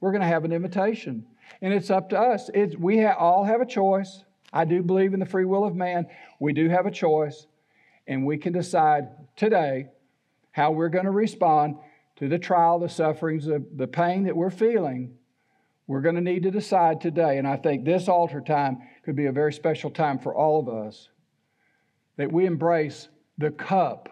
We're 0.00 0.12
going 0.12 0.22
to 0.22 0.28
have 0.28 0.44
an 0.44 0.52
invitation. 0.52 1.26
And 1.60 1.74
it's 1.74 1.90
up 1.90 2.10
to 2.10 2.18
us. 2.18 2.48
It's, 2.54 2.76
we 2.76 3.02
ha- 3.02 3.16
all 3.18 3.44
have 3.44 3.60
a 3.60 3.66
choice. 3.66 4.22
I 4.52 4.64
do 4.64 4.80
believe 4.82 5.12
in 5.12 5.20
the 5.20 5.26
free 5.26 5.44
will 5.44 5.64
of 5.64 5.74
man. 5.74 6.06
We 6.38 6.52
do 6.52 6.68
have 6.68 6.86
a 6.86 6.90
choice. 6.90 7.48
And 8.06 8.24
we 8.24 8.38
can 8.38 8.52
decide 8.52 9.08
today 9.36 9.88
how 10.52 10.70
we're 10.70 10.88
going 10.88 11.06
to 11.06 11.10
respond 11.10 11.76
to 12.16 12.28
the 12.28 12.38
trial, 12.38 12.78
the 12.78 12.88
sufferings, 12.88 13.46
the, 13.46 13.64
the 13.74 13.88
pain 13.88 14.24
that 14.24 14.36
we're 14.36 14.50
feeling. 14.50 15.14
We're 15.88 16.00
going 16.00 16.14
to 16.14 16.20
need 16.20 16.44
to 16.44 16.52
decide 16.52 17.00
today. 17.00 17.38
And 17.38 17.48
I 17.48 17.56
think 17.56 17.84
this 17.84 18.08
altar 18.08 18.40
time 18.40 18.78
could 19.04 19.16
be 19.16 19.26
a 19.26 19.32
very 19.32 19.52
special 19.52 19.90
time 19.90 20.18
for 20.18 20.34
all 20.34 20.60
of 20.60 20.68
us 20.68 21.08
that 22.16 22.30
we 22.30 22.46
embrace 22.46 23.08
the 23.38 23.50
cup 23.50 24.08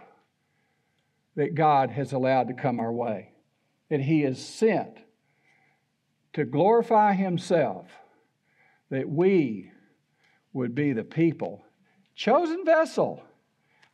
that 1.37 1.55
God 1.55 1.91
has 1.91 2.13
allowed 2.13 2.49
to 2.49 2.55
come 2.55 2.81
our 2.81 2.93
way, 2.93 3.33
that 3.89 4.01
He 4.01 4.23
has 4.23 4.45
sent 4.45 4.99
to 6.33 6.45
glorify 6.45 7.15
Himself, 7.15 7.87
that 8.91 9.09
we 9.09 9.71
would 10.53 10.75
be 10.75 10.93
the 10.93 11.05
people, 11.05 11.65
chosen 12.15 12.65
vessel. 12.65 13.23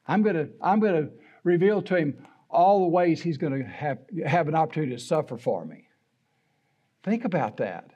I'm 0.06 0.22
going 0.22 0.36
to 0.36 0.48
I'm 0.62 0.80
going 0.80 0.94
to 0.94 1.10
reveal 1.44 1.82
to 1.82 1.96
Him 1.96 2.26
all 2.48 2.80
the 2.80 2.88
ways 2.88 3.20
He's 3.20 3.36
going 3.36 3.62
to 3.62 3.68
have, 3.68 3.98
have 4.24 4.48
an 4.48 4.54
opportunity 4.54 4.94
to 4.94 5.00
suffer 5.00 5.36
for 5.36 5.64
me. 5.64 5.88
Think 7.04 7.24
about 7.24 7.58
that. 7.58 7.90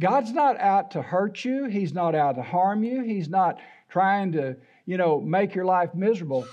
God's 0.00 0.32
not 0.32 0.58
out 0.58 0.92
to 0.92 1.02
hurt 1.02 1.44
you. 1.44 1.66
He's 1.66 1.92
not 1.92 2.14
out 2.14 2.34
to 2.36 2.42
harm 2.42 2.82
you. 2.82 3.02
He's 3.02 3.28
not 3.28 3.60
trying 3.88 4.32
to, 4.32 4.56
you 4.86 4.96
know, 4.96 5.20
make 5.20 5.54
your 5.54 5.64
life 5.64 5.94
miserable. 5.94 6.46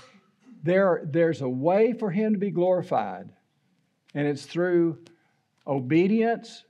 There, 0.62 1.02
there's 1.04 1.40
a 1.40 1.48
way 1.48 1.92
for 1.92 2.10
Him 2.10 2.34
to 2.34 2.38
be 2.38 2.50
glorified, 2.50 3.28
and 4.14 4.26
it's 4.28 4.46
through 4.46 4.98
obedience 5.66 6.64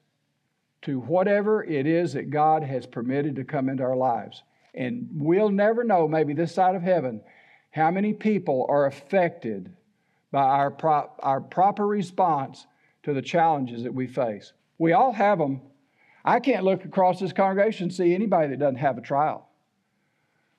to 0.82 0.98
whatever 1.00 1.62
it 1.62 1.86
is 1.86 2.14
that 2.14 2.30
God 2.30 2.62
has 2.62 2.86
permitted 2.86 3.36
to 3.36 3.44
come 3.44 3.68
into 3.68 3.84
our 3.84 3.96
lives. 3.96 4.42
And 4.74 5.08
we'll 5.12 5.50
never 5.50 5.84
know, 5.84 6.08
maybe 6.08 6.32
this 6.32 6.54
side 6.54 6.74
of 6.74 6.82
heaven, 6.82 7.20
how 7.70 7.90
many 7.90 8.14
people 8.14 8.66
are 8.68 8.86
affected 8.86 9.74
by 10.30 10.42
our, 10.42 10.74
our 11.20 11.40
proper 11.40 11.86
response 11.86 12.66
to 13.02 13.12
the 13.12 13.22
challenges 13.22 13.82
that 13.82 13.94
we 13.94 14.06
face. 14.06 14.52
We 14.78 14.92
all 14.92 15.12
have 15.12 15.38
them. 15.38 15.60
I 16.24 16.40
can't 16.40 16.64
look 16.64 16.84
across 16.84 17.20
this 17.20 17.32
congregation 17.32 17.84
and 17.84 17.94
see 17.94 18.14
anybody 18.14 18.48
that 18.48 18.58
doesn't 18.58 18.76
have 18.76 18.98
a 18.98 19.02
trial. 19.02 19.48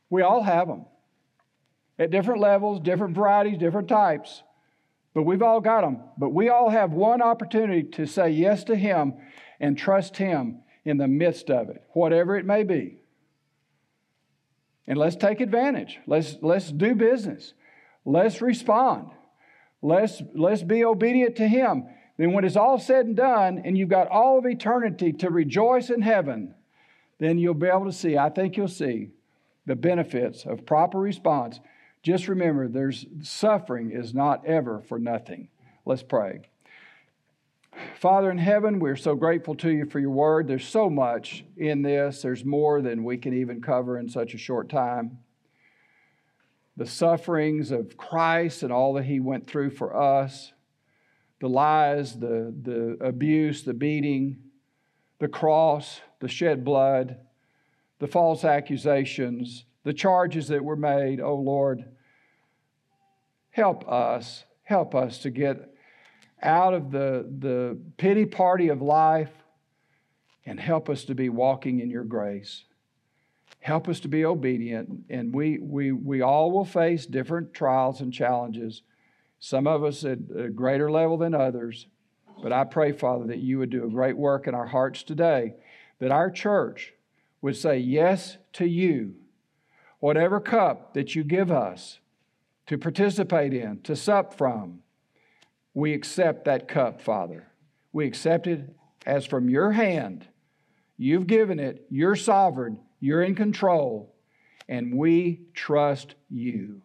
We 0.10 0.22
all 0.22 0.44
have 0.44 0.68
them 0.68 0.86
at 1.98 2.12
different 2.12 2.42
levels, 2.42 2.80
different 2.80 3.16
varieties, 3.16 3.58
different 3.58 3.88
types. 3.88 4.44
But 5.14 5.24
we've 5.24 5.42
all 5.42 5.62
got 5.62 5.82
them. 5.82 6.02
But 6.18 6.34
we 6.34 6.50
all 6.50 6.70
have 6.70 6.92
one 6.92 7.22
opportunity 7.22 7.84
to 7.92 8.06
say 8.06 8.32
yes 8.32 8.64
to 8.66 8.76
Him 8.76 9.14
and 9.60 9.78
trust 9.78 10.18
Him 10.18 10.62
in 10.86 10.98
the 10.98 11.08
midst 11.08 11.50
of 11.50 11.70
it, 11.70 11.84
whatever 11.94 12.36
it 12.36 12.46
may 12.46 12.64
be. 12.64 13.00
And 14.86 14.98
let's 14.98 15.16
take 15.16 15.40
advantage. 15.40 16.00
Let's, 16.08 16.36
let's 16.42 16.72
do 16.72 16.94
business. 16.94 17.54
Let's 18.06 18.42
respond. 18.42 19.12
Let's, 19.82 20.22
let's 20.36 20.64
be 20.64 20.84
obedient 20.84 21.38
to 21.38 21.48
Him. 21.48 21.88
Then, 22.18 22.32
when 22.34 22.46
it's 22.46 22.56
all 22.56 22.78
said 22.78 23.06
and 23.08 23.16
done, 23.16 23.62
and 23.64 23.78
you've 23.78 23.90
got 23.90 24.08
all 24.08 24.38
of 24.38 24.46
eternity 24.46 25.14
to 25.14 25.30
rejoice 25.30 25.90
in 25.90 26.02
heaven, 26.02 26.54
then 27.20 27.40
you'll 27.40 27.54
be 27.54 27.68
able 27.68 27.86
to 27.86 27.92
see, 27.92 28.18
I 28.18 28.30
think 28.30 28.56
you'll 28.56 28.68
see, 28.68 29.10
the 29.66 29.76
benefits 29.76 30.46
of 30.46 30.66
proper 30.66 31.00
response. 31.00 31.60
Just 32.04 32.28
remember, 32.28 32.68
there's 32.68 33.06
suffering 33.22 33.92
is 33.92 34.14
not 34.14 34.46
ever 34.46 34.82
for 34.82 35.00
nothing. 35.00 35.48
Let's 35.86 36.04
pray. 36.04 36.42
Father 38.00 38.30
in 38.30 38.38
heaven, 38.38 38.80
we're 38.80 38.96
so 38.96 39.16
grateful 39.16 39.56
to 39.56 39.70
you 39.70 39.86
for 39.86 40.00
your 40.00 40.12
word. 40.12 40.48
There's 40.48 40.68
so 40.68 40.90
much 40.90 41.44
in 41.58 41.82
this, 41.82 42.22
there's 42.22 42.46
more 42.46 42.82
than 42.82 43.04
we 43.04 43.18
can 43.18 43.34
even 43.34 43.62
cover 43.62 43.98
in 43.98 44.10
such 44.10 44.34
a 44.34 44.38
short 44.38 44.70
time. 44.70 45.20
The 46.76 46.86
sufferings 46.86 47.72
of 47.72 47.98
Christ 47.98 48.64
and 48.64 48.72
all 48.72 48.94
that 48.94 49.06
he 49.06 49.20
went 49.20 49.48
through 49.48 49.72
for 49.72 49.96
us, 49.96 50.54
the 51.44 51.50
lies, 51.50 52.18
the, 52.18 52.56
the 52.62 52.98
abuse, 53.02 53.64
the 53.64 53.74
beating, 53.74 54.38
the 55.20 55.28
cross, 55.28 56.00
the 56.22 56.28
shed 56.30 56.64
blood, 56.64 57.18
the 58.00 58.08
false 58.08 58.46
accusations, 58.46 59.66
the 59.84 59.92
charges 59.92 60.48
that 60.48 60.64
were 60.64 60.78
made. 60.78 61.20
Oh 61.20 61.36
Lord, 61.36 61.84
help 63.50 63.86
us, 63.92 64.46
help 64.64 64.96
us 64.96 65.18
to 65.18 65.30
get 65.30 65.76
out 66.42 66.74
of 66.74 66.92
the, 66.92 67.30
the 67.40 67.78
pity 67.98 68.26
party 68.26 68.70
of 68.70 68.82
life 68.82 69.34
and 70.46 70.58
help 70.58 70.88
us 70.90 71.04
to 71.04 71.14
be 71.14 71.28
walking 71.28 71.82
in 71.82 71.90
your 71.90 72.06
grace. 72.06 72.64
Help 73.60 73.90
us 73.90 74.00
to 74.00 74.08
be 74.08 74.24
obedient, 74.24 74.90
and 75.10 75.36
we, 75.36 75.58
we, 75.58 75.92
we 75.92 76.22
all 76.22 76.54
will 76.54 76.64
face 76.64 77.06
different 77.06 77.54
trials 77.54 78.00
and 78.00 78.14
challenges, 78.14 78.82
some 79.44 79.68
of 79.68 79.84
us 79.84 80.06
at 80.06 80.20
a 80.38 80.48
greater 80.48 80.90
level 80.90 81.18
than 81.18 81.36
others. 81.36 81.88
But 82.42 82.54
I 82.54 82.64
pray, 82.64 82.94
Father, 82.94 83.28
that 83.28 83.40
you 83.40 83.58
would 83.60 83.72
do 83.72 83.84
a 83.84 83.90
great 83.90 84.16
work 84.16 84.48
in 84.48 84.56
our 84.56 84.68
hearts 84.68 85.04
today, 85.04 85.56
that 86.00 86.12
our 86.12 86.32
church 86.32 86.94
would 87.42 87.58
say 87.58 87.78
yes 87.78 88.38
to 88.54 88.66
you. 88.66 89.16
Whatever 90.00 90.40
cup 90.40 90.94
that 90.94 91.14
you 91.14 91.26
give 91.26 91.52
us 91.52 92.00
to 92.68 92.78
participate 92.78 93.54
in, 93.54 93.82
to 93.82 93.98
sup 93.98 94.34
from, 94.34 94.80
we 95.74 95.94
accept 95.94 96.46
that 96.46 96.70
cup, 96.70 97.02
Father. 97.02 97.46
We 97.92 98.08
accept 98.08 98.48
it 98.48 98.74
as 99.06 99.26
from 99.26 99.50
your 99.50 99.74
hand. 99.74 100.26
You've 100.96 101.28
given 101.28 101.60
it, 101.60 101.86
you're 101.90 102.16
sovereign, 102.16 102.80
you're 103.02 103.24
in 103.24 103.36
control, 103.36 104.16
and 104.70 104.98
we 104.98 105.42
trust 105.54 106.16
you. 106.30 106.83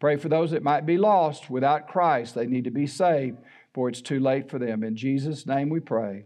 Pray 0.00 0.16
for 0.16 0.30
those 0.30 0.50
that 0.50 0.62
might 0.62 0.86
be 0.86 0.96
lost 0.96 1.50
without 1.50 1.86
Christ. 1.86 2.34
They 2.34 2.46
need 2.46 2.64
to 2.64 2.70
be 2.70 2.86
saved, 2.86 3.36
for 3.74 3.88
it's 3.88 4.00
too 4.00 4.18
late 4.18 4.50
for 4.50 4.58
them. 4.58 4.82
In 4.82 4.96
Jesus' 4.96 5.46
name 5.46 5.68
we 5.68 5.78
pray. 5.78 6.24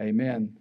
Amen. 0.00 0.56